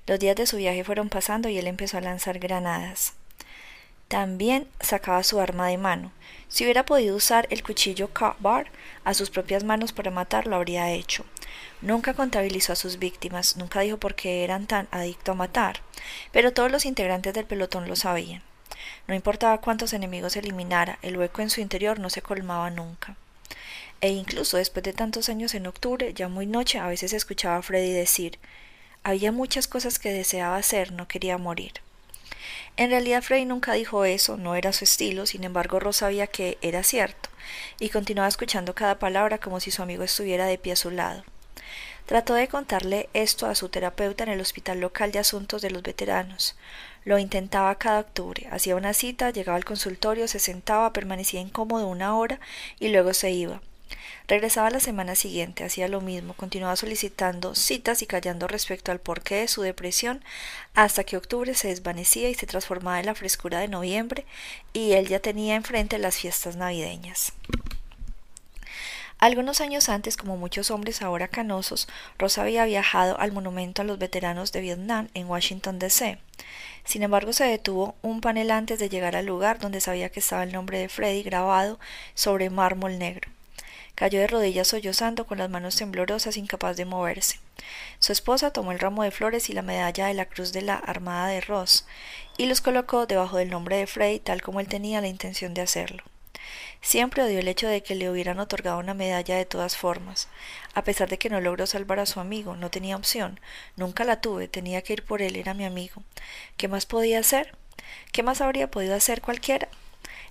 Los 0.07 0.19
días 0.19 0.35
de 0.35 0.45
su 0.45 0.57
viaje 0.57 0.83
fueron 0.83 1.07
pasando 1.07 1.47
y 1.47 1.57
él 1.57 1.67
empezó 1.67 1.97
a 1.97 2.01
lanzar 2.01 2.37
granadas. 2.37 3.13
También 4.09 4.67
sacaba 4.81 5.23
su 5.23 5.39
arma 5.39 5.67
de 5.69 5.77
mano. 5.77 6.11
Si 6.49 6.65
hubiera 6.65 6.85
podido 6.85 7.15
usar 7.15 7.47
el 7.49 7.63
cuchillo 7.63 8.09
Bar 8.39 8.67
a 9.05 9.13
sus 9.13 9.29
propias 9.29 9.63
manos 9.63 9.93
para 9.93 10.11
matar, 10.11 10.47
lo 10.47 10.57
habría 10.57 10.91
hecho. 10.91 11.23
Nunca 11.81 12.13
contabilizó 12.13 12.73
a 12.73 12.75
sus 12.75 12.99
víctimas, 12.99 13.55
nunca 13.55 13.79
dijo 13.79 14.01
por 14.01 14.15
qué 14.15 14.43
eran 14.43 14.67
tan 14.67 14.89
adictos 14.91 15.31
a 15.31 15.37
matar, 15.37 15.79
pero 16.33 16.51
todos 16.51 16.73
los 16.73 16.83
integrantes 16.83 17.33
del 17.33 17.45
pelotón 17.45 17.87
lo 17.87 17.95
sabían. 17.95 18.43
No 19.07 19.16
importaba 19.16 19.61
cuántos 19.61 19.93
enemigos 19.93 20.36
eliminara, 20.36 20.99
el 21.01 21.18
hueco 21.18 21.41
en 21.41 21.49
su 21.49 21.61
interior 21.61 21.99
no 21.99 22.09
se 22.09 22.22
colmaba 22.22 22.70
nunca. 22.70 23.16
E 24.01 24.09
incluso 24.09 24.57
después 24.57 24.84
de 24.84 24.93
tantos 24.93 25.30
años 25.30 25.53
en 25.53 25.68
octubre, 25.68 26.13
ya 26.13 26.28
muy 26.28 26.45
noche, 26.45 26.80
a 26.80 26.88
veces 26.88 27.13
escuchaba 27.13 27.57
a 27.57 27.61
Freddy 27.61 27.91
decir 27.91 28.39
había 29.05 29.32
muchas 29.32 29.68
cosas 29.68 29.99
que 29.99 30.11
deseaba 30.11 30.57
hacer, 30.57 30.91
no 30.91 31.07
quería 31.07 31.38
morir. 31.38 31.74
En 32.76 32.89
realidad 32.89 33.22
Freddy 33.22 33.45
nunca 33.45 33.74
dijo 33.74 34.03
eso, 34.03 34.36
no 34.36 34.55
era 34.55 34.74
su 34.74 34.84
estilo, 34.84 35.28
sin 35.28 35.43
embargo 35.43 35.80
Ross 35.80 35.97
sabía 35.97 36.26
que 36.26 36.57
era 36.63 36.82
cierto, 36.82 37.30
y 37.80 37.89
continuaba 37.89 38.28
escuchando 38.28 38.74
cada 38.74 38.97
palabra 38.97 39.38
como 39.38 39.59
si 39.59 39.70
su 39.70 39.84
amigo 39.84 40.03
estuviera 40.03 40.47
de 40.47 40.57
pie 40.57 40.74
a 40.74 40.76
su 40.76 40.89
lado. 40.89 41.24
Trató 42.07 42.34
de 42.34 42.47
contarle 42.47 43.07
esto 43.13 43.45
a 43.45 43.53
su 43.53 43.70
terapeuta 43.70 44.24
en 44.24 44.32
el 44.32 44.41
Hospital 44.41 44.80
Local 44.80 45.11
de 45.11 45.20
Asuntos 45.20 45.61
de 45.61 45.70
los 45.70 45.84
Veteranos. 45.84 46.55
Lo 47.05 47.19
intentaba 47.19 47.75
cada 47.75 47.99
octubre. 47.99 48.47
Hacía 48.51 48.75
una 48.75 48.93
cita, 48.93 49.29
llegaba 49.29 49.55
al 49.55 49.63
consultorio, 49.63 50.27
se 50.27 50.39
sentaba, 50.39 50.91
permanecía 50.91 51.39
incómodo 51.39 51.87
una 51.87 52.17
hora 52.17 52.39
y 52.79 52.89
luego 52.89 53.13
se 53.13 53.31
iba. 53.31 53.61
Regresaba 54.27 54.71
la 54.71 54.79
semana 54.79 55.13
siguiente, 55.13 55.63
hacía 55.63 55.87
lo 55.87 56.01
mismo, 56.01 56.33
continuaba 56.33 56.75
solicitando 56.75 57.53
citas 57.53 58.01
y 58.01 58.07
callando 58.07 58.47
respecto 58.47 58.91
al 58.91 58.99
porqué 58.99 59.35
de 59.35 59.47
su 59.47 59.61
depresión, 59.61 60.23
hasta 60.73 61.03
que 61.03 61.15
octubre 61.15 61.53
se 61.53 61.67
desvanecía 61.67 62.27
y 62.29 62.33
se 62.33 62.47
transformaba 62.47 62.99
en 62.99 63.05
la 63.05 63.13
frescura 63.13 63.59
de 63.59 63.67
noviembre, 63.67 64.25
y 64.73 64.93
él 64.93 65.07
ya 65.07 65.19
tenía 65.19 65.53
enfrente 65.53 65.99
las 65.99 66.17
fiestas 66.17 66.55
navideñas. 66.55 67.33
Algunos 69.19 69.61
años 69.61 69.89
antes, 69.89 70.17
como 70.17 70.37
muchos 70.37 70.71
hombres 70.71 71.03
ahora 71.03 71.27
canosos, 71.27 71.87
Rosa 72.17 72.41
había 72.41 72.65
viajado 72.65 73.19
al 73.19 73.31
monumento 73.31 73.83
a 73.83 73.85
los 73.85 73.99
veteranos 73.99 74.51
de 74.51 74.61
Vietnam 74.61 75.07
en 75.13 75.27
Washington, 75.27 75.77
D.C. 75.77 76.17
Sin 76.86 77.03
embargo, 77.03 77.33
se 77.33 77.45
detuvo 77.45 77.95
un 78.01 78.21
panel 78.21 78.51
antes 78.51 78.79
de 78.79 78.89
llegar 78.89 79.15
al 79.15 79.25
lugar 79.25 79.59
donde 79.59 79.81
sabía 79.81 80.09
que 80.09 80.19
estaba 80.19 80.43
el 80.43 80.53
nombre 80.53 80.77
de 80.77 80.88
Freddy 80.88 81.23
grabado 81.23 81.79
sobre 82.13 82.49
mármol 82.49 82.99
negro. 82.99 83.29
Cayó 83.95 84.19
de 84.19 84.27
rodillas 84.27 84.67
sollozando 84.67 85.25
con 85.25 85.38
las 85.38 85.49
manos 85.49 85.77
temblorosas, 85.77 86.38
incapaz 86.38 86.77
de 86.77 86.86
moverse. 86.86 87.39
Su 87.99 88.11
esposa 88.11 88.51
tomó 88.51 88.71
el 88.71 88.79
ramo 88.79 89.03
de 89.03 89.11
flores 89.11 89.49
y 89.49 89.53
la 89.53 89.61
medalla 89.61 90.07
de 90.07 90.13
la 90.13 90.25
Cruz 90.25 90.53
de 90.53 90.61
la 90.61 90.75
Armada 90.75 91.27
de 91.27 91.41
Ross 91.41 91.88
y 92.38 92.45
los 92.45 92.61
colocó 92.61 93.07
debajo 93.07 93.38
del 93.38 93.49
nombre 93.49 93.77
de 93.77 93.88
Freddy 93.88 94.19
tal 94.19 94.41
como 94.41 94.59
él 94.59 94.67
tenía 94.67 95.01
la 95.01 95.07
intención 95.07 95.53
de 95.53 95.61
hacerlo. 95.61 96.03
Siempre 96.82 97.23
odió 97.23 97.39
el 97.39 97.47
hecho 97.47 97.67
de 97.67 97.82
que 97.84 97.95
le 97.95 98.09
hubieran 98.09 98.39
otorgado 98.39 98.80
una 98.80 98.93
medalla 98.93 99.36
de 99.36 99.45
todas 99.45 99.76
formas. 99.76 100.28
A 100.73 100.84
pesar 100.84 101.09
de 101.09 101.17
que 101.17 101.30
no 101.30 101.41
logró 101.41 101.65
salvar 101.67 101.99
a 101.99 102.05
su 102.05 102.19
amigo, 102.19 102.55
no 102.55 102.69
tenía 102.69 102.95
opción. 102.95 103.39
Nunca 103.76 104.03
la 104.03 104.21
tuve, 104.21 104.47
tenía 104.47 104.82
que 104.82 104.93
ir 104.93 105.03
por 105.03 105.21
él, 105.21 105.36
era 105.36 105.53
mi 105.53 105.65
amigo. 105.65 106.03
¿Qué 106.57 106.67
más 106.67 106.86
podía 106.86 107.19
hacer? 107.19 107.55
¿Qué 108.11 108.23
más 108.23 108.41
habría 108.41 108.69
podido 108.69 108.95
hacer 108.95 109.21
cualquiera? 109.21 109.67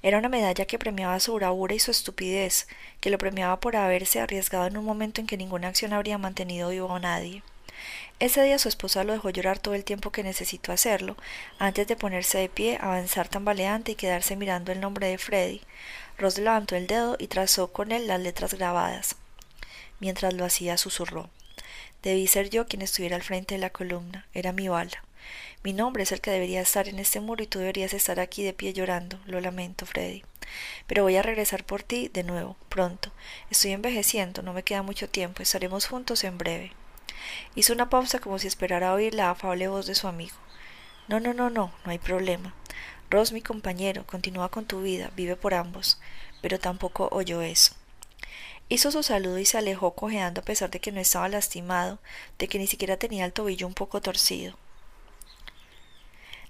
Era 0.03 0.19
una 0.19 0.29
medalla 0.29 0.67
que 0.67 0.79
premiaba 0.79 1.19
su 1.19 1.35
bravura 1.35 1.75
y 1.75 1.79
su 1.79 1.91
estupidez, 1.91 2.69
que 3.01 3.11
lo 3.11 3.19
premiaba 3.19 3.59
por 3.61 3.75
haberse 3.75 4.21
arriesgado 4.21 4.67
en 4.67 4.77
un 4.77 4.85
momento 4.85 5.21
en 5.21 5.27
que 5.27 5.37
ninguna 5.37 5.69
acción 5.69 5.93
habría 5.93 6.19
mantenido 6.19 6.69
vivo 6.69 6.95
a 6.95 7.01
nadie. 7.01 7.43
Ese 8.21 8.43
día 8.43 8.59
su 8.59 8.69
esposa 8.69 9.03
lo 9.03 9.13
dejó 9.13 9.31
llorar 9.31 9.59
todo 9.59 9.75
el 9.75 9.85
tiempo 9.85 10.13
que 10.13 10.23
necesitó 10.23 10.73
hacerlo, 10.73 11.17
antes 11.59 11.87
de 11.89 11.97
ponerse 11.97 12.39
de 12.39 12.49
pie, 12.49 12.79
avanzar 12.81 13.29
tambaleante 13.29 13.93
y 13.93 13.97
quedarse 13.97 14.37
mirando 14.37 14.73
el 14.73 14.81
nombre 14.81 15.09
de 15.09 15.19
Freddy. 15.19 15.63
Ross 16.19 16.39
levantó 16.39 16.77
el 16.77 16.87
dedo 16.87 17.17
y 17.19 17.27
trazó 17.27 17.73
con 17.73 17.93
él 17.93 18.07
las 18.07 18.21
letras 18.21 18.55
grabadas. 18.55 19.17
Mientras 20.01 20.35
lo 20.35 20.45
hacía, 20.45 20.77
susurró. 20.77 21.31
Debí 22.03 22.27
ser 22.27 22.51
yo 22.51 22.67
quien 22.67 22.83
estuviera 22.83 23.17
al 23.17 23.23
frente 23.23 23.55
de 23.55 23.61
la 23.61 23.71
columna. 23.71 24.27
Era 24.35 24.53
mi 24.53 24.69
bala. 24.69 25.03
Mi 25.63 25.73
nombre 25.73 26.03
es 26.03 26.13
el 26.13 26.21
que 26.21 26.31
debería 26.31 26.61
estar 26.61 26.89
en 26.89 26.99
este 26.99 27.21
muro 27.21 27.43
y 27.43 27.47
tú 27.47 27.59
deberías 27.59 27.95
estar 27.95 28.21
aquí 28.21 28.43
de 28.43 28.53
pie 28.53 28.75
llorando. 28.75 29.19
Lo 29.25 29.41
lamento, 29.41 29.87
Freddy. 29.87 30.23
Pero 30.87 31.03
voy 31.03 31.17
a 31.17 31.23
regresar 31.23 31.65
por 31.65 31.83
ti 31.83 32.09
de 32.13 32.23
nuevo, 32.23 32.57
pronto. 32.69 33.11
Estoy 33.51 33.73
envejeciendo, 33.73 34.43
no 34.43 34.53
me 34.53 34.63
queda 34.63 34.83
mucho 34.83 35.09
tiempo. 35.09 35.43
Estaremos 35.43 35.87
juntos 35.87 36.23
en 36.25 36.37
breve. 36.37 36.73
Hizo 37.55 37.73
una 37.73 37.89
pausa 37.89 38.19
como 38.19 38.39
si 38.39 38.47
esperara 38.47 38.93
oír 38.93 39.15
la 39.15 39.31
afable 39.31 39.69
voz 39.69 39.87
de 39.87 39.95
su 39.95 40.07
amigo. 40.07 40.37
No, 41.09 41.21
no, 41.21 41.33
no, 41.33 41.49
no, 41.49 41.73
no 41.85 41.91
hay 41.91 41.99
problema. 41.99 42.55
Ross, 43.15 43.31
mi 43.31 43.43
compañero, 43.43 44.05
continúa 44.09 44.49
con 44.49 44.65
tu 44.65 44.83
vida, 44.83 45.13
vive 45.15 45.37
por 45.37 45.55
ambos. 45.55 46.01
Pero 46.43 46.59
tampoco 46.59 47.09
oyó 47.13 47.43
eso. 47.43 47.73
Hizo 48.69 48.91
su 48.91 49.05
saludo 49.05 49.39
y 49.39 49.45
se 49.45 49.57
alejó 49.57 49.95
cojeando 49.95 50.41
a 50.41 50.45
pesar 50.45 50.69
de 50.69 50.81
que 50.81 50.91
no 50.91 50.99
estaba 50.99 51.29
lastimado, 51.29 52.01
de 52.41 52.49
que 52.49 52.59
ni 52.59 52.67
siquiera 52.67 52.97
tenía 52.97 53.25
el 53.25 53.33
tobillo 53.33 53.69
un 53.69 53.75
poco 53.75 54.01
torcido. 54.01 54.59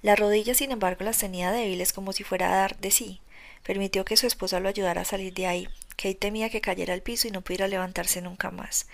Las 0.00 0.18
rodillas, 0.18 0.56
sin 0.56 0.72
embargo, 0.72 1.04
las 1.04 1.18
tenía 1.18 1.52
débiles 1.52 1.92
como 1.92 2.14
si 2.14 2.24
fuera 2.24 2.50
a 2.50 2.56
dar 2.56 2.78
de 2.78 2.90
sí. 2.90 3.20
Permitió 3.62 4.06
que 4.06 4.16
su 4.16 4.26
esposa 4.26 4.58
lo 4.58 4.70
ayudara 4.70 5.02
a 5.02 5.04
salir 5.04 5.34
de 5.34 5.46
ahí. 5.46 5.68
Kate 5.98 6.14
temía 6.14 6.48
que 6.48 6.62
cayera 6.62 6.94
al 6.94 7.02
piso 7.02 7.28
y 7.28 7.30
no 7.30 7.42
pudiera 7.42 7.68
levantarse 7.68 8.22
nunca 8.22 8.50
más. 8.50 8.86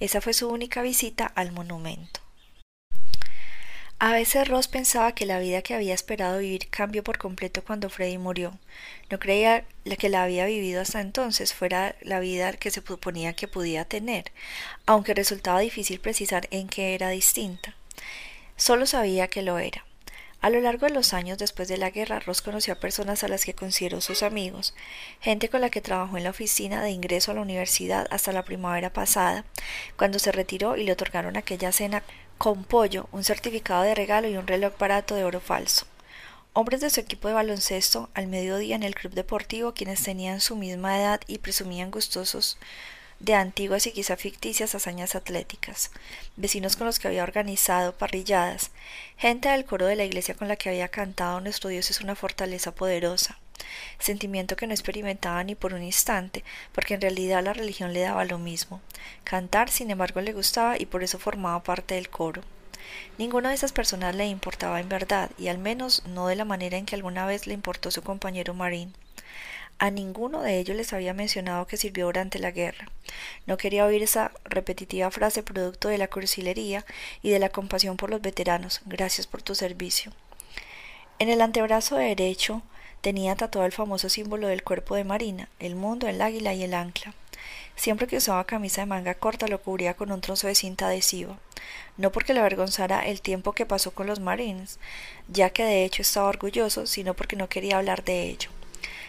Esa 0.00 0.22
fue 0.22 0.32
su 0.32 0.48
única 0.48 0.80
visita 0.80 1.26
al 1.26 1.52
monumento. 1.52 2.20
A 4.00 4.12
veces 4.12 4.46
Ross 4.46 4.68
pensaba 4.68 5.12
que 5.12 5.26
la 5.26 5.40
vida 5.40 5.60
que 5.62 5.74
había 5.74 5.92
esperado 5.92 6.38
vivir 6.38 6.68
cambió 6.70 7.02
por 7.02 7.18
completo 7.18 7.64
cuando 7.64 7.90
Freddy 7.90 8.16
murió. 8.16 8.56
No 9.10 9.18
creía 9.18 9.64
que 9.98 10.08
la 10.08 10.22
había 10.22 10.46
vivido 10.46 10.80
hasta 10.80 11.00
entonces 11.00 11.52
fuera 11.52 11.96
la 12.00 12.20
vida 12.20 12.52
que 12.52 12.70
se 12.70 12.80
suponía 12.80 13.34
que 13.34 13.48
podía 13.48 13.84
tener, 13.86 14.30
aunque 14.86 15.14
resultaba 15.14 15.58
difícil 15.58 15.98
precisar 15.98 16.46
en 16.52 16.68
qué 16.68 16.94
era 16.94 17.08
distinta. 17.08 17.74
Solo 18.56 18.86
sabía 18.86 19.26
que 19.26 19.42
lo 19.42 19.58
era. 19.58 19.84
A 20.40 20.50
lo 20.50 20.60
largo 20.60 20.86
de 20.86 20.94
los 20.94 21.12
años 21.14 21.36
después 21.36 21.66
de 21.66 21.78
la 21.78 21.90
guerra, 21.90 22.20
Ross 22.20 22.42
conoció 22.42 22.74
a 22.74 22.78
personas 22.78 23.24
a 23.24 23.28
las 23.28 23.44
que 23.44 23.54
consideró 23.54 24.00
sus 24.00 24.22
amigos, 24.22 24.72
gente 25.20 25.48
con 25.48 25.60
la 25.60 25.70
que 25.70 25.80
trabajó 25.80 26.16
en 26.16 26.22
la 26.22 26.30
oficina 26.30 26.80
de 26.84 26.90
ingreso 26.90 27.32
a 27.32 27.34
la 27.34 27.40
universidad 27.40 28.06
hasta 28.12 28.30
la 28.30 28.44
primavera 28.44 28.92
pasada, 28.92 29.44
cuando 29.96 30.20
se 30.20 30.30
retiró 30.30 30.76
y 30.76 30.84
le 30.84 30.92
otorgaron 30.92 31.36
aquella 31.36 31.72
cena 31.72 32.04
con 32.38 32.62
pollo, 32.62 33.08
un 33.10 33.24
certificado 33.24 33.82
de 33.82 33.96
regalo 33.96 34.28
y 34.28 34.36
un 34.36 34.46
reloj 34.46 34.78
barato 34.78 35.16
de 35.16 35.24
oro 35.24 35.40
falso. 35.40 35.86
Hombres 36.52 36.80
de 36.80 36.88
su 36.88 37.00
equipo 37.00 37.26
de 37.28 37.34
baloncesto 37.34 38.08
al 38.14 38.28
mediodía 38.28 38.76
en 38.76 38.84
el 38.84 38.94
club 38.94 39.12
deportivo, 39.12 39.74
quienes 39.74 40.02
tenían 40.02 40.40
su 40.40 40.54
misma 40.54 40.98
edad 40.98 41.20
y 41.26 41.38
presumían 41.38 41.90
gustosos 41.90 42.56
de 43.18 43.34
antiguas 43.34 43.86
y 43.88 43.92
quizá 43.92 44.16
ficticias 44.16 44.76
hazañas 44.76 45.16
atléticas, 45.16 45.90
vecinos 46.36 46.76
con 46.76 46.86
los 46.86 47.00
que 47.00 47.08
había 47.08 47.24
organizado 47.24 47.96
parrilladas, 47.98 48.70
gente 49.16 49.48
del 49.48 49.64
coro 49.64 49.86
de 49.86 49.96
la 49.96 50.04
iglesia 50.04 50.34
con 50.34 50.46
la 50.46 50.54
que 50.54 50.68
había 50.68 50.88
cantado 50.88 51.40
Nuestro 51.40 51.70
Dios 51.70 51.90
es 51.90 52.00
una 52.00 52.14
fortaleza 52.14 52.72
poderosa, 52.72 53.38
sentimiento 53.98 54.56
que 54.56 54.66
no 54.66 54.74
experimentaba 54.74 55.42
ni 55.44 55.54
por 55.54 55.74
un 55.74 55.82
instante, 55.82 56.44
porque 56.72 56.94
en 56.94 57.00
realidad 57.00 57.42
la 57.42 57.52
religión 57.52 57.92
le 57.92 58.00
daba 58.00 58.24
lo 58.24 58.38
mismo. 58.38 58.80
Cantar, 59.24 59.70
sin 59.70 59.90
embargo, 59.90 60.20
le 60.20 60.32
gustaba 60.32 60.78
y 60.78 60.86
por 60.86 61.02
eso 61.02 61.18
formaba 61.18 61.62
parte 61.62 61.94
del 61.94 62.08
coro. 62.08 62.42
Ninguna 63.18 63.50
de 63.50 63.56
esas 63.56 63.72
personas 63.72 64.14
le 64.14 64.26
importaba 64.26 64.80
en 64.80 64.88
verdad, 64.88 65.30
y 65.38 65.48
al 65.48 65.58
menos 65.58 66.02
no 66.06 66.28
de 66.28 66.36
la 66.36 66.44
manera 66.44 66.78
en 66.78 66.86
que 66.86 66.94
alguna 66.94 67.26
vez 67.26 67.46
le 67.46 67.54
importó 67.54 67.90
su 67.90 68.02
compañero 68.02 68.54
Marín. 68.54 68.94
A 69.80 69.90
ninguno 69.90 70.42
de 70.42 70.58
ellos 70.58 70.76
les 70.76 70.92
había 70.92 71.14
mencionado 71.14 71.68
que 71.68 71.76
sirvió 71.76 72.06
durante 72.06 72.40
la 72.40 72.50
guerra. 72.50 72.88
No 73.46 73.56
quería 73.56 73.84
oír 73.84 74.02
esa 74.02 74.32
repetitiva 74.44 75.08
frase 75.12 75.44
producto 75.44 75.88
de 75.88 75.98
la 75.98 76.08
cursilería 76.08 76.84
y 77.22 77.30
de 77.30 77.38
la 77.38 77.50
compasión 77.50 77.96
por 77.96 78.10
los 78.10 78.20
veteranos. 78.20 78.80
Gracias 78.86 79.28
por 79.28 79.40
tu 79.42 79.54
servicio. 79.54 80.12
En 81.20 81.28
el 81.28 81.40
antebrazo 81.40 81.94
derecho 81.94 82.62
tenía 83.00 83.36
tatuado 83.36 83.66
el 83.66 83.72
famoso 83.72 84.08
símbolo 84.08 84.48
del 84.48 84.62
cuerpo 84.62 84.94
de 84.94 85.04
Marina, 85.04 85.48
el 85.58 85.76
mundo, 85.76 86.08
el 86.08 86.20
águila 86.20 86.54
y 86.54 86.62
el 86.62 86.74
ancla. 86.74 87.14
Siempre 87.76 88.08
que 88.08 88.16
usaba 88.16 88.44
camisa 88.44 88.80
de 88.80 88.86
manga 88.86 89.14
corta 89.14 89.46
lo 89.46 89.62
cubría 89.62 89.94
con 89.94 90.10
un 90.10 90.20
trozo 90.20 90.48
de 90.48 90.56
cinta 90.56 90.88
adhesiva, 90.88 91.38
no 91.96 92.10
porque 92.10 92.34
le 92.34 92.40
avergonzara 92.40 93.06
el 93.06 93.20
tiempo 93.20 93.52
que 93.52 93.66
pasó 93.66 93.92
con 93.92 94.08
los 94.08 94.18
marines, 94.18 94.80
ya 95.28 95.50
que 95.50 95.62
de 95.62 95.84
hecho 95.84 96.02
estaba 96.02 96.28
orgulloso, 96.28 96.86
sino 96.86 97.14
porque 97.14 97.36
no 97.36 97.48
quería 97.48 97.78
hablar 97.78 98.02
de 98.02 98.22
ello. 98.24 98.50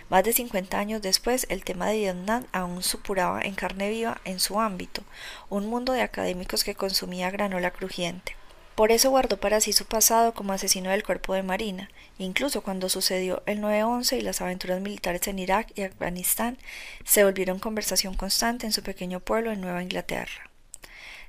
Más 0.09 0.23
de 0.23 0.33
cincuenta 0.33 0.79
años 0.79 1.01
después, 1.01 1.45
el 1.49 1.63
tema 1.63 1.87
de 1.87 1.97
Vietnam 1.97 2.45
aún 2.51 2.81
supuraba 2.81 3.41
en 3.41 3.53
carne 3.53 3.89
viva 3.89 4.19
en 4.25 4.39
su 4.39 4.59
ámbito, 4.59 5.03
un 5.49 5.67
mundo 5.67 5.93
de 5.93 6.01
académicos 6.01 6.63
que 6.63 6.75
consumía 6.75 7.29
granola 7.29 7.71
crujiente. 7.71 8.38
Por 8.79 8.93
eso 8.93 9.09
guardó 9.09 9.35
para 9.35 9.59
sí 9.59 9.73
su 9.73 9.83
pasado 9.83 10.33
como 10.33 10.53
asesino 10.53 10.89
del 10.89 11.03
cuerpo 11.03 11.33
de 11.33 11.43
Marina. 11.43 11.89
Incluso 12.17 12.61
cuando 12.61 12.87
sucedió 12.87 13.43
el 13.45 13.59
9-11 13.59 14.19
y 14.19 14.21
las 14.21 14.39
aventuras 14.39 14.79
militares 14.79 15.27
en 15.27 15.37
Irak 15.37 15.69
y 15.75 15.81
Afganistán 15.81 16.57
se 17.03 17.25
volvieron 17.25 17.59
conversación 17.59 18.13
constante 18.13 18.65
en 18.65 18.71
su 18.71 18.81
pequeño 18.81 19.19
pueblo 19.19 19.51
en 19.51 19.59
Nueva 19.59 19.83
Inglaterra. 19.83 20.49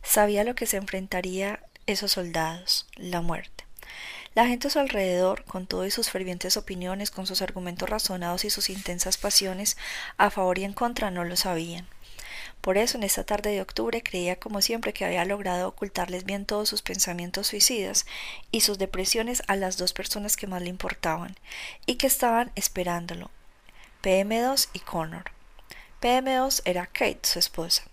Sabía 0.05 0.45
lo 0.45 0.55
que 0.55 0.67
se 0.67 0.77
enfrentaría 0.77 1.59
esos 1.87 2.13
soldados, 2.13 2.87
la 2.95 3.21
muerte. 3.21 3.65
La 4.37 4.47
gente 4.47 4.69
a 4.69 4.71
su 4.71 4.79
alrededor, 4.79 5.43
con 5.43 5.67
todas 5.67 5.93
sus 5.93 6.09
fervientes 6.09 6.57
opiniones, 6.57 7.11
con 7.11 7.27
sus 7.27 7.43
argumentos 7.43 7.91
razonados 7.91 8.45
y 8.45 8.51
sus 8.51 8.71
intensas 8.71 9.17
pasiones 9.17 9.77
a 10.19 10.31
favor 10.31 10.61
y 10.61 10.63
en 10.63 10.73
contra, 10.73 11.11
no 11.11 11.25
lo 11.25 11.35
sabían. 11.35 11.89
Por 12.61 12.77
eso 12.77 12.99
en 12.99 13.05
esta 13.05 13.25
tarde 13.25 13.51
de 13.51 13.63
octubre 13.63 14.03
creía 14.03 14.37
como 14.37 14.61
siempre 14.61 14.93
que 14.93 15.05
había 15.05 15.25
logrado 15.25 15.69
ocultarles 15.69 16.25
bien 16.25 16.45
todos 16.45 16.69
sus 16.69 16.83
pensamientos 16.83 17.47
suicidas 17.47 18.05
y 18.53 18.61
sus 18.61 18.79
depresiones 18.79 19.43
a 19.47 19.57
las 19.57 19.79
dos 19.79 19.93
personas 19.93 20.37
que 20.37 20.47
más 20.47 20.61
le 20.61 20.69
importaban 20.69 21.37
y 21.87 21.95
que 21.95 22.07
estaban 22.07 22.53
esperándolo, 22.57 23.31
PM2 24.03 24.69
y 24.75 24.81
Connor. 24.81 25.25
PM2 26.03 26.63
era 26.65 26.87
Kate, 26.87 27.21
su 27.23 27.39
esposa. 27.39 27.85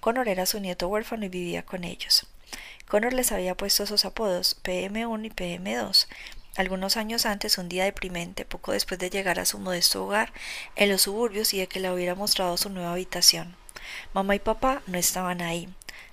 Connor 0.00 0.28
era 0.28 0.46
su 0.46 0.60
nieto 0.60 0.88
huérfano 0.88 1.24
y 1.24 1.28
vivía 1.28 1.64
con 1.64 1.84
ellos. 1.84 2.26
Connor 2.88 3.12
les 3.12 3.32
había 3.32 3.56
puesto 3.56 3.82
esos 3.82 4.04
apodos 4.04 4.58
PM1 4.62 5.26
y 5.26 5.30
PM2, 5.30 6.06
algunos 6.58 6.96
años 6.96 7.24
antes, 7.24 7.56
un 7.56 7.68
día 7.68 7.84
deprimente, 7.84 8.44
poco 8.44 8.72
después 8.72 8.98
de 8.98 9.10
llegar 9.10 9.38
a 9.38 9.44
su 9.44 9.60
modesto 9.60 10.04
hogar 10.04 10.32
en 10.74 10.88
los 10.88 11.02
suburbios 11.02 11.54
y 11.54 11.58
de 11.58 11.68
que 11.68 11.78
le 11.78 11.92
hubiera 11.92 12.16
mostrado 12.16 12.56
su 12.56 12.68
nueva 12.68 12.92
habitación. 12.92 13.54
Mamá 14.14 14.34
y 14.34 14.38
papá 14.38 14.82
no 14.86 14.98
estaban 14.98 15.42
ahí, 15.42 15.68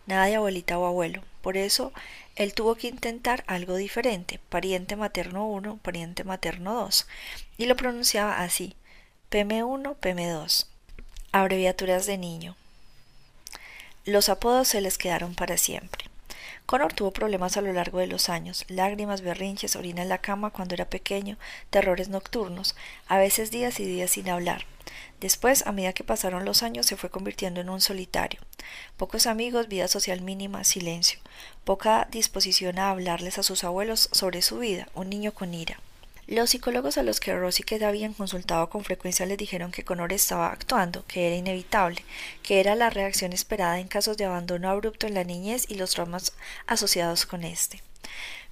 nada 0.05 0.25
de 0.25 0.35
abuelita 0.35 0.77
o 0.77 0.85
abuelo. 0.85 1.21
Por 1.41 1.57
eso 1.57 1.93
él 2.35 2.53
tuvo 2.53 2.75
que 2.75 2.87
intentar 2.87 3.43
algo 3.47 3.75
diferente, 3.75 4.39
pariente 4.49 4.95
materno 4.95 5.47
1, 5.47 5.77
pariente 5.77 6.23
materno 6.23 6.73
2, 6.73 7.07
y 7.57 7.65
lo 7.65 7.75
pronunciaba 7.75 8.39
así, 8.39 8.75
PM1, 9.31 9.95
PM2, 9.97 10.67
abreviaturas 11.31 12.05
de 12.05 12.17
niño. 12.17 12.55
Los 14.05 14.29
apodos 14.29 14.67
se 14.67 14.81
les 14.81 14.97
quedaron 14.97 15.35
para 15.35 15.57
siempre. 15.57 16.05
Connor 16.65 16.93
tuvo 16.93 17.11
problemas 17.11 17.57
a 17.57 17.61
lo 17.61 17.73
largo 17.73 17.99
de 17.99 18.07
los 18.07 18.27
años, 18.29 18.65
lágrimas, 18.67 19.21
berrinches, 19.21 19.75
orina 19.75 20.01
en 20.01 20.09
la 20.09 20.17
cama 20.17 20.49
cuando 20.49 20.73
era 20.73 20.89
pequeño, 20.89 21.37
terrores 21.69 22.09
nocturnos, 22.09 22.75
a 23.07 23.17
veces 23.17 23.51
días 23.51 23.79
y 23.79 23.85
días 23.85 24.11
sin 24.11 24.29
hablar. 24.29 24.65
Después, 25.25 25.65
a 25.65 25.71
medida 25.71 25.91
que 25.91 26.03
pasaron 26.03 26.45
los 26.45 26.61
años, 26.61 26.85
se 26.85 26.97
fue 26.97 27.09
convirtiendo 27.09 27.59
en 27.59 27.71
un 27.71 27.81
solitario. 27.81 28.39
Pocos 28.95 29.25
amigos, 29.25 29.67
vida 29.67 29.87
social 29.87 30.21
mínima, 30.21 30.63
silencio. 30.63 31.17
Poca 31.63 32.07
disposición 32.11 32.77
a 32.77 32.91
hablarles 32.91 33.39
a 33.39 33.41
sus 33.41 33.63
abuelos 33.63 34.07
sobre 34.11 34.43
su 34.43 34.59
vida, 34.59 34.87
un 34.93 35.09
niño 35.09 35.33
con 35.33 35.55
ira. 35.55 35.79
Los 36.27 36.51
psicólogos 36.51 36.99
a 36.99 37.01
los 37.01 37.19
que 37.19 37.35
Ross 37.35 37.59
y 37.59 37.63
que 37.63 37.83
habían 37.83 38.13
consultado 38.13 38.69
con 38.69 38.83
frecuencia 38.83 39.25
les 39.25 39.39
dijeron 39.39 39.71
que 39.71 39.83
Connor 39.83 40.13
estaba 40.13 40.51
actuando, 40.51 41.03
que 41.07 41.25
era 41.25 41.35
inevitable, 41.35 42.05
que 42.43 42.59
era 42.59 42.75
la 42.75 42.91
reacción 42.91 43.33
esperada 43.33 43.79
en 43.79 43.87
casos 43.87 44.17
de 44.17 44.25
abandono 44.25 44.69
abrupto 44.69 45.07
en 45.07 45.15
la 45.15 45.23
niñez 45.23 45.65
y 45.67 45.73
los 45.73 45.89
traumas 45.89 46.33
asociados 46.67 47.25
con 47.25 47.43
este. 47.43 47.81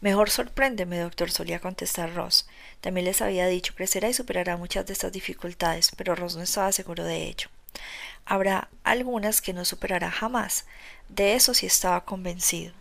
Mejor 0.02 0.30
sorpréndeme, 0.30 1.00
doctor, 1.00 1.32
solía 1.32 1.60
contestar 1.60 2.14
Ross. 2.14 2.48
También 2.82 3.06
les 3.06 3.22
había 3.22 3.48
dicho 3.48 3.74
crecerá 3.76 4.10
y 4.10 4.14
superará 4.14 4.58
muchas 4.58 4.86
de 4.86 4.94
estas 4.94 5.12
dificultades, 5.12 5.92
pero 5.96 6.16
Ross 6.16 6.36
no 6.36 6.44
estaba 6.44 6.72
seguro 6.72 7.04
de 7.04 7.24
ello. 7.24 7.48
Habrá 8.26 8.70
algunas 8.84 9.42
que 9.42 9.54
no 9.54 9.66
superará 9.66 10.12
jamás. 10.12 10.66
De 11.10 11.36
eso 11.36 11.54
sí 11.54 11.66
estaba 11.66 12.06
convencido. 12.06 12.74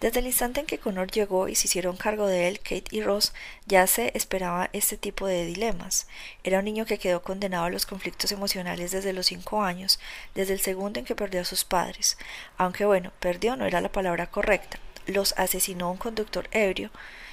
Desde 0.00 0.20
el 0.20 0.26
instante 0.26 0.60
en 0.60 0.66
que 0.66 0.78
Connor 0.78 1.10
llegó 1.10 1.48
y 1.48 1.54
se 1.54 1.66
hicieron 1.66 1.98
cargo 1.98 2.26
de 2.26 2.48
él, 2.48 2.60
Kate 2.60 2.84
y 2.90 3.02
Ross 3.02 3.34
ya 3.66 3.86
se 3.86 4.12
esperaba 4.16 4.70
este 4.72 4.96
tipo 4.96 5.26
de 5.26 5.44
dilemas. 5.44 6.06
Era 6.42 6.60
un 6.60 6.64
niño 6.64 6.86
que 6.86 6.98
quedó 6.98 7.22
condenado 7.22 7.66
a 7.66 7.70
los 7.70 7.84
conflictos 7.84 8.32
emocionales 8.32 8.92
desde 8.92 9.12
los 9.12 9.26
cinco 9.26 9.62
años, 9.62 10.00
desde 10.34 10.54
el 10.54 10.60
segundo 10.60 10.98
en 10.98 11.04
que 11.04 11.14
perdió 11.14 11.42
a 11.42 11.44
sus 11.44 11.64
padres. 11.64 12.16
Aunque 12.56 12.86
bueno, 12.86 13.12
perdió 13.20 13.56
no 13.56 13.66
era 13.66 13.82
la 13.82 13.92
palabra 13.92 14.30
correcta. 14.30 14.78
Los 15.10 15.34
asesinó 15.36 15.90
un 15.90 15.96
conductor 15.96 16.48
ebrio 16.52 16.92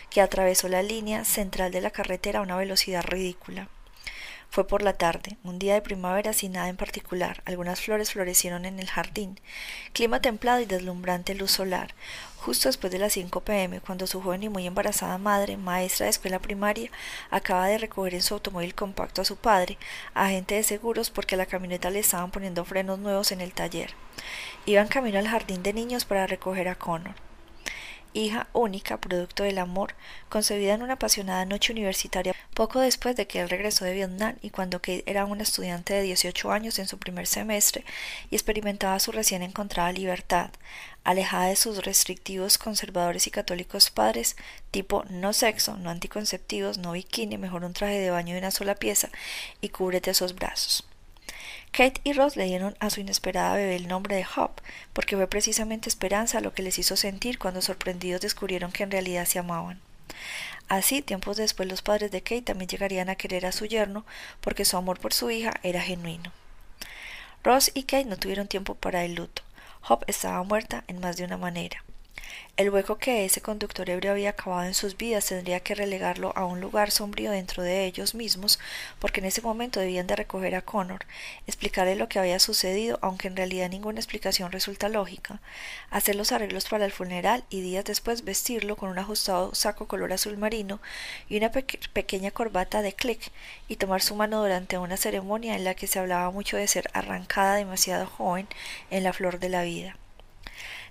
que 0.10 0.20
atravesó 0.20 0.68
la 0.68 0.82
línea 0.82 1.24
central 1.26 1.72
de 1.72 1.80
la 1.80 1.92
carretera 1.92 2.40
a 2.40 2.42
una 2.42 2.56
velocidad 2.58 3.04
ridícula. 3.04 3.70
Fue 4.50 4.66
por 4.66 4.82
la 4.82 4.94
tarde, 4.94 5.38
un 5.44 5.60
día 5.60 5.76
de 5.76 5.84
primavera 5.84 6.34
sin 6.34 6.54
nada 6.54 6.70
en 6.70 6.76
particular. 6.76 7.44
Algunas 7.46 7.80
flores 7.82 8.14
florecieron 8.14 8.66
en 8.66 8.80
el 8.80 8.90
jardín. 8.90 9.40
Clima 9.94 10.22
templado 10.22 10.60
y 10.60 10.66
deslumbrante 10.66 11.36
luz 11.36 11.52
solar. 11.52 11.94
Justo 12.38 12.68
después 12.68 12.92
de 12.92 12.98
las 12.98 13.14
5 13.14 13.42
pm, 13.42 13.80
cuando 13.80 14.08
su 14.08 14.24
joven 14.24 14.42
y 14.42 14.50
muy 14.50 14.66
embarazada 14.66 15.20
madre, 15.20 15.56
maestra 15.56 16.06
de 16.06 16.10
escuela 16.10 16.40
primaria, 16.40 16.90
acaba 17.30 17.68
de 17.68 17.78
recoger 17.78 18.16
en 18.16 18.24
su 18.24 18.34
automóvil 18.34 18.74
compacto 18.74 19.22
a 19.22 19.26
su 19.26 19.36
padre, 19.36 19.78
agente 20.16 20.56
de 20.56 20.64
seguros, 20.64 21.12
porque 21.12 21.36
a 21.36 21.38
la 21.38 21.46
camioneta 21.46 21.92
le 21.92 22.00
estaban 22.00 22.32
poniendo 22.32 22.66
frenos 22.66 22.98
nuevos 22.98 23.32
en 23.32 23.42
el 23.42 23.54
taller. 23.54 23.92
Iban 24.66 24.88
camino 24.88 25.20
al 25.20 25.28
jardín 25.28 25.62
de 25.62 25.74
niños 25.74 26.06
para 26.06 26.26
recoger 26.26 26.70
a 26.70 26.76
Connor 26.76 27.28
hija 28.26 28.48
única, 28.54 29.00
producto 29.00 29.44
del 29.44 29.60
amor, 29.60 29.96
concebida 30.30 30.74
en 30.74 30.82
una 30.82 30.94
apasionada 30.94 31.46
noche 31.46 31.72
universitaria 31.72 32.36
poco 32.54 32.80
después 32.80 33.16
de 33.16 33.28
que 33.28 33.40
él 33.40 33.50
regresó 33.50 33.86
de 33.86 33.94
Vietnam 33.94 34.36
y 34.42 34.50
cuando 34.50 34.80
Kate 34.80 35.04
era 35.06 35.26
una 35.26 35.44
estudiante 35.44 35.94
de 35.94 36.02
18 36.02 36.52
años 36.52 36.80
en 36.80 36.88
su 36.88 36.98
primer 36.98 37.28
semestre 37.28 37.86
y 38.32 38.36
experimentaba 38.36 39.00
su 39.00 39.12
recién 39.12 39.44
encontrada 39.44 39.92
libertad, 39.92 40.50
alejada 41.04 41.48
de 41.48 41.56
sus 41.56 41.86
restrictivos 41.86 42.58
conservadores 42.58 43.28
y 43.28 43.32
católicos 43.32 43.92
padres, 43.92 44.36
tipo 44.72 45.04
no 45.10 45.34
sexo, 45.34 45.78
no 45.78 45.90
anticonceptivos, 45.90 46.80
no 46.80 46.94
bikini, 46.94 47.38
mejor 47.38 47.64
un 47.64 47.74
traje 47.74 48.00
de 48.00 48.10
baño 48.10 48.34
de 48.34 48.40
una 48.40 48.52
sola 48.52 48.76
pieza 48.76 49.10
y 49.62 49.70
cúbrete 49.70 50.12
esos 50.12 50.34
brazos. 50.34 50.88
Kate 51.72 52.02
y 52.04 52.14
Ross 52.14 52.36
le 52.36 52.46
dieron 52.46 52.76
a 52.80 52.90
su 52.90 53.02
inesperada 53.02 53.56
bebé 53.56 53.76
el 53.76 53.88
nombre 53.88 54.16
de 54.16 54.26
Hop, 54.36 54.62
porque 54.94 55.16
fue 55.16 55.28
precisamente 55.28 55.90
esperanza 55.90 56.42
lo 56.42 56.54
que 56.54 56.64
les 56.64 56.80
hizo 56.80 56.96
sentir 56.96 57.38
cuando 57.38 57.62
sorprendidos 57.62 58.22
descubrieron 58.22 58.72
que 58.72 58.84
en 58.84 58.92
realidad 58.92 59.26
se 59.26 59.40
amaban. 59.40 59.80
Así, 60.70 61.02
tiempos 61.02 61.38
después, 61.38 61.70
los 61.70 61.82
padres 61.82 62.12
de 62.12 62.22
Kate 62.22 62.42
también 62.42 62.68
llegarían 62.68 63.10
a 63.10 63.16
querer 63.16 63.46
a 63.46 63.52
su 63.52 63.66
yerno, 63.66 64.06
porque 64.42 64.66
su 64.66 64.76
amor 64.76 65.00
por 65.00 65.14
su 65.14 65.30
hija 65.30 65.54
era 65.64 65.82
genuino. 65.82 66.32
Ross 67.44 67.72
y 67.74 67.84
Kate 67.84 68.06
no 68.06 68.18
tuvieron 68.18 68.48
tiempo 68.48 68.76
para 68.76 69.06
el 69.06 69.16
luto. 69.16 69.44
Hop 69.88 70.04
estaba 70.08 70.44
muerta 70.44 70.84
en 70.88 71.00
más 71.00 71.16
de 71.16 71.24
una 71.24 71.38
manera. 71.38 71.84
El 72.58 72.72
hueco 72.72 72.98
que 72.98 73.24
ese 73.24 73.40
conductor 73.40 73.88
ebrio 73.88 74.12
había 74.12 74.32
acabado 74.32 74.64
en 74.64 74.74
sus 74.74 74.98
vidas 74.98 75.28
tendría 75.28 75.60
que 75.60 75.76
relegarlo 75.76 76.34
a 76.36 76.46
un 76.46 76.60
lugar 76.60 76.90
sombrío 76.90 77.30
dentro 77.30 77.62
de 77.62 77.86
ellos 77.86 78.16
mismos, 78.16 78.60
porque 78.98 79.20
en 79.20 79.28
ese 79.28 79.44
momento 79.44 79.80
debían 79.80 80.08
de 80.08 80.16
recoger 80.16 80.56
a 80.56 80.64
Connor, 80.64 81.06
explicarle 81.46 81.96
lo 81.96 82.10
que 82.10 82.18
había 82.18 82.40
sucedido, 82.40 82.98
aunque 83.04 83.28
en 83.28 83.36
realidad 83.36 83.70
ninguna 83.70 84.00
explicación 84.00 84.52
resulta 84.52 84.90
lógica, 84.90 85.40
hacer 85.92 86.16
los 86.16 86.32
arreglos 86.32 86.66
para 86.66 86.86
el 86.86 86.92
funeral 86.92 87.44
y 87.52 87.62
días 87.62 87.86
después 87.86 88.24
vestirlo 88.24 88.76
con 88.76 88.90
un 88.90 88.98
ajustado 88.98 89.54
saco 89.54 89.88
color 89.88 90.12
azul 90.12 90.38
marino 90.38 90.82
y 91.30 91.38
una 91.38 91.52
pequeña 91.52 92.32
corbata 92.32 92.82
de 92.82 92.94
click, 92.94 93.32
y 93.68 93.76
tomar 93.76 94.02
su 94.02 94.16
mano 94.16 94.42
durante 94.42 94.80
una 94.80 94.98
ceremonia 94.98 95.56
en 95.56 95.64
la 95.64 95.76
que 95.76 95.86
se 95.86 96.00
hablaba 96.00 96.32
mucho 96.32 96.58
de 96.58 96.68
ser 96.68 96.90
arrancada 96.94 97.54
demasiado 97.54 98.08
joven 98.08 98.48
en 98.90 99.04
la 99.04 99.14
flor 99.14 99.38
de 99.38 99.50
la 99.50 99.62
vida. 99.62 99.96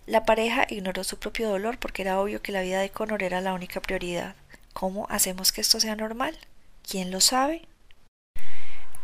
La 0.06 0.24
pareja 0.24 0.66
ignoró 0.68 1.02
su 1.02 1.18
propio 1.18 1.48
dolor 1.48 1.78
porque 1.78 2.02
era 2.02 2.20
obvio 2.20 2.40
que 2.40 2.52
la 2.52 2.62
vida 2.62 2.80
de 2.80 2.90
Connor 2.90 3.24
era 3.24 3.40
la 3.40 3.54
única 3.54 3.80
prioridad. 3.80 4.36
¿Cómo 4.72 5.08
hacemos 5.10 5.50
que 5.50 5.60
esto 5.60 5.80
sea 5.80 5.96
normal? 5.96 6.38
¿Quién 6.88 7.10
lo 7.10 7.20
sabe? 7.20 7.62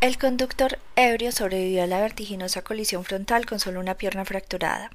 El 0.01 0.17
conductor 0.17 0.79
ebrio 0.95 1.33
sobrevivió 1.33 1.83
a 1.83 1.89
la 1.89 2.01
vertiginosa 2.01 2.63
colisión 2.63 3.05
frontal 3.05 3.47
con 3.47 3.59
solo 3.59 3.81
una 3.81 3.97
pierna 3.97 4.25
fracturada. 4.25 4.93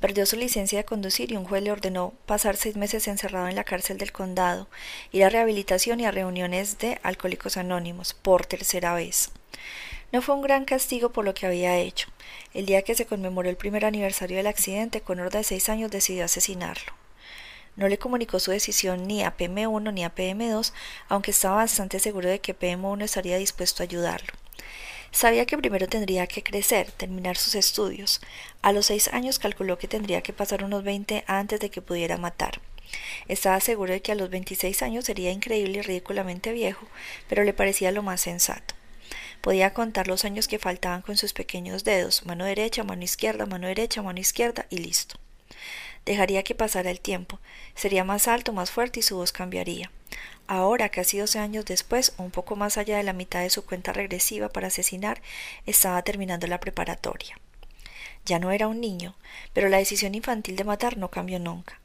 Perdió 0.00 0.26
su 0.26 0.36
licencia 0.36 0.78
de 0.78 0.84
conducir 0.84 1.32
y 1.32 1.36
un 1.36 1.44
juez 1.46 1.62
le 1.62 1.72
ordenó 1.72 2.12
pasar 2.26 2.56
seis 2.56 2.76
meses 2.76 3.08
encerrado 3.08 3.48
en 3.48 3.56
la 3.56 3.64
cárcel 3.64 3.96
del 3.96 4.12
condado, 4.12 4.68
ir 5.12 5.24
a 5.24 5.30
rehabilitación 5.30 6.00
y 6.00 6.04
a 6.04 6.10
reuniones 6.10 6.78
de 6.78 6.98
alcohólicos 7.02 7.56
anónimos 7.56 8.12
por 8.12 8.44
tercera 8.44 8.94
vez. 8.94 9.30
No 10.10 10.22
fue 10.22 10.34
un 10.34 10.40
gran 10.40 10.64
castigo 10.64 11.10
por 11.10 11.26
lo 11.26 11.34
que 11.34 11.46
había 11.46 11.76
hecho. 11.76 12.08
El 12.54 12.64
día 12.64 12.80
que 12.80 12.94
se 12.94 13.04
conmemoró 13.04 13.50
el 13.50 13.56
primer 13.56 13.84
aniversario 13.84 14.38
del 14.38 14.46
accidente, 14.46 15.02
Connor 15.02 15.30
de 15.30 15.44
seis 15.44 15.68
años 15.68 15.90
decidió 15.90 16.24
asesinarlo. 16.24 16.94
No 17.76 17.88
le 17.88 17.98
comunicó 17.98 18.40
su 18.40 18.50
decisión 18.50 19.06
ni 19.06 19.22
a 19.22 19.36
PM1 19.36 19.92
ni 19.92 20.04
a 20.04 20.14
PM2, 20.14 20.72
aunque 21.08 21.30
estaba 21.30 21.56
bastante 21.56 22.00
seguro 22.00 22.28
de 22.28 22.40
que 22.40 22.58
PM1 22.58 23.02
estaría 23.02 23.36
dispuesto 23.36 23.82
a 23.82 23.84
ayudarlo. 23.84 24.32
Sabía 25.10 25.44
que 25.44 25.58
primero 25.58 25.86
tendría 25.88 26.26
que 26.26 26.42
crecer, 26.42 26.90
terminar 26.90 27.36
sus 27.36 27.54
estudios. 27.54 28.20
A 28.62 28.72
los 28.72 28.86
seis 28.86 29.08
años 29.08 29.38
calculó 29.38 29.76
que 29.78 29.88
tendría 29.88 30.22
que 30.22 30.32
pasar 30.32 30.64
unos 30.64 30.84
veinte 30.84 31.22
antes 31.26 31.60
de 31.60 31.70
que 31.70 31.82
pudiera 31.82 32.16
matar. 32.16 32.60
Estaba 33.28 33.60
seguro 33.60 33.92
de 33.92 34.00
que 34.00 34.12
a 34.12 34.14
los 34.14 34.30
veintiséis 34.30 34.82
años 34.82 35.04
sería 35.04 35.30
increíble 35.30 35.78
y 35.78 35.82
ridículamente 35.82 36.52
viejo, 36.52 36.86
pero 37.28 37.44
le 37.44 37.52
parecía 37.52 37.92
lo 37.92 38.02
más 38.02 38.22
sensato. 38.22 38.77
Podía 39.40 39.72
contar 39.72 40.08
los 40.08 40.24
años 40.24 40.48
que 40.48 40.58
faltaban 40.58 41.02
con 41.02 41.16
sus 41.16 41.32
pequeños 41.32 41.84
dedos, 41.84 42.26
mano 42.26 42.44
derecha, 42.44 42.84
mano 42.84 43.04
izquierda, 43.04 43.46
mano 43.46 43.68
derecha, 43.68 44.02
mano 44.02 44.18
izquierda 44.18 44.66
y 44.70 44.78
listo. 44.78 45.18
Dejaría 46.04 46.42
que 46.42 46.54
pasara 46.54 46.90
el 46.90 47.00
tiempo, 47.00 47.38
sería 47.74 48.04
más 48.04 48.28
alto, 48.28 48.52
más 48.52 48.70
fuerte 48.70 49.00
y 49.00 49.02
su 49.02 49.16
voz 49.16 49.32
cambiaría. 49.32 49.90
Ahora, 50.46 50.88
casi 50.88 51.18
doce 51.18 51.38
años 51.38 51.66
después, 51.66 52.14
un 52.16 52.30
poco 52.30 52.56
más 52.56 52.78
allá 52.78 52.96
de 52.96 53.02
la 53.02 53.12
mitad 53.12 53.40
de 53.40 53.50
su 53.50 53.64
cuenta 53.64 53.92
regresiva 53.92 54.48
para 54.48 54.68
asesinar, 54.68 55.20
estaba 55.66 56.02
terminando 56.02 56.46
la 56.46 56.60
preparatoria. 56.60 57.38
Ya 58.24 58.38
no 58.38 58.50
era 58.50 58.68
un 58.68 58.80
niño, 58.80 59.14
pero 59.52 59.68
la 59.68 59.78
decisión 59.78 60.14
infantil 60.14 60.56
de 60.56 60.64
matar 60.64 60.96
no 60.96 61.10
cambió 61.10 61.38
nunca 61.38 61.78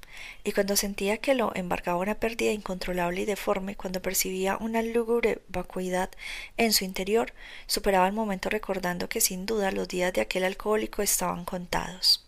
y 0.44 0.52
cuando 0.52 0.76
sentía 0.76 1.18
que 1.18 1.34
lo 1.34 1.52
embargaba 1.56 2.00
una 2.00 2.16
pérdida 2.16 2.52
incontrolable 2.52 3.22
y 3.22 3.26
deforme, 3.26 3.76
cuando 3.76 4.02
percibía 4.02 4.58
una 4.58 4.82
lúgubre 4.82 5.40
vacuidad 5.48 6.10
en 6.58 6.74
su 6.74 6.84
interior, 6.84 7.34
superaba 7.68 8.08
el 8.08 8.14
momento 8.14 8.50
recordando 8.50 9.10
que 9.10 9.22
sin 9.22 9.46
duda 9.46 9.72
los 9.72 9.88
días 9.88 10.14
de 10.14 10.22
aquel 10.22 10.44
alcohólico 10.44 11.02
estaban 11.02 11.46
contados. 11.46 12.26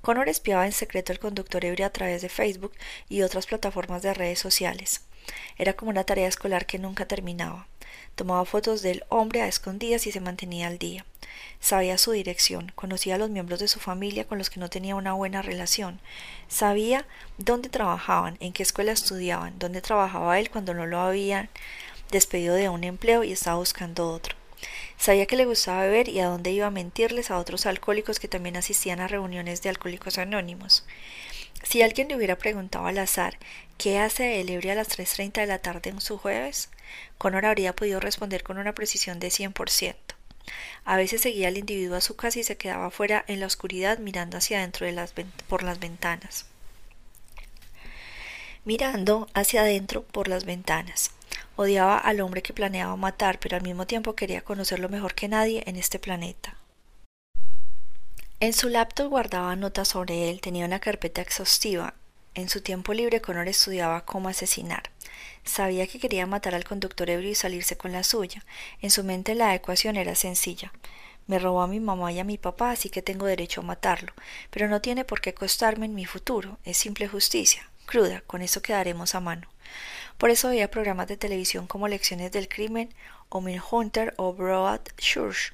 Connor 0.00 0.28
espiaba 0.28 0.66
en 0.66 0.72
secreto 0.72 1.12
el 1.12 1.18
conductor 1.18 1.64
ebrio 1.64 1.86
a 1.86 1.90
través 1.90 2.22
de 2.22 2.28
Facebook 2.28 2.72
y 3.08 3.22
otras 3.22 3.46
plataformas 3.46 4.02
de 4.02 4.14
redes 4.14 4.38
sociales. 4.38 5.02
Era 5.58 5.74
como 5.74 5.90
una 5.90 6.04
tarea 6.04 6.26
escolar 6.26 6.66
que 6.66 6.78
nunca 6.78 7.06
terminaba. 7.06 7.68
Tomaba 8.14 8.44
fotos 8.44 8.82
del 8.82 9.04
hombre 9.08 9.42
a 9.42 9.48
escondidas 9.48 10.06
y 10.06 10.12
se 10.12 10.20
mantenía 10.20 10.66
al 10.66 10.78
día. 10.78 11.04
Sabía 11.60 11.98
su 11.98 12.12
dirección, 12.12 12.72
conocía 12.74 13.16
a 13.16 13.18
los 13.18 13.30
miembros 13.30 13.60
de 13.60 13.68
su 13.68 13.80
familia 13.80 14.26
con 14.26 14.38
los 14.38 14.48
que 14.48 14.60
no 14.60 14.70
tenía 14.70 14.96
una 14.96 15.12
buena 15.12 15.42
relación, 15.42 16.00
sabía 16.48 17.06
dónde 17.36 17.68
trabajaban, 17.68 18.38
en 18.40 18.52
qué 18.52 18.62
escuela 18.62 18.92
estudiaban, 18.92 19.58
dónde 19.58 19.82
trabajaba 19.82 20.38
él 20.38 20.50
cuando 20.50 20.72
no 20.72 20.86
lo 20.86 20.98
habían 21.00 21.50
despedido 22.10 22.54
de 22.54 22.70
un 22.70 22.82
empleo 22.84 23.24
y 23.24 23.32
estaba 23.32 23.58
buscando 23.58 24.10
otro. 24.10 24.36
Sabía 24.98 25.26
que 25.26 25.36
le 25.36 25.46
gustaba 25.46 25.82
beber 25.82 26.08
y 26.08 26.20
a 26.20 26.26
dónde 26.26 26.50
iba 26.50 26.66
a 26.66 26.70
mentirles 26.70 27.30
a 27.30 27.38
otros 27.38 27.66
alcohólicos 27.66 28.20
que 28.20 28.28
también 28.28 28.56
asistían 28.56 29.00
a 29.00 29.08
reuniones 29.08 29.62
de 29.62 29.70
alcohólicos 29.70 30.18
anónimos. 30.18 30.84
Si 31.62 31.82
alguien 31.82 32.08
le 32.08 32.16
hubiera 32.16 32.38
preguntado 32.38 32.86
al 32.86 32.98
azar 32.98 33.38
qué 33.78 33.98
hace 33.98 34.40
el 34.40 34.50
ebrio 34.50 34.72
a 34.72 34.74
las 34.74 34.88
3.30 34.88 35.40
de 35.40 35.46
la 35.46 35.58
tarde 35.58 35.90
en 35.90 36.00
su 36.00 36.18
jueves, 36.18 36.70
Connor 37.18 37.46
habría 37.46 37.74
podido 37.74 38.00
responder 38.00 38.42
con 38.42 38.58
una 38.58 38.74
precisión 38.74 39.20
de 39.20 39.28
100%. 39.28 39.94
A 40.84 40.96
veces 40.96 41.20
seguía 41.20 41.48
al 41.48 41.58
individuo 41.58 41.96
a 41.96 42.00
su 42.00 42.16
casa 42.16 42.38
y 42.38 42.44
se 42.44 42.56
quedaba 42.56 42.90
fuera 42.90 43.24
en 43.28 43.40
la 43.40 43.46
oscuridad 43.46 43.98
mirando 43.98 44.38
hacia 44.38 44.58
adentro 44.58 44.86
por 45.48 45.62
las 45.62 45.78
ventanas. 45.78 46.46
Mirando 48.64 49.28
hacia 49.34 49.62
adentro 49.62 50.02
por 50.02 50.28
las 50.28 50.44
ventanas. 50.44 51.12
Odiaba 51.56 51.98
al 51.98 52.20
hombre 52.20 52.42
que 52.42 52.52
planeaba 52.52 52.96
matar, 52.96 53.38
pero 53.38 53.56
al 53.56 53.62
mismo 53.62 53.86
tiempo 53.86 54.14
quería 54.14 54.42
conocerlo 54.42 54.88
mejor 54.88 55.14
que 55.14 55.28
nadie 55.28 55.62
en 55.66 55.76
este 55.76 55.98
planeta. 55.98 56.59
En 58.42 58.54
su 58.54 58.70
laptop 58.70 59.10
guardaba 59.10 59.54
notas 59.54 59.88
sobre 59.88 60.30
él, 60.30 60.40
tenía 60.40 60.64
una 60.64 60.80
carpeta 60.80 61.20
exhaustiva. 61.20 61.92
En 62.34 62.48
su 62.48 62.62
tiempo 62.62 62.94
libre 62.94 63.20
Connor 63.20 63.46
estudiaba 63.48 64.06
cómo 64.06 64.30
asesinar. 64.30 64.84
Sabía 65.44 65.86
que 65.86 65.98
quería 65.98 66.24
matar 66.24 66.54
al 66.54 66.64
conductor 66.64 67.10
ebrio 67.10 67.32
y 67.32 67.34
salirse 67.34 67.76
con 67.76 67.92
la 67.92 68.02
suya. 68.02 68.42
En 68.80 68.90
su 68.90 69.04
mente 69.04 69.34
la 69.34 69.54
ecuación 69.54 69.96
era 69.96 70.14
sencilla. 70.14 70.72
Me 71.26 71.38
robó 71.38 71.60
a 71.60 71.66
mi 71.66 71.80
mamá 71.80 72.12
y 72.12 72.18
a 72.18 72.24
mi 72.24 72.38
papá, 72.38 72.70
así 72.70 72.88
que 72.88 73.02
tengo 73.02 73.26
derecho 73.26 73.60
a 73.60 73.64
matarlo. 73.64 74.14
Pero 74.48 74.68
no 74.68 74.80
tiene 74.80 75.04
por 75.04 75.20
qué 75.20 75.34
costarme 75.34 75.84
en 75.84 75.94
mi 75.94 76.06
futuro. 76.06 76.58
Es 76.64 76.78
simple 76.78 77.08
justicia. 77.08 77.68
Cruda, 77.84 78.22
con 78.26 78.40
eso 78.40 78.62
quedaremos 78.62 79.14
a 79.14 79.20
mano. 79.20 79.48
Por 80.16 80.30
eso 80.30 80.48
veía 80.48 80.70
programas 80.70 81.08
de 81.08 81.18
televisión 81.18 81.66
como 81.66 81.88
Lecciones 81.88 82.32
del 82.32 82.48
Crimen, 82.48 82.94
o 83.28 83.44
Hunter 83.70 84.14
o 84.16 84.32
Broad 84.32 84.80
Church. 84.96 85.52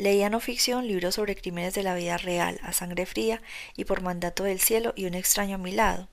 Leía 0.00 0.30
no 0.30 0.40
ficción, 0.40 0.88
libros 0.88 1.16
sobre 1.16 1.36
crímenes 1.36 1.74
de 1.74 1.82
la 1.82 1.94
vida 1.94 2.16
real, 2.16 2.58
a 2.62 2.72
sangre 2.72 3.04
fría 3.04 3.42
y 3.76 3.84
por 3.84 4.00
mandato 4.00 4.44
del 4.44 4.58
cielo 4.58 4.94
y 4.96 5.04
un 5.04 5.12
extraño 5.12 5.56
a 5.56 5.58
mi 5.58 5.72
lado. 5.72 6.08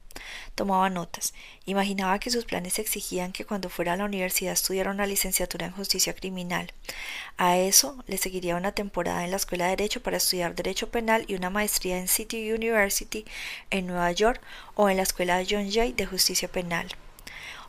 Tomaba 0.55 0.89
notas. 0.89 1.33
Imaginaba 1.65 2.19
que 2.19 2.29
sus 2.29 2.43
planes 2.43 2.79
exigían 2.79 3.31
que 3.31 3.45
cuando 3.45 3.69
fuera 3.69 3.93
a 3.93 3.95
la 3.95 4.03
universidad 4.03 4.51
estudiara 4.51 4.91
una 4.91 5.07
licenciatura 5.07 5.67
en 5.67 5.71
justicia 5.71 6.13
criminal. 6.13 6.73
A 7.37 7.55
eso 7.55 8.03
le 8.07 8.17
seguiría 8.17 8.57
una 8.57 8.73
temporada 8.73 9.23
en 9.23 9.31
la 9.31 9.37
Escuela 9.37 9.63
de 9.67 9.77
Derecho 9.77 10.03
para 10.03 10.17
estudiar 10.17 10.53
Derecho 10.53 10.91
Penal 10.91 11.23
y 11.29 11.35
una 11.35 11.49
maestría 11.49 11.97
en 11.97 12.09
City 12.09 12.51
University 12.51 13.23
en 13.69 13.87
Nueva 13.87 14.11
York 14.11 14.41
o 14.75 14.89
en 14.89 14.97
la 14.97 15.03
Escuela 15.03 15.41
John 15.49 15.71
Jay 15.71 15.93
de 15.93 16.05
Justicia 16.05 16.49
Penal. 16.49 16.89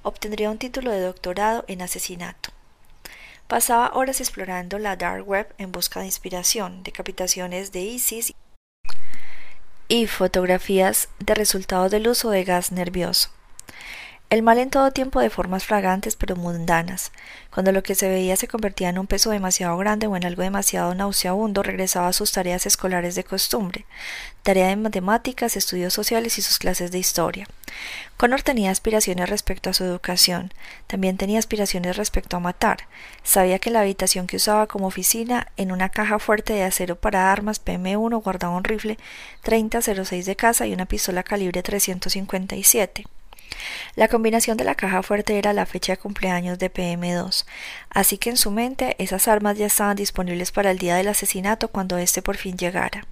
Obtendría 0.02 0.50
un 0.50 0.58
título 0.58 0.90
de 0.90 1.00
doctorado 1.00 1.64
en 1.68 1.80
asesinato. 1.80 2.57
Pasaba 3.48 3.92
horas 3.94 4.20
explorando 4.20 4.78
la 4.78 4.96
dark 4.96 5.26
web 5.26 5.54
en 5.56 5.72
busca 5.72 6.00
de 6.00 6.06
inspiración, 6.06 6.82
decapitaciones 6.82 7.72
de 7.72 7.80
ISIS 7.80 8.34
y 9.88 10.06
fotografías 10.06 11.08
de 11.18 11.34
resultados 11.34 11.90
del 11.90 12.08
uso 12.08 12.28
de 12.28 12.44
gas 12.44 12.72
nervioso. 12.72 13.30
El 14.30 14.42
mal 14.42 14.58
en 14.58 14.68
todo 14.68 14.90
tiempo 14.90 15.20
de 15.20 15.30
formas 15.30 15.64
fragantes 15.64 16.14
pero 16.14 16.36
mundanas. 16.36 17.12
Cuando 17.50 17.72
lo 17.72 17.82
que 17.82 17.94
se 17.94 18.10
veía 18.10 18.36
se 18.36 18.46
convertía 18.46 18.90
en 18.90 18.98
un 18.98 19.06
peso 19.06 19.30
demasiado 19.30 19.78
grande 19.78 20.06
o 20.06 20.16
en 20.16 20.26
algo 20.26 20.42
demasiado 20.42 20.94
nauseabundo, 20.94 21.62
regresaba 21.62 22.08
a 22.08 22.12
sus 22.12 22.30
tareas 22.32 22.66
escolares 22.66 23.14
de 23.14 23.24
costumbre, 23.24 23.86
tarea 24.42 24.68
de 24.68 24.76
matemáticas, 24.76 25.56
estudios 25.56 25.94
sociales 25.94 26.36
y 26.36 26.42
sus 26.42 26.58
clases 26.58 26.90
de 26.90 26.98
historia. 26.98 27.48
Connor 28.18 28.42
tenía 28.42 28.70
aspiraciones 28.70 29.30
respecto 29.30 29.70
a 29.70 29.72
su 29.72 29.84
educación, 29.84 30.52
también 30.86 31.16
tenía 31.16 31.38
aspiraciones 31.38 31.96
respecto 31.96 32.36
a 32.36 32.40
matar. 32.40 32.86
Sabía 33.22 33.58
que 33.58 33.70
la 33.70 33.80
habitación 33.80 34.26
que 34.26 34.36
usaba 34.36 34.66
como 34.66 34.88
oficina, 34.88 35.46
en 35.56 35.72
una 35.72 35.88
caja 35.88 36.18
fuerte 36.18 36.52
de 36.52 36.64
acero 36.64 36.96
para 36.96 37.32
armas 37.32 37.64
PM1 37.64 38.22
guardaba 38.22 38.54
un 38.54 38.64
rifle 38.64 38.98
3006 39.44 40.26
de 40.26 40.36
casa 40.36 40.66
y 40.66 40.74
una 40.74 40.84
pistola 40.84 41.22
calibre 41.22 41.62
357. 41.62 43.06
La 43.94 44.08
combinación 44.08 44.56
de 44.56 44.64
la 44.64 44.74
caja 44.74 45.02
fuerte 45.02 45.38
era 45.38 45.52
la 45.52 45.66
fecha 45.66 45.92
de 45.92 45.98
cumpleaños 45.98 46.58
de 46.58 46.72
PM2, 46.72 47.44
así 47.90 48.18
que 48.18 48.30
en 48.30 48.36
su 48.36 48.50
mente 48.50 48.96
esas 48.98 49.28
armas 49.28 49.58
ya 49.58 49.66
estaban 49.66 49.96
disponibles 49.96 50.52
para 50.52 50.70
el 50.70 50.78
día 50.78 50.96
del 50.96 51.08
asesinato 51.08 51.68
cuando 51.68 51.98
éste 51.98 52.22
por 52.22 52.36
fin 52.36 52.56
llegara. 52.56 53.06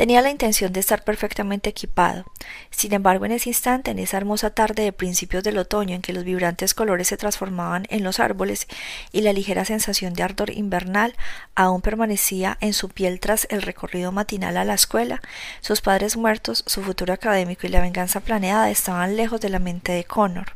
Tenía 0.00 0.22
la 0.22 0.30
intención 0.30 0.72
de 0.72 0.80
estar 0.80 1.04
perfectamente 1.04 1.68
equipado. 1.68 2.24
Sin 2.70 2.94
embargo, 2.94 3.26
en 3.26 3.32
ese 3.32 3.50
instante, 3.50 3.90
en 3.90 3.98
esa 3.98 4.16
hermosa 4.16 4.48
tarde 4.48 4.82
de 4.82 4.94
principios 4.94 5.44
del 5.44 5.58
otoño 5.58 5.94
en 5.94 6.00
que 6.00 6.14
los 6.14 6.24
vibrantes 6.24 6.72
colores 6.72 7.08
se 7.08 7.18
transformaban 7.18 7.84
en 7.90 8.02
los 8.02 8.18
árboles 8.18 8.66
y 9.12 9.20
la 9.20 9.34
ligera 9.34 9.66
sensación 9.66 10.14
de 10.14 10.22
ardor 10.22 10.52
invernal 10.52 11.14
aún 11.54 11.82
permanecía 11.82 12.56
en 12.62 12.72
su 12.72 12.88
piel 12.88 13.20
tras 13.20 13.46
el 13.50 13.60
recorrido 13.60 14.10
matinal 14.10 14.56
a 14.56 14.64
la 14.64 14.72
escuela, 14.72 15.20
sus 15.60 15.82
padres 15.82 16.16
muertos, 16.16 16.64
su 16.66 16.82
futuro 16.82 17.12
académico 17.12 17.66
y 17.66 17.68
la 17.68 17.82
venganza 17.82 18.20
planeada 18.20 18.70
estaban 18.70 19.16
lejos 19.16 19.42
de 19.42 19.50
la 19.50 19.58
mente 19.58 19.92
de 19.92 20.04
Connor. 20.04 20.54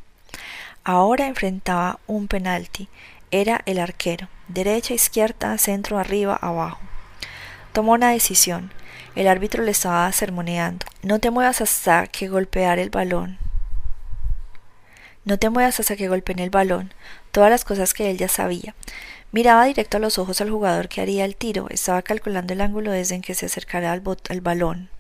Ahora 0.85 1.27
enfrentaba 1.27 1.99
un 2.07 2.29
penalti. 2.29 2.89
Era 3.31 3.61
el 3.67 3.79
arquero. 3.79 4.27
Derecha, 4.49 4.95
izquierda, 4.95 5.59
centro, 5.59 5.99
arriba, 5.99 6.35
abajo. 6.35 6.81
Tomó 7.75 7.93
una 7.93 8.09
decisión. 8.09 8.73
El 9.15 9.29
árbitro 9.29 9.63
le 9.63 9.71
estaba 9.71 10.11
sermoneando. 10.11 10.87
No 11.03 11.21
te 11.21 11.31
muevas 11.31 11.61
hasta 11.61 12.07
que 12.09 12.29
golpear 12.29 12.79
el 12.79 12.91
balón. 12.91 13.39
No 15.25 15.39
te 15.39 15.51
muevas 15.51 15.79
hasta 15.81 15.97
que 15.97 16.09
golpeen 16.09 16.41
el 16.41 16.51
balón. 16.51 16.93
Todas 17.31 17.49
las 17.49 17.65
cosas 17.65 17.95
que 17.95 18.11
él 18.11 18.19
ya 18.19 18.29
sabía. 18.29 18.75
Miraba 19.33 19.65
directo 19.65 19.97
a 19.97 20.01
los 20.01 20.19
ojos 20.19 20.41
al 20.41 20.51
jugador 20.51 20.89
que 20.89 21.01
haría 21.01 21.25
el 21.25 21.37
tiro. 21.37 21.69
Estaba 21.71 22.03
calculando 22.03 22.53
el 22.53 22.61
ángulo 22.61 22.91
desde 22.91 23.15
en 23.15 23.23
que 23.23 23.35
se 23.35 23.47
acercara 23.47 23.93
al, 23.93 24.03
al 24.29 24.41
balón. 24.41 24.91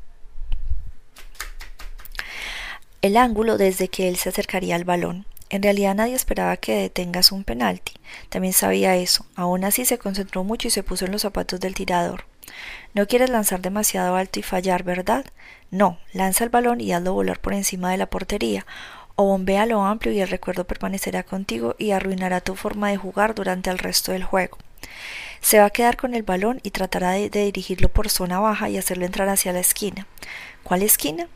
El 3.02 3.16
ángulo 3.16 3.58
desde 3.58 3.88
que 3.88 4.08
él 4.08 4.16
se 4.16 4.30
acercaría 4.30 4.76
al 4.76 4.84
balón. 4.84 5.26
En 5.50 5.62
realidad 5.62 5.94
nadie 5.94 6.14
esperaba 6.14 6.56
que 6.56 6.74
detengas 6.74 7.32
un 7.32 7.44
penalti. 7.44 7.92
También 8.28 8.54
sabía 8.54 8.96
eso. 8.96 9.26
Aún 9.36 9.64
así 9.64 9.84
se 9.84 9.98
concentró 9.98 10.42
mucho 10.42 10.68
y 10.68 10.70
se 10.70 10.82
puso 10.82 11.04
en 11.04 11.12
los 11.12 11.22
zapatos 11.22 11.60
del 11.60 11.74
tirador. 11.74 12.24
No 12.92 13.06
quieres 13.06 13.30
lanzar 13.30 13.60
demasiado 13.60 14.16
alto 14.16 14.38
y 14.38 14.42
fallar, 14.42 14.82
¿verdad? 14.82 15.24
No, 15.70 15.98
lanza 16.12 16.44
el 16.44 16.50
balón 16.50 16.80
y 16.80 16.92
hazlo 16.92 17.12
volar 17.12 17.40
por 17.40 17.54
encima 17.54 17.90
de 17.90 17.96
la 17.96 18.06
portería, 18.06 18.66
o 19.16 19.24
bombea 19.24 19.66
lo 19.66 19.82
amplio 19.82 20.12
y 20.12 20.20
el 20.20 20.28
recuerdo 20.28 20.64
permanecerá 20.64 21.22
contigo 21.22 21.74
y 21.78 21.92
arruinará 21.92 22.40
tu 22.40 22.54
forma 22.54 22.90
de 22.90 22.96
jugar 22.96 23.34
durante 23.34 23.70
el 23.70 23.78
resto 23.78 24.12
del 24.12 24.24
juego. 24.24 24.58
Se 25.40 25.58
va 25.58 25.66
a 25.66 25.70
quedar 25.70 25.96
con 25.96 26.14
el 26.14 26.22
balón 26.22 26.60
y 26.62 26.70
tratará 26.70 27.10
de, 27.12 27.28
dirigirlo 27.28 27.88
por 27.88 28.08
zona 28.08 28.40
baja 28.40 28.70
y 28.70 28.78
hacerlo 28.78 29.04
entrar 29.04 29.28
hacia 29.28 29.52
la 29.52 29.60
esquina. 29.60 30.06
¿Cuál 30.62 30.82
esquina? 30.82 31.28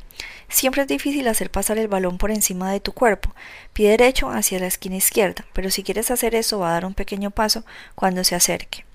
Siempre 0.48 0.82
es 0.82 0.88
difícil 0.88 1.28
hacer 1.28 1.50
pasar 1.50 1.78
el 1.78 1.88
balón 1.88 2.16
por 2.16 2.30
encima 2.30 2.72
de 2.72 2.80
tu 2.80 2.92
cuerpo. 2.92 3.34
Pie 3.74 3.90
derecho 3.90 4.30
hacia 4.30 4.60
la 4.60 4.66
esquina 4.66 4.96
izquierda, 4.96 5.44
pero 5.52 5.70
si 5.70 5.82
quieres 5.82 6.10
hacer 6.10 6.34
eso 6.34 6.58
va 6.58 6.70
a 6.70 6.72
dar 6.72 6.86
un 6.86 6.94
pequeño 6.94 7.30
paso 7.30 7.64
cuando 7.94 8.24
se 8.24 8.34
acerque. 8.34 8.87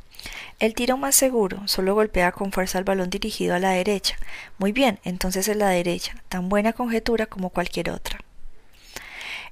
El 0.59 0.73
tiro 0.73 0.97
más 0.97 1.15
seguro 1.15 1.67
solo 1.67 1.95
golpea 1.95 2.31
con 2.31 2.51
fuerza 2.51 2.77
el 2.77 2.83
balón 2.83 3.09
dirigido 3.09 3.55
a 3.55 3.59
la 3.59 3.71
derecha. 3.71 4.15
Muy 4.57 4.71
bien, 4.71 4.99
entonces 5.03 5.47
es 5.47 5.57
la 5.57 5.69
derecha, 5.69 6.15
tan 6.29 6.49
buena 6.49 6.73
conjetura 6.73 7.25
como 7.25 7.49
cualquier 7.49 7.89
otra. 7.89 8.19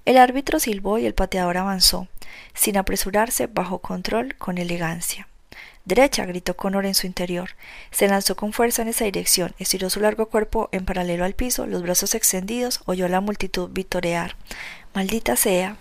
El 0.05 0.17
árbitro 0.17 0.59
silbó 0.59 0.97
y 0.97 1.05
el 1.05 1.13
pateador 1.13 1.57
avanzó, 1.57 2.07
sin 2.53 2.77
apresurarse, 2.77 3.47
bajo 3.47 3.79
control, 3.79 4.35
con 4.35 4.57
elegancia. 4.57 5.27
Derecha, 5.83 6.25
gritó 6.25 6.55
Connor 6.55 6.85
en 6.85 6.93
su 6.93 7.07
interior. 7.07 7.51
Se 7.89 8.07
lanzó 8.07 8.35
con 8.35 8.53
fuerza 8.53 8.83
en 8.83 8.87
esa 8.87 9.05
dirección, 9.05 9.53
estiró 9.57 9.89
su 9.89 9.99
largo 9.99 10.27
cuerpo 10.27 10.69
en 10.71 10.85
paralelo 10.85 11.25
al 11.25 11.33
piso, 11.33 11.65
los 11.65 11.81
brazos 11.81 12.13
extendidos, 12.13 12.81
oyó 12.85 13.05
a 13.05 13.09
la 13.09 13.21
multitud 13.21 13.69
vitorear. 13.71 14.35
Maldita 14.93 15.35
sea. 15.35 15.77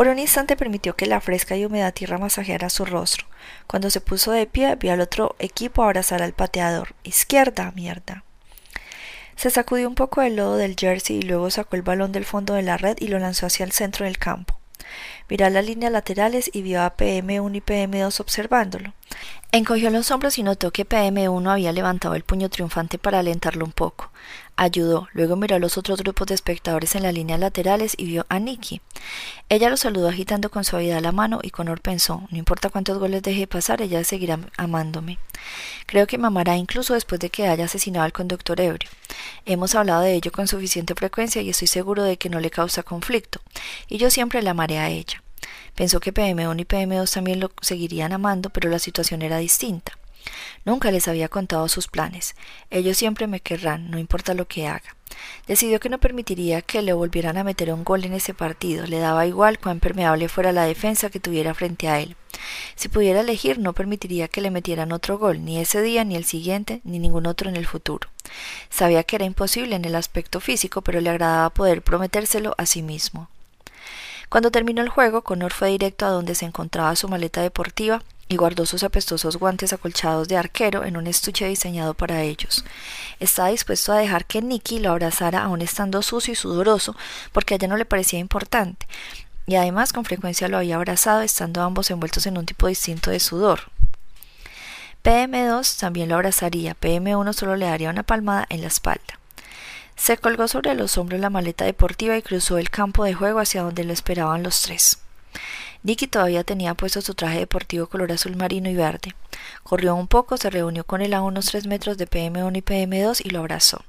Por 0.00 0.08
un 0.08 0.18
instante 0.18 0.56
permitió 0.56 0.96
que 0.96 1.04
la 1.04 1.20
fresca 1.20 1.58
y 1.58 1.66
húmeda 1.66 1.92
tierra 1.92 2.16
masajeara 2.16 2.70
su 2.70 2.86
rostro. 2.86 3.26
Cuando 3.66 3.90
se 3.90 4.00
puso 4.00 4.32
de 4.32 4.46
pie, 4.46 4.74
vio 4.76 4.94
al 4.94 5.02
otro 5.02 5.36
equipo 5.38 5.82
abrazar 5.82 6.22
al 6.22 6.32
pateador. 6.32 6.94
Izquierda, 7.02 7.70
mierda. 7.76 8.24
Se 9.36 9.50
sacudió 9.50 9.86
un 9.86 9.94
poco 9.94 10.22
el 10.22 10.36
lodo 10.36 10.56
del 10.56 10.74
jersey 10.74 11.18
y 11.18 11.22
luego 11.22 11.50
sacó 11.50 11.76
el 11.76 11.82
balón 11.82 12.12
del 12.12 12.24
fondo 12.24 12.54
de 12.54 12.62
la 12.62 12.78
red 12.78 12.96
y 12.98 13.08
lo 13.08 13.18
lanzó 13.18 13.44
hacia 13.44 13.64
el 13.64 13.72
centro 13.72 14.06
del 14.06 14.16
campo. 14.16 14.58
Miró 15.28 15.50
las 15.50 15.66
líneas 15.66 15.92
laterales 15.92 16.48
y 16.50 16.62
vio 16.62 16.82
a 16.82 16.96
PM1 16.96 17.56
y 17.56 17.60
PM2 17.60 18.20
observándolo. 18.20 18.94
Encogió 19.52 19.90
los 19.90 20.10
hombros 20.10 20.38
y 20.38 20.42
notó 20.42 20.70
que 20.70 20.88
PM1 20.88 21.52
había 21.52 21.72
levantado 21.72 22.14
el 22.14 22.24
puño 22.24 22.48
triunfante 22.48 22.96
para 22.96 23.18
alentarlo 23.18 23.66
un 23.66 23.72
poco. 23.72 24.10
Ayudó, 24.62 25.08
luego 25.14 25.36
miró 25.36 25.56
a 25.56 25.58
los 25.58 25.78
otros 25.78 26.00
grupos 26.02 26.26
de 26.26 26.34
espectadores 26.34 26.94
en 26.94 27.04
las 27.04 27.14
líneas 27.14 27.40
laterales 27.40 27.94
y 27.96 28.04
vio 28.04 28.26
a 28.28 28.38
Nikki. 28.38 28.82
Ella 29.48 29.70
lo 29.70 29.78
saludó 29.78 30.06
agitando 30.10 30.50
con 30.50 30.64
suavidad 30.64 31.00
la 31.00 31.12
mano 31.12 31.40
y 31.42 31.48
Connor 31.48 31.80
pensó, 31.80 32.28
no 32.30 32.36
importa 32.36 32.68
cuántos 32.68 32.98
goles 32.98 33.22
deje 33.22 33.46
pasar, 33.46 33.80
ella 33.80 34.04
seguirá 34.04 34.38
amándome. 34.58 35.18
Creo 35.86 36.06
que 36.06 36.18
me 36.18 36.26
amará 36.26 36.58
incluso 36.58 36.92
después 36.92 37.18
de 37.20 37.30
que 37.30 37.48
haya 37.48 37.64
asesinado 37.64 38.04
al 38.04 38.12
conductor 38.12 38.60
ebrio. 38.60 38.90
Hemos 39.46 39.74
hablado 39.74 40.02
de 40.02 40.12
ello 40.12 40.30
con 40.30 40.46
suficiente 40.46 40.94
frecuencia 40.94 41.40
y 41.40 41.48
estoy 41.48 41.68
seguro 41.68 42.02
de 42.02 42.18
que 42.18 42.28
no 42.28 42.38
le 42.38 42.50
causa 42.50 42.82
conflicto, 42.82 43.40
y 43.88 43.96
yo 43.96 44.10
siempre 44.10 44.42
la 44.42 44.50
amaré 44.50 44.76
a 44.76 44.90
ella. 44.90 45.22
Pensó 45.74 46.00
que 46.00 46.12
PM1 46.12 46.60
y 46.60 46.64
PM2 46.66 47.10
también 47.10 47.40
lo 47.40 47.50
seguirían 47.62 48.12
amando, 48.12 48.50
pero 48.50 48.68
la 48.68 48.78
situación 48.78 49.22
era 49.22 49.38
distinta. 49.38 49.96
Nunca 50.64 50.90
les 50.90 51.08
había 51.08 51.28
contado 51.28 51.68
sus 51.68 51.88
planes. 51.88 52.34
Ellos 52.70 52.96
siempre 52.96 53.26
me 53.26 53.40
querrán, 53.40 53.90
no 53.90 53.98
importa 53.98 54.34
lo 54.34 54.46
que 54.46 54.66
haga. 54.66 54.96
Decidió 55.46 55.80
que 55.80 55.88
no 55.88 55.98
permitiría 55.98 56.62
que 56.62 56.82
le 56.82 56.92
volvieran 56.92 57.36
a 57.36 57.44
meter 57.44 57.72
un 57.72 57.84
gol 57.84 58.04
en 58.04 58.12
ese 58.12 58.34
partido. 58.34 58.86
Le 58.86 58.98
daba 58.98 59.26
igual 59.26 59.58
cuán 59.58 59.80
permeable 59.80 60.28
fuera 60.28 60.52
la 60.52 60.64
defensa 60.64 61.10
que 61.10 61.20
tuviera 61.20 61.54
frente 61.54 61.88
a 61.88 62.00
él. 62.00 62.16
Si 62.76 62.88
pudiera 62.88 63.20
elegir, 63.20 63.58
no 63.58 63.72
permitiría 63.72 64.28
que 64.28 64.40
le 64.40 64.50
metieran 64.50 64.92
otro 64.92 65.18
gol, 65.18 65.44
ni 65.44 65.58
ese 65.58 65.82
día, 65.82 66.04
ni 66.04 66.16
el 66.16 66.24
siguiente, 66.24 66.80
ni 66.84 66.98
ningún 66.98 67.26
otro 67.26 67.48
en 67.48 67.56
el 67.56 67.66
futuro. 67.66 68.08
Sabía 68.70 69.02
que 69.02 69.16
era 69.16 69.24
imposible 69.24 69.76
en 69.76 69.84
el 69.84 69.94
aspecto 69.94 70.40
físico, 70.40 70.82
pero 70.82 71.00
le 71.00 71.10
agradaba 71.10 71.50
poder 71.50 71.82
prometérselo 71.82 72.54
a 72.56 72.66
sí 72.66 72.82
mismo. 72.82 73.28
Cuando 74.28 74.52
terminó 74.52 74.80
el 74.82 74.88
juego, 74.88 75.22
Connor 75.22 75.52
fue 75.52 75.70
directo 75.70 76.06
a 76.06 76.10
donde 76.10 76.36
se 76.36 76.46
encontraba 76.46 76.94
su 76.94 77.08
maleta 77.08 77.42
deportiva 77.42 78.02
y 78.30 78.36
guardó 78.36 78.64
sus 78.64 78.84
apestosos 78.84 79.38
guantes 79.38 79.72
acolchados 79.72 80.28
de 80.28 80.36
arquero 80.36 80.84
en 80.84 80.96
un 80.96 81.08
estuche 81.08 81.48
diseñado 81.48 81.94
para 81.94 82.22
ellos. 82.22 82.64
Estaba 83.18 83.48
dispuesto 83.48 83.92
a 83.92 83.98
dejar 83.98 84.24
que 84.24 84.40
Nicky 84.40 84.78
lo 84.78 84.92
abrazara 84.92 85.42
aun 85.42 85.62
estando 85.62 86.00
sucio 86.00 86.32
y 86.32 86.36
sudoroso, 86.36 86.94
porque 87.32 87.54
a 87.54 87.56
ella 87.56 87.66
no 87.66 87.76
le 87.76 87.84
parecía 87.84 88.20
importante, 88.20 88.86
y 89.46 89.56
además 89.56 89.92
con 89.92 90.04
frecuencia 90.04 90.46
lo 90.46 90.58
había 90.58 90.76
abrazado 90.76 91.22
estando 91.22 91.60
ambos 91.60 91.90
envueltos 91.90 92.24
en 92.26 92.38
un 92.38 92.46
tipo 92.46 92.68
distinto 92.68 93.10
de 93.10 93.18
sudor. 93.18 93.62
PM2 95.02 95.80
también 95.80 96.08
lo 96.08 96.14
abrazaría, 96.14 96.76
PM1 96.80 97.32
solo 97.32 97.56
le 97.56 97.66
daría 97.66 97.90
una 97.90 98.04
palmada 98.04 98.46
en 98.48 98.60
la 98.60 98.68
espalda. 98.68 99.18
Se 99.96 100.18
colgó 100.18 100.46
sobre 100.46 100.76
los 100.76 100.96
hombros 100.98 101.20
la 101.20 101.30
maleta 101.30 101.64
deportiva 101.64 102.16
y 102.16 102.22
cruzó 102.22 102.58
el 102.58 102.70
campo 102.70 103.02
de 103.02 103.12
juego 103.12 103.40
hacia 103.40 103.62
donde 103.62 103.82
lo 103.82 103.92
esperaban 103.92 104.44
los 104.44 104.62
tres. 104.62 104.98
Nicky 105.82 106.06
todavía 106.06 106.44
tenía 106.44 106.74
puesto 106.74 107.00
su 107.00 107.14
traje 107.14 107.38
deportivo 107.38 107.86
color 107.86 108.12
azul 108.12 108.36
marino 108.36 108.68
y 108.68 108.74
verde. 108.74 109.14
Corrió 109.62 109.94
un 109.94 110.08
poco, 110.08 110.36
se 110.36 110.50
reunió 110.50 110.84
con 110.84 111.00
él 111.00 111.14
a 111.14 111.22
unos 111.22 111.46
tres 111.46 111.66
metros 111.66 111.96
de 111.96 112.08
PM1 112.08 112.56
y 112.56 112.62
PM2 112.62 113.22
y 113.24 113.30
lo 113.30 113.38
abrazó. 113.40 113.82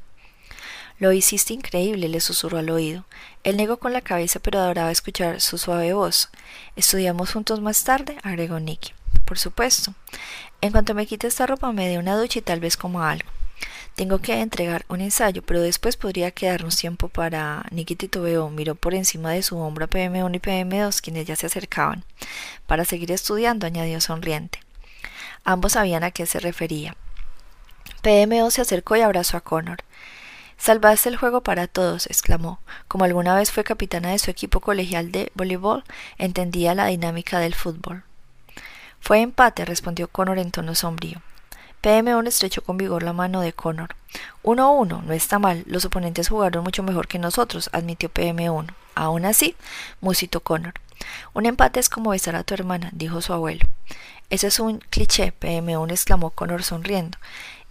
Lo 1.00 1.12
hiciste 1.12 1.54
increíble, 1.54 2.08
le 2.08 2.22
susurró 2.22 2.60
al 2.60 2.70
oído. 2.70 3.06
Él 3.44 3.58
negó 3.58 3.78
con 3.78 3.92
la 3.92 4.02
cabeza, 4.02 4.40
pero 4.40 4.60
adoraba 4.60 4.92
escuchar 4.92 5.42
su 5.42 5.58
suave 5.58 5.94
voz. 5.94 6.30
¿Estudiamos 6.76 7.34
juntos 7.34 7.60
más 7.60 7.84
tarde? 7.84 8.18
agregó 8.24 8.60
Nicky. 8.60 8.94
Por 9.26 9.40
supuesto. 9.40 9.94
En 10.62 10.72
cuanto 10.72 10.94
me 10.94 11.08
quite 11.08 11.28
esta 11.28 11.48
ropa 11.48 11.72
me 11.72 11.90
dé 11.90 11.98
una 11.98 12.16
ducha 12.16 12.40
y 12.40 12.44
tal 12.44 12.60
vez 12.60 12.78
como 12.78 13.02
algo. 13.02 13.30
Tengo 14.02 14.18
que 14.18 14.42
entregar 14.42 14.84
un 14.90 15.00
ensayo, 15.00 15.44
pero 15.44 15.62
después 15.62 15.96
podría 15.96 16.32
quedarnos 16.32 16.76
tiempo 16.76 17.08
para 17.08 17.68
Nicky 17.70 17.96
Titubeo. 17.96 18.50
Miró 18.50 18.74
por 18.74 18.96
encima 18.96 19.30
de 19.30 19.44
su 19.44 19.60
hombro 19.60 19.86
a 19.86 19.88
PM1 19.88 20.36
y 20.36 20.40
PM2, 20.40 21.02
quienes 21.02 21.28
ya 21.28 21.36
se 21.36 21.46
acercaban. 21.46 22.04
Para 22.66 22.84
seguir 22.84 23.12
estudiando, 23.12 23.68
añadió 23.68 24.02
sonriente. 24.02 24.60
Ambos 25.44 25.74
sabían 25.74 26.04
a 26.04 26.10
qué 26.10 26.26
se 26.26 26.40
refería. 26.40 26.96
PM2 28.02 28.50
se 28.50 28.62
acercó 28.62 28.96
y 28.96 29.02
abrazó 29.02 29.38
a 29.38 29.42
Connor. 29.42 29.84
Salvaste 30.58 31.08
el 31.08 31.18
juego 31.18 31.44
para 31.44 31.68
todos, 31.68 32.08
exclamó. 32.08 32.60
Como 32.88 33.06
alguna 33.06 33.36
vez 33.36 33.52
fue 33.52 33.64
capitana 33.64 34.10
de 34.10 34.18
su 34.18 34.32
equipo 34.32 34.62
colegial 34.62 35.12
de 35.12 35.32
voleibol, 35.36 35.84
entendía 36.18 36.74
la 36.74 36.88
dinámica 36.88 37.38
del 37.38 37.54
fútbol. 37.54 38.04
Fue 39.00 39.22
empate, 39.22 39.64
respondió 39.64 40.08
Connor 40.08 40.40
en 40.40 40.50
tono 40.50 40.74
sombrío. 40.74 41.22
PM1 41.82 42.28
estrechó 42.28 42.64
con 42.64 42.78
vigor 42.78 43.02
la 43.02 43.14
mano 43.14 43.42
de 43.42 43.54
Connor. 43.54 43.96
Uno 44.44 44.72
uno, 44.74 45.02
no 45.06 45.14
está 45.14 45.40
mal. 45.40 45.64
Los 45.66 45.86
oponentes 45.86 46.30
jugaron 46.30 46.64
mucho 46.64 46.84
mejor 46.84 47.08
que 47.08 47.18
nosotros, 47.18 47.70
admitió 47.74 48.10
PM1. 48.10 48.74
Aún 48.94 49.26
así, 49.26 49.56
musitó 50.00 50.42
Connor. 50.42 50.74
Un 51.34 51.48
empate 51.48 51.80
es 51.80 51.90
como 51.90 52.12
besar 52.12 52.36
a 52.36 52.44
tu 52.44 52.54
hermana, 52.54 52.90
dijo 52.94 53.22
su 53.22 53.34
abuelo. 53.34 53.66
Ese 54.30 54.48
es 54.48 54.60
un 54.60 54.78
cliché, 54.78 55.34
PM1 55.40 55.92
exclamó 55.92 56.30
Connor 56.30 56.64
sonriendo. 56.64 57.18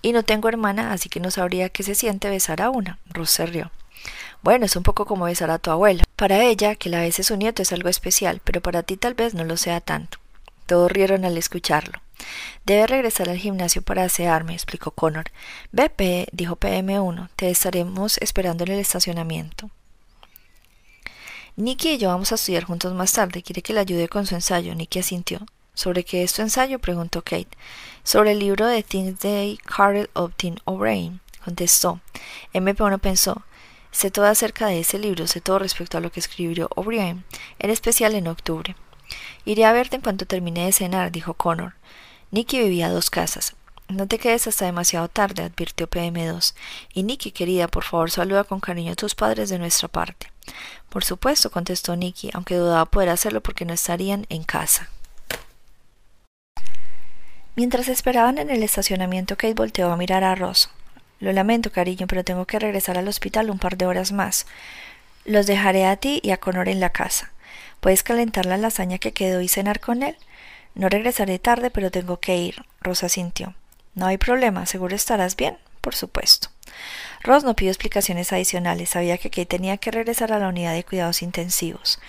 Y 0.03 0.13
no 0.13 0.25
tengo 0.25 0.49
hermana, 0.49 0.93
así 0.93 1.09
que 1.09 1.21
no 1.21 1.31
sabría 1.31 1.69
qué 1.69 1.83
se 1.83 1.95
siente 1.95 2.29
besar 2.29 2.63
a 2.63 2.71
una. 2.71 2.99
Ruth 3.09 3.27
se 3.27 3.47
rió. 3.47 3.71
Bueno, 4.43 4.65
es 4.65 4.75
un 4.75 4.83
poco 4.83 5.05
como 5.05 5.27
besar 5.27 5.51
a 5.51 5.59
tu 5.59 5.71
abuela. 5.71 6.05
Para 6.17 6.43
ella, 6.43 6.75
que 6.75 6.89
la 6.89 7.01
bese 7.01 7.23
su 7.23 7.37
nieto 7.37 7.63
es 7.63 7.73
algo 7.73 7.89
especial, 7.89 8.41
pero 8.43 8.61
para 8.61 8.83
ti 8.83 8.97
tal 8.97 9.15
vez 9.15 9.35
no 9.35 9.45
lo 9.45 9.57
sea 9.57 9.81
tanto. 9.81 10.19
Todos 10.67 10.91
rieron 10.91 11.25
al 11.25 11.37
escucharlo. 11.37 12.01
Debe 12.65 12.87
regresar 12.87 13.29
al 13.29 13.39
gimnasio 13.39 13.83
para 13.83 14.05
asearme, 14.05 14.55
explicó 14.55 14.91
Connor. 14.91 15.25
Ve, 15.73 16.29
dijo 16.33 16.57
PM1, 16.57 17.29
te 17.37 17.51
estaremos 17.51 18.19
esperando 18.19 18.65
en 18.65 18.73
el 18.73 18.81
estacionamiento. 18.81 19.71
Nicky 21.57 21.91
y 21.91 21.99
yo 21.99 22.09
vamos 22.09 22.33
a 22.33 22.37
estudiar 22.37 22.65
juntos 22.65 22.95
más 22.95 23.13
tarde. 23.13 23.43
Quiere 23.43 23.63
que 23.63 23.73
le 23.73 23.81
ayude 23.81 24.09
con 24.09 24.27
su 24.27 24.35
ensayo. 24.35 24.75
Nicky 24.75 25.01
asintió. 25.01 25.41
¿Sobre 25.75 26.05
qué 26.05 26.23
es 26.23 26.33
tu 26.33 26.43
ensayo? 26.43 26.79
preguntó 26.79 27.23
Kate. 27.23 27.49
Sobre 28.03 28.33
el 28.33 28.39
libro 28.39 28.67
de 28.67 28.83
Things 28.83 29.21
Day 29.21 29.59
Carl 29.65 30.09
Tim 30.37 30.57
O'Brien, 30.65 31.21
contestó. 31.45 32.01
MP1 32.53 32.99
pensó. 32.99 33.43
Sé 33.93 34.11
todo 34.11 34.27
acerca 34.27 34.67
de 34.67 34.81
ese 34.81 34.99
libro, 34.99 35.27
sé 35.27 35.41
todo 35.41 35.59
respecto 35.59 35.99
a 35.99 36.01
lo 36.01 36.13
que 36.13 36.21
escribió 36.21 36.69
O'Brien, 36.77 37.25
en 37.59 37.71
especial 37.71 38.15
en 38.15 38.29
octubre. 38.29 38.77
Iré 39.45 39.65
a 39.65 39.73
verte 39.73 39.97
en 39.97 40.03
cuanto 40.03 40.27
termine 40.27 40.65
de 40.65 40.73
cenar, 40.73 41.11
dijo 41.11 41.35
Connor. 41.35 41.75
Nicky 42.31 42.61
vivía 42.61 42.87
a 42.87 42.91
dos 42.91 43.11
casas. 43.11 43.55
No 43.89 44.07
te 44.07 44.19
quedes 44.19 44.47
hasta 44.47 44.67
demasiado 44.67 45.09
tarde, 45.09 45.43
advirtió 45.43 45.89
PM2. 45.89 46.55
Y 46.95 47.03
Nicky, 47.03 47.33
querida, 47.33 47.67
por 47.67 47.83
favor 47.83 48.11
saluda 48.11 48.45
con 48.45 48.61
cariño 48.61 48.93
a 48.93 48.97
tus 48.97 49.17
padres 49.17 49.49
de 49.51 49.59
nuestra 49.59 49.89
parte. 49.89 50.31
Por 50.89 51.05
supuesto, 51.05 51.51
contestó 51.51 51.97
Nicky, 51.97 52.31
aunque 52.33 52.55
dudaba 52.55 52.85
poder 52.85 53.09
hacerlo 53.09 53.41
porque 53.41 53.65
no 53.65 53.73
estarían 53.73 54.27
en 54.29 54.45
casa. 54.45 54.89
Mientras 57.57 57.89
esperaban 57.89 58.39
en 58.39 58.49
el 58.49 58.63
estacionamiento, 58.63 59.37
Kate 59.37 59.55
volteó 59.55 59.91
a 59.93 59.97
mirar 59.97 60.23
a 60.23 60.37
Ross. 60.37 60.71
Lo 61.19 61.33
lamento, 61.33 61.73
cariño, 61.73 62.07
pero 62.07 62.23
tengo 62.23 62.47
que 62.47 62.61
regresar 62.61 62.97
al 62.97 63.09
hospital 63.09 63.51
un 63.51 63.59
par 63.59 63.77
de 63.77 63.87
horas 63.87 64.13
más. 64.13 64.47
Los 65.25 65.47
dejaré 65.47 65.85
a 65.85 65.97
ti 65.97 66.21
y 66.23 66.31
a 66.31 66.37
Connor 66.39 66.69
en 66.69 66.79
la 66.79 66.91
casa. 66.91 67.33
¿Puedes 67.81 68.05
calentar 68.05 68.47
la 68.47 68.57
lasaña 68.57 68.99
que 68.99 69.13
quedó 69.13 69.41
y 69.41 69.49
cenar 69.49 69.81
con 69.81 70.05
él? 70.05 70.17
No 70.81 70.89
regresaré 70.89 71.39
tarde, 71.39 71.71
pero 71.71 71.91
tengo 71.91 72.21
que 72.21 72.39
ir. 72.39 72.65
Rosa 72.81 73.11
sintió. 73.11 73.55
No 73.95 74.07
hay 74.07 74.17
problema, 74.17 74.65
seguro 74.65 74.97
estarás 74.97 75.37
bien. 75.37 75.59
Por 75.83 75.95
supuesto. 75.95 76.49
Ross 77.23 77.45
no 77.45 77.55
pidió 77.55 77.71
explicaciones 77.71 78.33
adicionales, 78.33 78.89
sabía 78.89 79.19
que 79.19 79.29
Kate 79.29 79.45
tenía 79.45 79.77
que 79.77 79.91
regresar 79.91 80.33
a 80.33 80.39
la 80.39 80.49
unidad 80.49 80.73
de 80.73 80.85
cuidados 80.85 81.21
intensivos. 81.21 82.01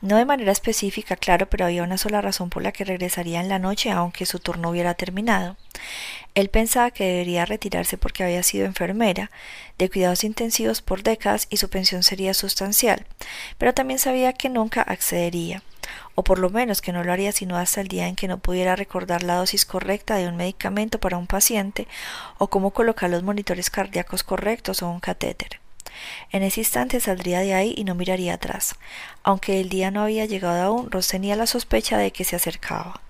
No 0.00 0.16
de 0.16 0.24
manera 0.24 0.50
específica, 0.50 1.16
claro, 1.16 1.48
pero 1.50 1.66
había 1.66 1.82
una 1.82 1.98
sola 1.98 2.22
razón 2.22 2.48
por 2.48 2.62
la 2.62 2.72
que 2.72 2.84
regresaría 2.84 3.40
en 3.40 3.50
la 3.50 3.58
noche, 3.58 3.90
aunque 3.90 4.24
su 4.24 4.38
turno 4.38 4.70
hubiera 4.70 4.94
terminado. 4.94 5.56
Él 6.34 6.48
pensaba 6.48 6.90
que 6.90 7.04
debería 7.04 7.44
retirarse 7.44 7.98
porque 7.98 8.24
había 8.24 8.42
sido 8.42 8.64
enfermera 8.64 9.30
de 9.78 9.90
cuidados 9.90 10.24
intensivos 10.24 10.80
por 10.80 11.02
décadas 11.02 11.48
y 11.50 11.58
su 11.58 11.68
pensión 11.68 12.02
sería 12.02 12.32
sustancial, 12.32 13.04
pero 13.58 13.74
también 13.74 13.98
sabía 13.98 14.32
que 14.32 14.48
nunca 14.48 14.80
accedería, 14.80 15.62
o 16.14 16.24
por 16.24 16.38
lo 16.38 16.48
menos 16.48 16.80
que 16.80 16.92
no 16.92 17.04
lo 17.04 17.12
haría 17.12 17.32
sino 17.32 17.56
hasta 17.58 17.82
el 17.82 17.88
día 17.88 18.08
en 18.08 18.16
que 18.16 18.28
no 18.28 18.38
pudiera 18.38 18.76
recordar 18.76 19.22
la 19.22 19.36
dosis 19.36 19.66
correcta 19.66 20.14
de 20.16 20.28
un 20.28 20.36
medicamento 20.36 20.98
para 20.98 21.18
un 21.18 21.26
paciente 21.26 21.88
o 22.38 22.48
cómo 22.48 22.70
colocar 22.70 23.10
los 23.10 23.22
monitores 23.22 23.68
cardíacos 23.68 24.22
correctos 24.22 24.82
o 24.82 24.88
un 24.88 25.00
catéter. 25.00 25.59
En 26.30 26.42
ese 26.42 26.60
instante 26.60 27.00
saldría 27.00 27.40
de 27.40 27.54
ahí 27.54 27.74
y 27.76 27.84
no 27.84 27.94
miraría 27.94 28.34
atrás. 28.34 28.76
Aunque 29.22 29.60
el 29.60 29.68
día 29.68 29.90
no 29.90 30.02
había 30.02 30.26
llegado 30.26 30.62
aún, 30.62 30.90
Ross 30.90 31.08
tenía 31.08 31.36
la 31.36 31.46
sospecha 31.46 31.98
de 31.98 32.12
que 32.12 32.24
se 32.24 32.36
acercaba. 32.36 33.00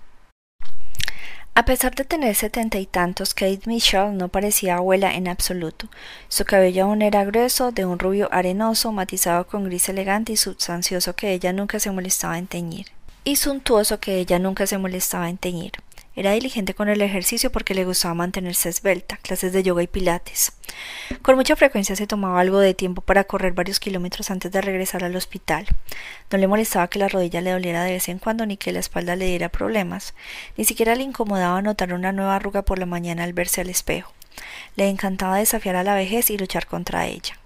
A 1.53 1.65
pesar 1.65 1.93
de 1.93 2.05
tener 2.05 2.33
setenta 2.35 2.79
y 2.79 2.85
tantos, 2.85 3.33
Kate 3.33 3.63
Mitchell 3.65 4.15
no 4.15 4.29
parecía 4.29 4.77
abuela 4.77 5.13
en 5.13 5.27
absoluto. 5.27 5.89
Su 6.29 6.45
cabello 6.45 6.85
aún 6.85 7.01
era 7.01 7.25
grueso, 7.25 7.73
de 7.73 7.85
un 7.85 7.99
rubio 7.99 8.29
arenoso, 8.31 8.93
matizado 8.93 9.45
con 9.45 9.65
gris 9.65 9.89
elegante 9.89 10.31
y 10.31 10.37
substancioso 10.37 11.13
que 11.13 11.33
ella 11.33 11.51
nunca 11.51 11.79
se 11.79 11.91
molestaba 11.91 12.37
en 12.37 12.47
teñir. 12.47 12.87
Y 13.25 13.35
suntuoso 13.35 13.99
que 13.99 14.15
ella 14.15 14.39
nunca 14.39 14.65
se 14.65 14.77
molestaba 14.77 15.29
en 15.29 15.37
teñir. 15.37 15.73
Era 16.13 16.31
diligente 16.33 16.73
con 16.73 16.89
el 16.89 17.01
ejercicio 17.01 17.53
porque 17.53 17.73
le 17.73 17.85
gustaba 17.85 18.13
mantenerse 18.13 18.67
esbelta, 18.67 19.17
clases 19.17 19.53
de 19.53 19.63
yoga 19.63 19.81
y 19.81 19.87
pilates. 19.87 20.51
Con 21.21 21.37
mucha 21.37 21.55
frecuencia 21.55 21.95
se 21.95 22.05
tomaba 22.05 22.41
algo 22.41 22.59
de 22.59 22.73
tiempo 22.73 23.01
para 23.01 23.23
correr 23.23 23.53
varios 23.53 23.79
kilómetros 23.79 24.29
antes 24.29 24.51
de 24.51 24.59
regresar 24.59 25.05
al 25.05 25.15
hospital. 25.15 25.67
No 26.29 26.37
le 26.37 26.47
molestaba 26.47 26.89
que 26.89 26.99
la 26.99 27.07
rodilla 27.07 27.39
le 27.39 27.51
doliera 27.51 27.83
de 27.83 27.93
vez 27.93 28.09
en 28.09 28.19
cuando 28.19 28.45
ni 28.45 28.57
que 28.57 28.73
la 28.73 28.79
espalda 28.79 29.15
le 29.15 29.27
diera 29.27 29.47
problemas. 29.49 30.13
Ni 30.57 30.65
siquiera 30.65 30.95
le 30.95 31.03
incomodaba 31.03 31.61
notar 31.61 31.93
una 31.93 32.11
nueva 32.11 32.35
arruga 32.35 32.63
por 32.63 32.77
la 32.77 32.85
mañana 32.85 33.23
al 33.23 33.31
verse 33.31 33.61
al 33.61 33.69
espejo. 33.69 34.11
Le 34.75 34.89
encantaba 34.89 35.37
desafiar 35.37 35.77
a 35.77 35.83
la 35.83 35.95
vejez 35.95 36.29
y 36.29 36.37
luchar 36.37 36.67
contra 36.67 37.07
ella. 37.07 37.40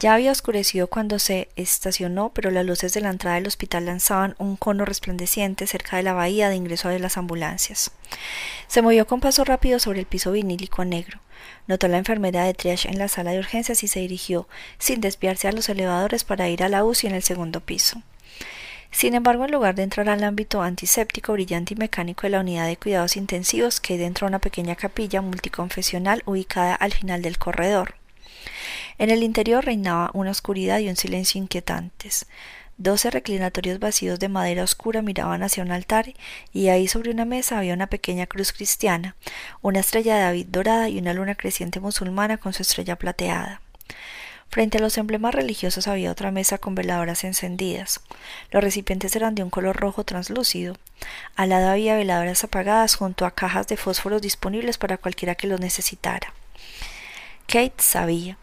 Ya 0.00 0.14
había 0.14 0.32
oscurecido 0.32 0.88
cuando 0.88 1.18
se 1.18 1.48
estacionó, 1.56 2.30
pero 2.34 2.50
las 2.50 2.66
luces 2.66 2.92
de 2.94 3.00
la 3.00 3.10
entrada 3.10 3.36
del 3.36 3.46
hospital 3.46 3.86
lanzaban 3.86 4.34
un 4.38 4.56
cono 4.56 4.84
resplandeciente 4.84 5.66
cerca 5.66 5.96
de 5.96 6.02
la 6.02 6.12
bahía 6.12 6.48
de 6.48 6.56
ingreso 6.56 6.88
de 6.88 6.98
las 6.98 7.16
ambulancias. 7.16 7.92
Se 8.66 8.82
movió 8.82 9.06
con 9.06 9.20
paso 9.20 9.44
rápido 9.44 9.78
sobre 9.78 10.00
el 10.00 10.06
piso 10.06 10.32
vinílico 10.32 10.84
negro. 10.84 11.20
Notó 11.66 11.88
la 11.88 11.98
enfermera 11.98 12.44
de 12.44 12.54
triage 12.54 12.88
en 12.88 12.98
la 12.98 13.08
sala 13.08 13.30
de 13.30 13.38
urgencias 13.38 13.82
y 13.82 13.88
se 13.88 14.00
dirigió, 14.00 14.48
sin 14.78 15.00
desviarse 15.00 15.48
a 15.48 15.52
los 15.52 15.68
elevadores, 15.68 16.24
para 16.24 16.48
ir 16.48 16.62
a 16.62 16.68
la 16.68 16.84
UCI 16.84 17.06
en 17.06 17.14
el 17.14 17.22
segundo 17.22 17.60
piso. 17.60 18.02
Sin 18.90 19.14
embargo, 19.14 19.44
en 19.44 19.52
lugar 19.52 19.74
de 19.74 19.82
entrar 19.82 20.08
al 20.08 20.22
ámbito 20.22 20.62
antiséptico, 20.62 21.32
brillante 21.32 21.74
y 21.74 21.76
mecánico 21.76 22.22
de 22.22 22.30
la 22.30 22.40
unidad 22.40 22.66
de 22.66 22.76
cuidados 22.76 23.16
intensivos, 23.16 23.80
que 23.80 23.98
dentro 23.98 24.26
de 24.26 24.30
una 24.30 24.38
pequeña 24.38 24.76
capilla 24.76 25.20
multiconfesional 25.20 26.22
ubicada 26.26 26.74
al 26.74 26.92
final 26.92 27.22
del 27.22 27.38
corredor. 27.38 27.96
En 28.98 29.10
el 29.10 29.22
interior 29.22 29.64
reinaba 29.64 30.10
una 30.14 30.30
oscuridad 30.30 30.78
y 30.78 30.88
un 30.88 30.96
silencio 30.96 31.40
inquietantes. 31.40 32.26
Doce 32.76 33.10
reclinatorios 33.10 33.78
vacíos 33.78 34.18
de 34.18 34.28
madera 34.28 34.64
oscura 34.64 35.00
miraban 35.00 35.44
hacia 35.44 35.62
un 35.62 35.70
altar 35.70 36.12
y 36.52 36.68
ahí 36.68 36.88
sobre 36.88 37.12
una 37.12 37.24
mesa 37.24 37.58
había 37.58 37.74
una 37.74 37.86
pequeña 37.86 38.26
cruz 38.26 38.52
cristiana, 38.52 39.14
una 39.62 39.78
estrella 39.78 40.16
de 40.16 40.22
David 40.22 40.46
dorada 40.48 40.88
y 40.88 40.98
una 40.98 41.14
luna 41.14 41.36
creciente 41.36 41.78
musulmana 41.78 42.36
con 42.36 42.52
su 42.52 42.62
estrella 42.62 42.96
plateada. 42.96 43.60
Frente 44.48 44.78
a 44.78 44.80
los 44.80 44.98
emblemas 44.98 45.34
religiosos 45.34 45.88
había 45.88 46.10
otra 46.10 46.30
mesa 46.30 46.58
con 46.58 46.74
veladoras 46.74 47.24
encendidas. 47.24 48.00
Los 48.50 48.62
recipientes 48.62 49.14
eran 49.16 49.34
de 49.34 49.42
un 49.42 49.50
color 49.50 49.76
rojo 49.76 50.04
translúcido. 50.04 50.76
Al 51.36 51.50
lado 51.50 51.70
había 51.70 51.96
veladoras 51.96 52.44
apagadas 52.44 52.96
junto 52.96 53.24
a 53.26 53.32
cajas 53.32 53.68
de 53.68 53.76
fósforos 53.76 54.22
disponibles 54.22 54.78
para 54.78 54.96
cualquiera 54.98 55.34
que 55.34 55.46
los 55.46 55.60
necesitara. 55.60 56.34
Kate 57.46 57.74
sabía 57.78 58.38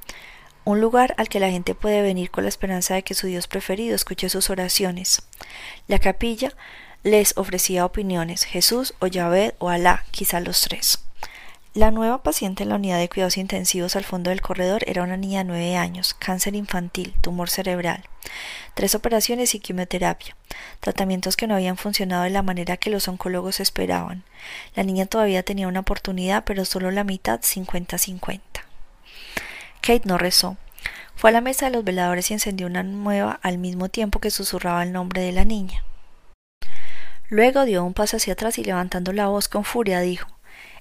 un 0.64 0.80
lugar 0.80 1.16
al 1.18 1.28
que 1.28 1.40
la 1.40 1.50
gente 1.50 1.74
puede 1.76 2.02
venir 2.02 2.30
con 2.30 2.44
la 2.44 2.50
esperanza 2.50 2.94
de 2.94 3.04
que 3.04 3.16
su 3.16 3.28
Dios 3.28 3.48
preferido 3.48 3.96
escuche 3.96 4.30
sus 4.30 4.50
oraciones. 4.50 5.24
La 5.88 6.00
capilla 6.00 6.54
les 7.04 7.36
ofrecía 7.36 7.84
opiniones, 7.84 8.44
Jesús 8.44 8.94
o 9.00 9.08
Yahvé 9.08 9.56
o 9.58 9.70
Alá, 9.70 10.06
quizá 10.12 10.40
los 10.40 10.62
tres. 10.62 11.04
La 11.74 11.90
nueva 11.90 12.22
paciente 12.22 12.64
en 12.64 12.70
la 12.70 12.76
unidad 12.76 13.00
de 13.00 13.08
cuidados 13.08 13.38
intensivos 13.38 13.96
al 13.96 14.04
fondo 14.04 14.30
del 14.30 14.42
corredor 14.42 14.84
era 14.88 15.04
una 15.04 15.18
niña 15.18 15.40
de 15.40 15.46
nueve 15.46 15.78
años, 15.78 16.14
cáncer 16.14 16.54
infantil, 16.54 17.16
tumor 17.22 17.50
cerebral, 17.50 18.04
tres 18.74 18.94
operaciones 18.94 19.56
y 19.56 19.60
quimioterapia, 19.60 20.36
tratamientos 20.82 21.38
que 21.38 21.48
no 21.48 21.56
habían 21.56 21.78
funcionado 21.78 22.24
de 22.24 22.30
la 22.30 22.44
manera 22.44 22.78
que 22.78 22.90
los 22.90 23.08
oncólogos 23.08 23.62
esperaban. 23.62 24.24
La 24.76 24.84
niña 24.84 25.06
todavía 25.06 25.44
tenía 25.44 25.70
una 25.70 25.80
oportunidad, 25.80 26.44
pero 26.44 26.66
solo 26.66 26.92
la 26.92 27.06
mitad, 27.06 27.40
cincuenta-cincuenta. 27.42 28.66
Kate 29.82 30.04
no 30.06 30.18
rezó. 30.18 30.58
Fue 31.16 31.32
a 31.32 31.34
la 31.34 31.42
mesa 31.42 31.66
de 31.66 31.72
los 31.72 31.84
veladores 31.84 32.30
y 32.30 32.34
encendió 32.34 32.68
una 32.68 32.84
nueva 32.84 33.40
al 33.42 33.58
mismo 33.58 33.90
tiempo 33.90 34.20
que 34.20 34.32
susurraba 34.32 34.84
el 34.84 34.92
nombre 34.92 35.22
de 35.22 35.32
la 35.32 35.44
niña. 35.44 35.84
Luego 37.30 37.66
dio 37.66 37.84
un 37.84 37.94
paso 37.94 38.18
hacia 38.18 38.34
atrás 38.34 38.58
y 38.58 38.64
levantando 38.64 39.14
la 39.14 39.28
voz 39.28 39.48
con 39.48 39.64
furia 39.64 40.02
dijo 40.02 40.28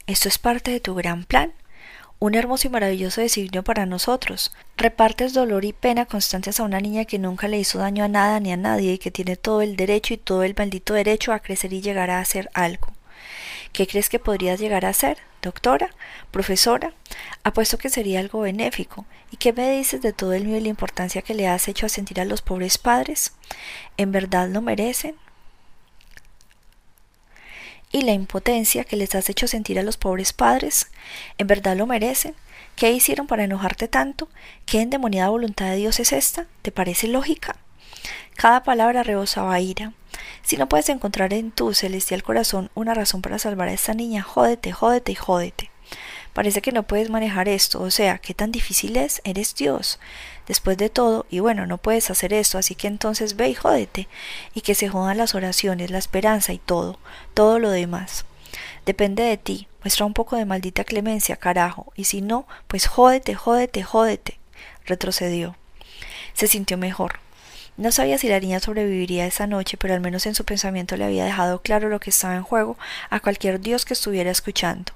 Esto 0.07 0.29
es 0.29 0.39
parte 0.39 0.71
de 0.71 0.81
tu 0.81 0.95
gran 0.95 1.25
plan, 1.25 1.53
un 2.19 2.35
hermoso 2.35 2.69
y 2.69 2.71
maravilloso 2.71 3.23
designio 3.23 3.63
para 3.63 3.87
nosotros. 3.87 4.53
Repartes 4.77 5.33
dolor 5.33 5.65
y 5.65 5.73
pena 5.73 6.05
constantes 6.05 6.61
a 6.61 6.65
una 6.65 6.81
niña 6.81 7.07
que 7.07 7.19
nunca 7.19 7.49
le 7.49 7.59
hizo 7.59 7.79
daño 7.79 8.05
a 8.05 8.09
nada 8.09 8.41
ni 8.41 8.53
a 8.53 8.57
nadie 8.59 8.95
y 8.95 8.99
que 8.99 9.11
tiene 9.11 9.37
todo 9.37 9.63
el 9.63 9.77
derecho 9.77 10.13
y 10.13 10.19
todo 10.19 10.43
el 10.43 10.55
maldito 10.57 10.93
derecho 10.93 11.33
a 11.33 11.41
crecer 11.41 11.73
y 11.73 11.81
llegar 11.81 12.11
a 12.11 12.21
hacer 12.21 12.51
algo. 12.53 12.89
¿Qué 13.73 13.87
crees 13.87 14.09
que 14.09 14.19
podrías 14.19 14.59
llegar 14.61 14.85
a 14.85 14.93
ser? 14.93 15.19
¿Doctora? 15.43 15.91
¿Profesora? 16.31 16.93
Apuesto 17.45 17.79
que 17.79 17.89
sería 17.89 18.21
algo 18.21 18.41
benéfico. 18.41 19.07
¿Y 19.31 19.37
qué 19.37 19.53
me 19.53 19.71
dices 19.71 20.03
de 20.03 20.13
todo 20.13 20.33
el 20.33 20.45
mío 20.45 20.57
y 20.57 20.61
la 20.61 20.69
importancia 20.69 21.23
que 21.23 21.35
le 21.35 21.49
has 21.49 21.69
hecho 21.69 21.87
a 21.87 21.89
sentir 21.89 22.21
a 22.21 22.25
los 22.25 22.43
pobres 22.43 22.79
padres? 22.79 23.33
¿En 23.97 24.13
verdad 24.13 24.49
lo 24.49 24.61
merecen? 24.61 25.15
¿Y 27.93 28.03
la 28.03 28.13
impotencia 28.13 28.85
que 28.85 28.97
les 28.97 29.15
has 29.15 29.29
hecho 29.31 29.49
sentir 29.49 29.79
a 29.79 29.83
los 29.83 29.97
pobres 29.97 30.33
padres? 30.33 30.89
¿En 31.39 31.47
verdad 31.47 31.77
lo 31.77 31.87
merecen? 31.87 32.35
¿Qué 32.77 32.93
hicieron 32.93 33.27
para 33.27 33.45
enojarte 33.45 33.89
tanto? 33.89 34.29
¿Qué 34.67 34.81
endemoniada 34.81 35.31
voluntad 35.31 35.67
de 35.71 35.77
Dios 35.77 36.01
es 36.01 36.13
esta? 36.13 36.47
¿Te 36.63 36.71
parece 36.71 37.09
lógica? 37.09 37.57
Cada 38.35 38.63
palabra 38.63 39.03
rebosaba 39.03 39.61
ira. 39.61 39.93
Si 40.43 40.57
no 40.57 40.69
puedes 40.69 40.89
encontrar 40.89 41.33
en 41.33 41.51
tu 41.51 41.75
celestial 41.75 42.23
corazón 42.23 42.71
una 42.75 42.95
razón 42.95 43.23
para 43.23 43.39
salvar 43.39 43.69
a 43.69 43.73
esta 43.73 43.95
niña, 43.95 44.23
jódete, 44.23 44.73
jódete 44.73 45.13
y 45.13 45.15
jódete. 45.15 45.71
Parece 46.33 46.63
que 46.63 46.73
no 46.73 46.85
puedes 46.85 47.11
manejar 47.11 47.49
esto, 47.49 47.81
o 47.83 47.91
sea, 47.91 48.19
¿qué 48.19 48.35
tan 48.35 48.53
difícil 48.53 48.97
es? 48.97 49.21
Eres 49.25 49.55
Dios. 49.55 49.99
Después 50.47 50.77
de 50.77 50.89
todo, 50.89 51.27
y 51.29 51.41
bueno, 51.41 51.67
no 51.67 51.79
puedes 51.79 52.11
hacer 52.11 52.33
esto, 52.33 52.57
así 52.57 52.77
que 52.77 52.87
entonces 52.87 53.37
ve 53.37 53.49
y 53.49 53.55
jódete, 53.55 54.09
y 54.55 54.61
que 54.61 54.77
se 54.77 54.89
jodan 54.89 55.19
las 55.19 55.35
oraciones, 55.35 55.91
la 55.91 55.99
esperanza 55.99 56.53
y 56.53 56.59
todo, 56.59 56.99
todo 57.35 57.59
lo 57.59 57.71
demás. 57.71 58.25
Depende 58.87 59.23
de 59.25 59.37
ti. 59.37 59.69
Muestra 59.83 60.05
un 60.05 60.15
poco 60.15 60.37
de 60.37 60.45
maldita 60.45 60.85
clemencia, 60.85 61.37
carajo. 61.37 61.93
Y 61.97 62.05
si 62.05 62.21
no, 62.21 62.47
pues 62.67 62.87
jódete, 62.87 63.35
jódete, 63.35 63.83
jódete. 63.83 64.39
Retrocedió. 64.85 65.57
Se 66.35 66.47
sintió 66.47 66.77
mejor. 66.77 67.21
No 67.81 67.93
sabía 67.93 68.19
si 68.19 68.29
la 68.29 68.39
niña 68.39 68.61
sobreviviría 68.61 69.25
esa 69.25 69.47
noche, 69.47 69.79
pero 69.79 69.95
al 69.95 70.03
menos 70.03 70.27
en 70.27 70.35
su 70.35 70.45
pensamiento 70.45 70.99
le 70.99 71.07
había 71.07 71.25
dejado 71.25 71.63
claro 71.63 71.89
lo 71.89 71.99
que 71.99 72.11
estaba 72.11 72.37
en 72.37 72.43
juego 72.43 72.77
a 73.09 73.21
cualquier 73.21 73.59
dios 73.59 73.87
que 73.87 73.95
estuviera 73.95 74.31
escuchando. 74.31 74.93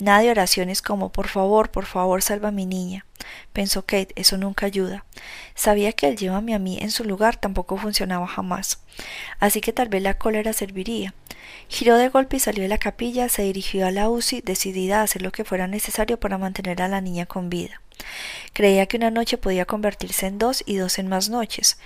Nada 0.00 0.22
de 0.22 0.30
oraciones 0.32 0.82
como 0.82 1.12
por 1.12 1.28
favor, 1.28 1.70
por 1.70 1.86
favor, 1.86 2.20
salva 2.20 2.48
a 2.48 2.50
mi 2.50 2.66
niña. 2.66 3.06
Pensó 3.52 3.82
Kate, 3.82 4.08
eso 4.16 4.36
nunca 4.36 4.66
ayuda. 4.66 5.04
Sabía 5.54 5.92
que 5.92 6.08
el 6.08 6.16
llévame 6.16 6.56
a 6.56 6.58
mí 6.58 6.78
en 6.80 6.90
su 6.90 7.04
lugar 7.04 7.36
tampoco 7.36 7.76
funcionaba 7.76 8.26
jamás. 8.26 8.80
Así 9.38 9.60
que 9.60 9.72
tal 9.72 9.88
vez 9.88 10.02
la 10.02 10.18
cólera 10.18 10.52
serviría. 10.52 11.14
Giró 11.68 11.96
de 11.96 12.08
golpe 12.08 12.36
y 12.36 12.40
salió 12.40 12.62
de 12.62 12.68
la 12.68 12.78
capilla, 12.78 13.28
se 13.28 13.42
dirigió 13.42 13.86
a 13.86 13.90
la 13.90 14.08
UCI, 14.08 14.40
decidida 14.40 15.00
a 15.00 15.02
hacer 15.02 15.22
lo 15.22 15.32
que 15.32 15.44
fuera 15.44 15.66
necesario 15.66 16.18
para 16.18 16.38
mantener 16.38 16.80
a 16.82 16.88
la 16.88 17.00
niña 17.00 17.26
con 17.26 17.50
vida. 17.50 17.80
Creía 18.52 18.86
que 18.86 18.96
una 18.96 19.10
noche 19.10 19.38
podía 19.38 19.66
convertirse 19.66 20.26
en 20.26 20.38
dos 20.38 20.62
y 20.66 20.76
dos 20.76 20.98
en 20.98 21.08
más 21.08 21.28
noches. 21.28 21.78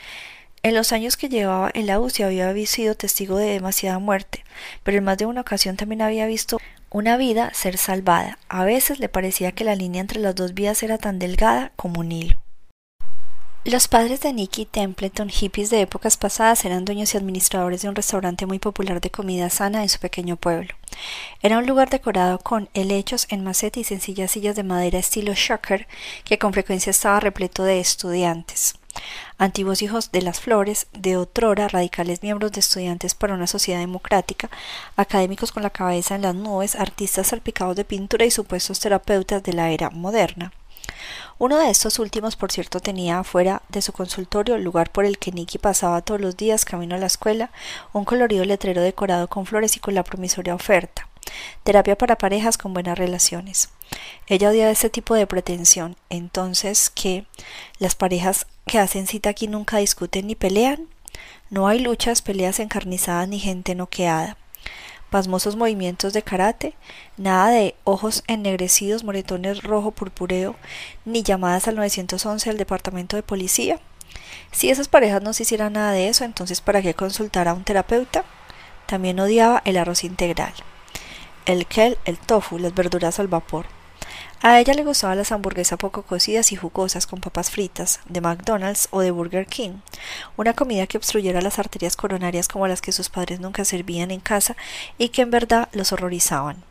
En 0.63 0.75
los 0.75 0.93
años 0.93 1.17
que 1.17 1.29
llevaba 1.29 1.71
en 1.75 1.87
la 1.87 1.99
UCI 1.99 2.23
había 2.23 2.67
sido 2.67 2.95
testigo 2.95 3.37
de 3.37 3.47
demasiada 3.47 3.99
muerte, 3.99 4.45
pero 4.85 4.99
en 4.99 5.05
más 5.05 5.19
de 5.19 5.27
una 5.27 5.41
ocasión 5.41 5.77
también 5.77 6.03
había 6.03 6.27
visto 6.27 6.59
una 6.89 7.17
vida 7.17 7.51
ser 7.53 7.79
salvada. 7.79 8.39
A 8.49 8.65
veces 8.65 9.01
le 9.01 9.09
parecía 9.09 9.53
que 9.53 9.65
la 9.65 9.75
línea 9.75 10.01
entre 10.01 10.21
las 10.21 10.37
dos 10.37 10.55
vidas 10.55 10.83
era 10.85 10.99
tan 10.99 11.19
delgada 11.19 11.73
como 11.75 12.01
un 12.01 12.13
hilo. 12.13 12.39
Los 13.65 13.87
padres 13.87 14.21
de 14.21 14.33
Nicky 14.33 14.67
Templeton, 14.67 15.29
hippies 15.29 15.71
de 15.71 15.83
épocas 15.83 16.17
pasadas, 16.17 16.65
eran 16.65 16.85
dueños 16.85 17.15
y 17.15 17.17
administradores 17.17 17.83
de 17.83 17.89
un 17.89 17.95
restaurante 17.95 18.45
muy 18.45 18.59
popular 18.59 19.01
de 19.01 19.13
comida 19.13 19.51
sana 19.51 19.83
en 19.83 19.89
su 19.89 20.01
pequeño 20.01 20.35
pueblo. 20.35 20.75
Era 21.43 21.59
un 21.59 21.67
lugar 21.69 21.89
decorado 21.89 22.41
con 22.41 22.69
helechos 22.75 23.27
en 23.31 23.45
maceta 23.45 23.79
y 23.79 23.85
sencillas 23.85 24.33
sillas 24.33 24.57
de 24.57 24.65
madera 24.65 24.99
estilo 24.99 25.33
shocker, 25.35 25.87
que 26.25 26.39
con 26.39 26.53
frecuencia 26.53 26.91
estaba 26.91 27.21
repleto 27.21 27.63
de 27.63 27.79
estudiantes 27.79 28.75
antiguos 29.39 29.81
hijos 29.81 30.13
de 30.13 30.23
las 30.23 30.41
flores, 30.41 30.87
de 30.93 31.17
otrora 31.17 31.67
radicales 31.67 32.23
miembros 32.23 32.53
de 32.53 32.61
estudiantes 32.61 33.15
para 33.15 33.35
una 33.35 33.47
sociedad 33.47 33.81
democrática, 33.81 34.51
académicos 34.97 35.51
con 35.51 35.63
la 35.63 35.71
cabeza 35.71 36.15
en 36.15 36.23
las 36.23 36.35
nubes, 36.35 36.77
artistas 36.77 37.29
salpicados 37.29 37.77
de 37.77 37.85
pintura 37.85 38.27
y 38.27 38.31
supuestos 38.31 38.81
terapeutas 38.81 39.43
de 39.43 39.53
la 39.55 39.71
era 39.71 39.89
moderna. 39.91 40.53
Uno 41.43 41.59
de 41.59 41.71
estos 41.71 41.99
últimos, 41.99 42.37
por 42.37 42.53
cierto, 42.53 42.79
tenía 42.79 43.19
afuera 43.19 43.63
de 43.69 43.83
su 43.83 43.93
consultorio, 43.93 44.55
el 44.55 44.63
lugar 44.63 44.93
por 44.93 45.05
el 45.05 45.19
que 45.19 45.33
Nicky 45.33 45.59
pasaba 45.59 46.01
todos 46.01 46.21
los 46.21 46.37
días 46.37 46.65
camino 46.65 46.95
a 46.95 46.99
la 46.99 47.07
escuela, 47.07 47.51
un 47.93 48.05
colorido 48.05 48.45
letrero 48.45 48.81
decorado 48.81 49.27
con 49.27 49.45
flores 49.45 49.77
y 49.77 49.81
con 49.81 49.97
la 49.97 50.05
promisoria 50.05 50.55
oferta. 50.55 51.09
Terapia 51.65 51.99
para 51.99 52.17
parejas 52.17 52.57
con 52.59 52.73
buenas 52.73 52.97
relaciones. 52.97 53.71
Ella 54.29 54.51
odiaba 54.51 54.71
ese 54.71 54.89
tipo 54.89 55.17
de 55.17 55.27
pretensión. 55.27 55.97
Entonces, 56.11 56.91
¿qué? 56.95 57.27
¿Las 57.81 57.97
parejas 57.97 58.47
que 58.65 58.79
hacen 58.79 59.09
cita 59.09 59.31
aquí 59.31 59.49
nunca 59.49 59.79
discuten 59.79 60.29
ni 60.29 60.37
pelean? 60.37 60.87
No 61.51 61.67
hay 61.67 61.81
luchas, 61.81 62.23
peleas 62.23 62.61
encarnizadas 62.61 63.29
ni 63.29 63.41
gente 63.41 63.75
noqueada. 63.75 64.37
Pasmosos 65.13 65.55
movimientos 65.55 66.13
de 66.13 66.23
karate, 66.23 66.75
nada 67.17 67.51
de 67.51 67.77
ojos 67.85 68.25
ennegrecidos, 68.27 69.05
moretones 69.05 69.63
rojo 69.63 69.93
purpureo, 69.93 70.57
ni 71.05 71.23
llamadas 71.23 71.69
al 71.69 71.77
911 71.77 72.51
del 72.51 72.59
departamento 72.59 73.15
de 73.15 73.23
policía. 73.23 73.79
Si 74.51 74.71
esas 74.71 74.89
parejas 74.89 75.23
no 75.23 75.33
se 75.33 75.45
hicieran 75.45 75.75
nada 75.75 75.93
de 75.93 76.09
eso, 76.09 76.25
entonces 76.25 76.61
¿para 76.61 76.83
qué 76.83 76.95
consultar 76.95 77.47
a 77.47 77.55
un 77.55 77.63
terapeuta? 77.63 78.25
También 78.87 79.21
odiaba 79.21 79.63
el 79.65 79.77
arroz 79.77 80.03
integral 80.03 80.53
el 81.47 81.67
kel, 81.67 81.99
el 82.05 82.19
tofu, 82.19 82.59
las 82.59 82.75
verduras 82.75 83.19
al 83.19 83.29
vapor. 83.29 83.67
A 84.45 84.59
ella 84.59 84.75
le 84.75 84.83
gustaban 84.83 85.19
las 85.19 85.31
hamburguesas 85.31 85.79
poco 85.79 86.03
cocidas 86.03 86.51
y 86.51 86.57
jugosas 86.57 87.07
con 87.07 87.21
papas 87.21 87.49
fritas, 87.49 88.01
de 88.09 88.21
McDonald's 88.21 88.89
o 88.91 89.01
de 89.01 89.13
Burger 89.13 89.47
King, 89.47 89.75
una 90.37 90.53
comida 90.53 90.89
que 90.89 90.97
obstruyera 90.99 91.41
las 91.41 91.61
arterias 91.61 91.95
coronarias 91.95 92.49
como 92.49 92.67
las 92.67 92.83
que 92.83 92.91
sus 92.91 93.09
padres 93.09 93.39
nunca 93.39 93.65
servían 93.65 94.11
en 94.11 94.19
casa 94.19 94.57
y 94.99 95.11
que 95.11 95.23
en 95.23 95.31
verdad 95.31 95.69
los 95.73 95.93
horrorizaban. 95.93 96.65